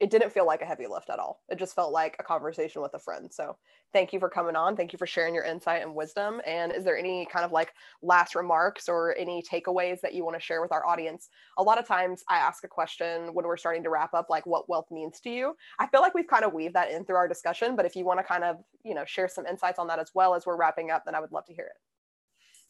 it 0.00 0.08
didn't 0.08 0.32
feel 0.32 0.46
like 0.46 0.62
a 0.62 0.66
heavy 0.66 0.86
lift 0.86 1.10
at 1.10 1.18
all. 1.18 1.42
It 1.50 1.58
just 1.58 1.74
felt 1.74 1.92
like 1.92 2.16
a 2.18 2.24
conversation 2.24 2.80
with 2.80 2.94
a 2.94 2.98
friend. 2.98 3.30
So 3.30 3.56
thank 3.92 4.14
you 4.14 4.18
for 4.18 4.30
coming 4.30 4.56
on. 4.56 4.74
Thank 4.74 4.94
you 4.94 4.98
for 4.98 5.06
sharing 5.06 5.34
your 5.34 5.44
insight 5.44 5.82
and 5.82 5.94
wisdom. 5.94 6.40
And 6.46 6.72
is 6.72 6.84
there 6.84 6.96
any 6.96 7.26
kind 7.26 7.44
of 7.44 7.52
like 7.52 7.74
last 8.00 8.34
remarks 8.34 8.88
or 8.88 9.14
any 9.18 9.42
takeaways 9.42 10.00
that 10.00 10.14
you 10.14 10.24
want 10.24 10.36
to 10.36 10.42
share 10.42 10.62
with 10.62 10.72
our 10.72 10.86
audience? 10.86 11.28
A 11.58 11.62
lot 11.62 11.78
of 11.78 11.86
times 11.86 12.24
I 12.30 12.38
ask 12.38 12.64
a 12.64 12.68
question 12.68 13.34
when 13.34 13.44
we're 13.46 13.58
starting 13.58 13.82
to 13.82 13.90
wrap 13.90 14.14
up, 14.14 14.30
like 14.30 14.46
what 14.46 14.70
wealth 14.70 14.90
means 14.90 15.20
to 15.20 15.30
you. 15.30 15.54
I 15.78 15.86
feel 15.86 16.00
like 16.00 16.14
we've 16.14 16.26
kind 16.26 16.44
of 16.44 16.54
weaved 16.54 16.74
that 16.74 16.90
in 16.90 17.04
through 17.04 17.16
our 17.16 17.28
discussion, 17.28 17.76
but 17.76 17.84
if 17.84 17.94
you 17.94 18.06
want 18.06 18.20
to 18.20 18.24
kind 18.24 18.42
of, 18.42 18.56
you 18.82 18.94
know, 18.94 19.04
share 19.04 19.28
some 19.28 19.44
insights 19.44 19.78
on 19.78 19.88
that 19.88 19.98
as 19.98 20.10
well 20.14 20.34
as 20.34 20.46
we're 20.46 20.56
wrapping 20.56 20.90
up, 20.90 21.04
then 21.04 21.14
I 21.14 21.20
would 21.20 21.32
love 21.32 21.44
to 21.46 21.54
hear 21.54 21.66
it. 21.66 21.76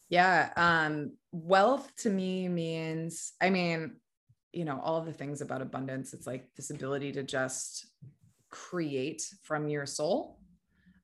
Yeah. 0.09 0.51
Um, 0.57 1.13
wealth 1.31 1.93
to 1.99 2.11
me 2.11 2.49
means, 2.49 3.35
I 3.41 3.51
mean, 3.51 4.00
you 4.53 4.65
know 4.65 4.81
all 4.83 4.97
of 4.97 5.07
the 5.07 5.13
things 5.13 5.41
about 5.41 5.63
abundance 5.63 6.13
it's 6.13 6.27
like 6.27 6.49
this 6.57 6.71
ability 6.71 7.13
to 7.13 7.23
just 7.23 7.87
create 8.51 9.23
from 9.43 9.69
your 9.69 9.87
soul 9.87 10.39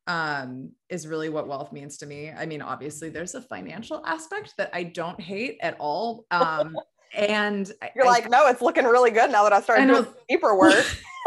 um, 0.07 0.71
is 0.89 1.07
really 1.07 1.29
what 1.29 1.49
wealth 1.49 1.73
means 1.73 1.97
to 1.99 2.07
me. 2.07 2.31
I 2.31 2.47
mean, 2.47 2.63
obviously, 2.63 3.09
there's 3.09 3.35
a 3.35 3.43
financial 3.43 4.05
aspect 4.07 4.55
that 4.59 4.71
I 4.73 4.85
don't 4.85 5.21
hate 5.21 5.59
at 5.61 5.77
all. 5.81 6.27
Um, 6.31 6.77
and 7.15 7.71
you're 7.95 8.07
I, 8.07 8.11
like, 8.11 8.31
no, 8.31 8.47
it's 8.47 8.63
looking 8.63 8.85
really 8.85 9.11
good 9.11 9.31
now 9.31 9.43
that 9.45 9.53
I 9.53 9.61
started 9.61 9.87
doing 9.87 10.07
deeper 10.29 10.57
work. 10.57 10.85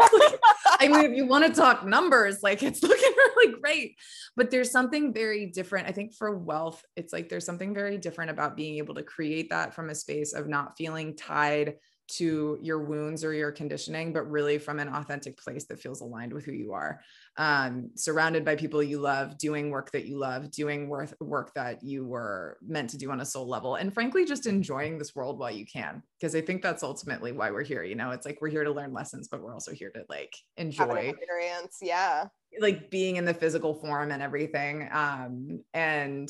I 0.80 0.88
mean, 0.88 1.04
if 1.04 1.16
you 1.16 1.26
want 1.26 1.44
to 1.44 1.52
talk 1.52 1.84
numbers, 1.84 2.42
like 2.42 2.62
it's 2.62 2.82
looking 2.82 3.12
really 3.16 3.54
great. 3.60 3.96
But 4.36 4.50
there's 4.50 4.70
something 4.70 5.12
very 5.12 5.46
different. 5.46 5.88
I 5.88 5.92
think 5.92 6.14
for 6.14 6.38
wealth, 6.38 6.82
it's 6.96 7.12
like 7.12 7.28
there's 7.28 7.44
something 7.44 7.74
very 7.74 7.98
different 7.98 8.30
about 8.30 8.56
being 8.56 8.78
able 8.78 8.94
to 8.94 9.02
create 9.02 9.50
that 9.50 9.74
from 9.74 9.90
a 9.90 9.94
space 9.94 10.32
of 10.32 10.48
not 10.48 10.76
feeling 10.78 11.16
tied 11.16 11.74
to 12.16 12.58
your 12.62 12.80
wounds 12.80 13.24
or 13.24 13.32
your 13.32 13.52
conditioning, 13.52 14.12
but 14.12 14.30
really 14.30 14.58
from 14.58 14.78
an 14.78 14.88
authentic 14.88 15.38
place 15.38 15.64
that 15.66 15.80
feels 15.80 16.00
aligned 16.00 16.32
with 16.32 16.44
who 16.44 16.52
you 16.52 16.72
are. 16.72 17.00
Um, 17.36 17.90
surrounded 17.94 18.44
by 18.44 18.56
people 18.56 18.82
you 18.82 18.98
love, 18.98 19.38
doing 19.38 19.70
work 19.70 19.90
that 19.92 20.06
you 20.06 20.18
love, 20.18 20.50
doing 20.50 20.88
work, 20.88 21.14
work 21.20 21.54
that 21.54 21.82
you 21.82 22.04
were 22.04 22.58
meant 22.60 22.90
to 22.90 22.98
do 22.98 23.10
on 23.10 23.20
a 23.20 23.24
soul 23.24 23.48
level, 23.48 23.76
and 23.76 23.94
frankly, 23.94 24.24
just 24.24 24.46
enjoying 24.46 24.98
this 24.98 25.14
world 25.14 25.38
while 25.38 25.50
you 25.50 25.64
can. 25.66 26.02
Because 26.18 26.34
I 26.34 26.40
think 26.40 26.62
that's 26.62 26.82
ultimately 26.82 27.32
why 27.32 27.50
we're 27.50 27.64
here. 27.64 27.82
You 27.82 27.94
know, 27.94 28.10
it's 28.10 28.26
like 28.26 28.38
we're 28.40 28.50
here 28.50 28.64
to 28.64 28.72
learn 28.72 28.92
lessons, 28.92 29.28
but 29.28 29.42
we're 29.42 29.54
also 29.54 29.72
here 29.72 29.90
to 29.90 30.04
like 30.08 30.34
enjoy 30.56 31.12
experience. 31.14 31.78
Yeah. 31.80 32.26
Like 32.58 32.90
being 32.90 33.16
in 33.16 33.24
the 33.24 33.34
physical 33.34 33.74
form 33.74 34.10
and 34.10 34.22
everything. 34.22 34.88
Um, 34.92 35.64
and 35.72 36.28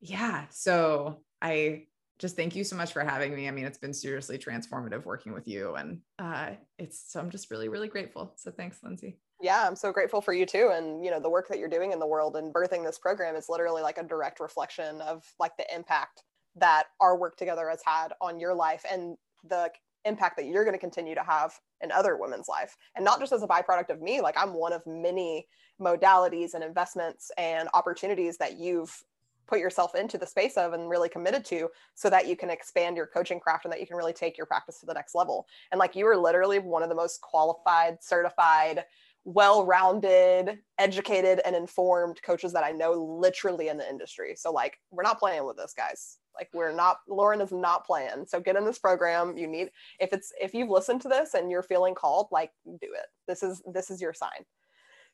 yeah, 0.00 0.44
so 0.50 1.22
I 1.42 1.86
just 2.18 2.36
thank 2.36 2.56
you 2.56 2.64
so 2.64 2.76
much 2.76 2.92
for 2.92 3.04
having 3.04 3.34
me. 3.34 3.46
I 3.46 3.50
mean, 3.50 3.66
it's 3.66 3.78
been 3.78 3.92
seriously 3.92 4.38
transformative 4.38 5.04
working 5.04 5.32
with 5.32 5.46
you. 5.46 5.74
And 5.74 6.00
uh, 6.18 6.50
it's, 6.78 7.12
so 7.12 7.20
I'm 7.20 7.30
just 7.30 7.50
really, 7.50 7.68
really 7.68 7.88
grateful. 7.88 8.32
So 8.36 8.50
thanks, 8.50 8.78
Lindsay. 8.82 9.18
Yeah, 9.40 9.66
I'm 9.66 9.76
so 9.76 9.92
grateful 9.92 10.22
for 10.22 10.32
you 10.32 10.46
too. 10.46 10.70
And, 10.72 11.04
you 11.04 11.10
know, 11.10 11.20
the 11.20 11.28
work 11.28 11.48
that 11.48 11.58
you're 11.58 11.68
doing 11.68 11.92
in 11.92 11.98
the 11.98 12.06
world 12.06 12.36
and 12.36 12.54
birthing 12.54 12.84
this 12.84 12.98
program 12.98 13.36
is 13.36 13.50
literally 13.50 13.82
like 13.82 13.98
a 13.98 14.02
direct 14.02 14.40
reflection 14.40 15.02
of 15.02 15.24
like 15.38 15.56
the 15.58 15.66
impact 15.74 16.22
that 16.56 16.84
our 17.00 17.18
work 17.18 17.36
together 17.36 17.68
has 17.68 17.82
had 17.84 18.14
on 18.22 18.40
your 18.40 18.54
life 18.54 18.84
and 18.90 19.16
the 19.44 19.70
impact 20.06 20.36
that 20.38 20.46
you're 20.46 20.64
going 20.64 20.74
to 20.74 20.80
continue 20.80 21.14
to 21.14 21.22
have 21.22 21.52
in 21.82 21.92
other 21.92 22.16
women's 22.16 22.48
life. 22.48 22.76
And 22.94 23.04
not 23.04 23.20
just 23.20 23.32
as 23.32 23.42
a 23.42 23.46
byproduct 23.46 23.90
of 23.90 24.00
me, 24.00 24.22
like 24.22 24.36
I'm 24.38 24.54
one 24.54 24.72
of 24.72 24.82
many 24.86 25.46
modalities 25.78 26.54
and 26.54 26.64
investments 26.64 27.30
and 27.36 27.68
opportunities 27.74 28.38
that 28.38 28.58
you've 28.58 29.02
put 29.46 29.58
yourself 29.58 29.94
into 29.94 30.18
the 30.18 30.26
space 30.26 30.56
of 30.56 30.72
and 30.72 30.88
really 30.88 31.08
committed 31.08 31.44
to 31.46 31.68
so 31.94 32.10
that 32.10 32.26
you 32.26 32.36
can 32.36 32.50
expand 32.50 32.96
your 32.96 33.06
coaching 33.06 33.40
craft 33.40 33.64
and 33.64 33.72
that 33.72 33.80
you 33.80 33.86
can 33.86 33.96
really 33.96 34.12
take 34.12 34.36
your 34.36 34.46
practice 34.46 34.78
to 34.80 34.86
the 34.86 34.94
next 34.94 35.14
level. 35.14 35.46
And 35.72 35.78
like 35.78 35.96
you 35.96 36.06
are 36.06 36.16
literally 36.16 36.58
one 36.58 36.82
of 36.82 36.88
the 36.88 36.94
most 36.94 37.20
qualified, 37.20 38.02
certified, 38.02 38.84
well-rounded, 39.24 40.58
educated 40.78 41.40
and 41.44 41.56
informed 41.56 42.22
coaches 42.22 42.52
that 42.52 42.64
I 42.64 42.70
know 42.70 42.92
literally 42.92 43.68
in 43.68 43.76
the 43.76 43.88
industry. 43.88 44.34
So 44.36 44.52
like 44.52 44.78
we're 44.90 45.02
not 45.02 45.18
playing 45.18 45.44
with 45.44 45.56
this 45.56 45.74
guys. 45.76 46.18
Like 46.34 46.48
we're 46.54 46.72
not 46.72 46.98
Lauren 47.08 47.40
is 47.40 47.50
not 47.50 47.84
playing. 47.84 48.26
So 48.26 48.40
get 48.40 48.56
in 48.56 48.64
this 48.64 48.78
program. 48.78 49.36
You 49.36 49.48
need 49.48 49.70
if 49.98 50.12
it's 50.12 50.32
if 50.40 50.54
you've 50.54 50.70
listened 50.70 51.00
to 51.02 51.08
this 51.08 51.34
and 51.34 51.50
you're 51.50 51.62
feeling 51.62 51.94
called, 51.94 52.28
like 52.30 52.52
do 52.66 52.76
it. 52.82 53.06
This 53.26 53.42
is 53.42 53.62
this 53.72 53.90
is 53.90 54.00
your 54.00 54.12
sign. 54.12 54.44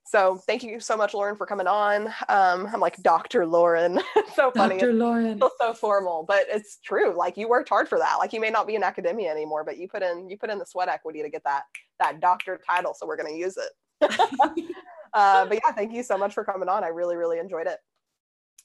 So 0.05 0.37
thank 0.47 0.63
you 0.63 0.81
so 0.81 0.97
much, 0.97 1.15
Lauren, 1.15 1.37
for 1.37 1.47
coming 1.47 1.67
on. 1.67 2.09
Um, 2.29 2.69
I'm 2.73 2.81
like 2.81 3.01
Dr. 3.03 3.47
Lauren. 3.47 4.01
so 4.35 4.51
funny. 4.51 4.79
Dr. 4.79 4.93
Lauren. 4.93 5.41
so 5.59 5.73
formal, 5.73 6.25
but 6.27 6.45
it's 6.49 6.79
true. 6.85 7.17
Like 7.17 7.37
you 7.37 7.49
worked 7.49 7.69
hard 7.69 7.89
for 7.89 7.99
that. 7.99 8.17
Like 8.19 8.33
you 8.33 8.41
may 8.41 8.51
not 8.51 8.67
be 8.67 8.75
in 8.75 8.83
academia 8.83 9.31
anymore, 9.31 9.65
but 9.65 9.79
you 9.79 9.89
put 9.89 10.03
in 10.03 10.29
you 10.29 10.37
put 10.37 10.51
in 10.51 10.59
the 10.59 10.67
sweat 10.67 10.89
equity 10.89 11.23
to 11.23 11.31
get 11.31 11.45
that 11.45 11.63
that 12.01 12.21
doctor 12.21 12.61
title. 12.69 12.95
So 12.95 13.07
we're 13.07 13.17
gonna 13.17 13.33
use 13.33 13.57
it. 13.57 13.71
uh, 15.15 15.47
but 15.47 15.55
yeah, 15.65 15.73
thank 15.73 15.93
you 15.93 16.03
so 16.03 16.19
much 16.19 16.35
for 16.35 16.45
coming 16.45 16.69
on. 16.69 16.85
I 16.85 16.89
really, 16.89 17.17
really 17.17 17.39
enjoyed 17.39 17.67
it. 17.67 17.79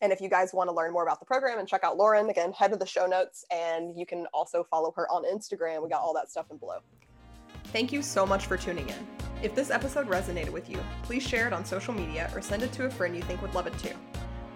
And 0.01 0.11
if 0.11 0.21
you 0.21 0.29
guys 0.29 0.53
want 0.53 0.69
to 0.69 0.75
learn 0.75 0.93
more 0.93 1.03
about 1.03 1.19
the 1.19 1.25
program 1.25 1.59
and 1.59 1.67
check 1.67 1.83
out 1.83 1.97
Lauren, 1.97 2.29
again, 2.29 2.53
head 2.53 2.71
to 2.71 2.77
the 2.77 2.85
show 2.85 3.07
notes 3.07 3.45
and 3.51 3.97
you 3.97 4.05
can 4.05 4.27
also 4.33 4.63
follow 4.69 4.93
her 4.95 5.09
on 5.09 5.23
Instagram. 5.23 5.81
We 5.83 5.89
got 5.89 6.01
all 6.01 6.13
that 6.13 6.29
stuff 6.29 6.45
in 6.51 6.57
below. 6.57 6.79
Thank 7.74 7.91
you 7.91 8.01
so 8.01 8.26
much 8.26 8.45
for 8.45 8.57
tuning 8.57 8.88
in. 8.89 9.07
If 9.43 9.53
this 9.53 9.70
episode 9.70 10.07
resonated 10.07 10.49
with 10.49 10.70
you, 10.70 10.80
please 11.03 11.22
share 11.22 11.47
it 11.47 11.53
on 11.53 11.63
social 11.63 11.93
media 11.93 12.32
or 12.34 12.41
send 12.41 12.63
it 12.63 12.72
to 12.74 12.86
a 12.86 12.89
friend 12.89 13.15
you 13.15 13.22
think 13.22 13.41
would 13.41 13.53
love 13.53 13.68
it 13.68 13.78
too. 13.78 13.93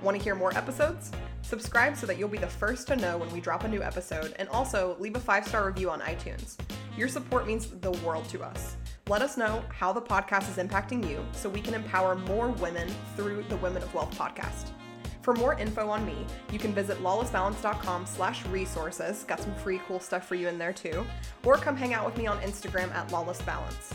Want 0.02 0.18
to 0.18 0.24
hear 0.24 0.34
more 0.34 0.58
episodes? 0.58 1.12
Subscribe 1.44 1.96
so 1.96 2.08
that 2.08 2.18
you'll 2.18 2.30
be 2.30 2.38
the 2.38 2.48
first 2.48 2.88
to 2.88 2.96
know 2.96 3.18
when 3.18 3.30
we 3.32 3.40
drop 3.40 3.64
a 3.64 3.68
new 3.68 3.84
episode, 3.84 4.34
and 4.40 4.50
also 4.50 4.96
leave 5.00 5.16
a 5.16 5.20
five 5.20 5.48
star 5.48 5.68
review 5.68 5.92
on 5.92 6.00
iTunes. 6.02 6.58
Your 6.98 7.08
support 7.08 7.46
means 7.46 7.68
the 7.68 7.92
world 8.04 8.28
to 8.30 8.42
us. 8.44 8.78
Let 9.08 9.22
us 9.22 9.38
know 9.38 9.64
how 9.70 9.92
the 9.92 10.02
podcast 10.02 10.50
is 10.50 10.64
impacting 10.64 11.08
you 11.08 11.24
so 11.34 11.50
we 11.50 11.62
can 11.62 11.74
empower 11.74 12.16
more 12.16 12.50
women 12.50 12.90
through 13.16 13.44
the 13.50 13.58
Women 13.58 13.84
of 13.84 13.94
Wealth 13.94 14.18
podcast. 14.18 14.72
For 15.22 15.34
more 15.36 15.54
info 15.60 15.88
on 15.90 16.06
me, 16.06 16.26
you 16.52 16.60
can 16.60 16.74
visit 16.74 17.02
lawlessbalance.com 17.02 18.06
slash 18.06 18.46
resources. 18.48 19.24
Got 19.24 19.40
some 19.40 19.54
free 19.56 19.80
cool 19.88 20.00
stuff 20.00 20.28
for 20.28 20.36
you 20.36 20.48
in 20.48 20.58
there 20.58 20.74
too. 20.74 21.06
Or 21.44 21.58
come 21.58 21.76
hang 21.76 21.94
out 21.94 22.06
with 22.06 22.18
me 22.18 22.28
on 22.28 22.40
Instagram 22.42 22.92
at 22.94 23.10
lawlessbalance. 23.10 23.94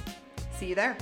See 0.52 0.66
you 0.66 0.74
there. 0.74 0.96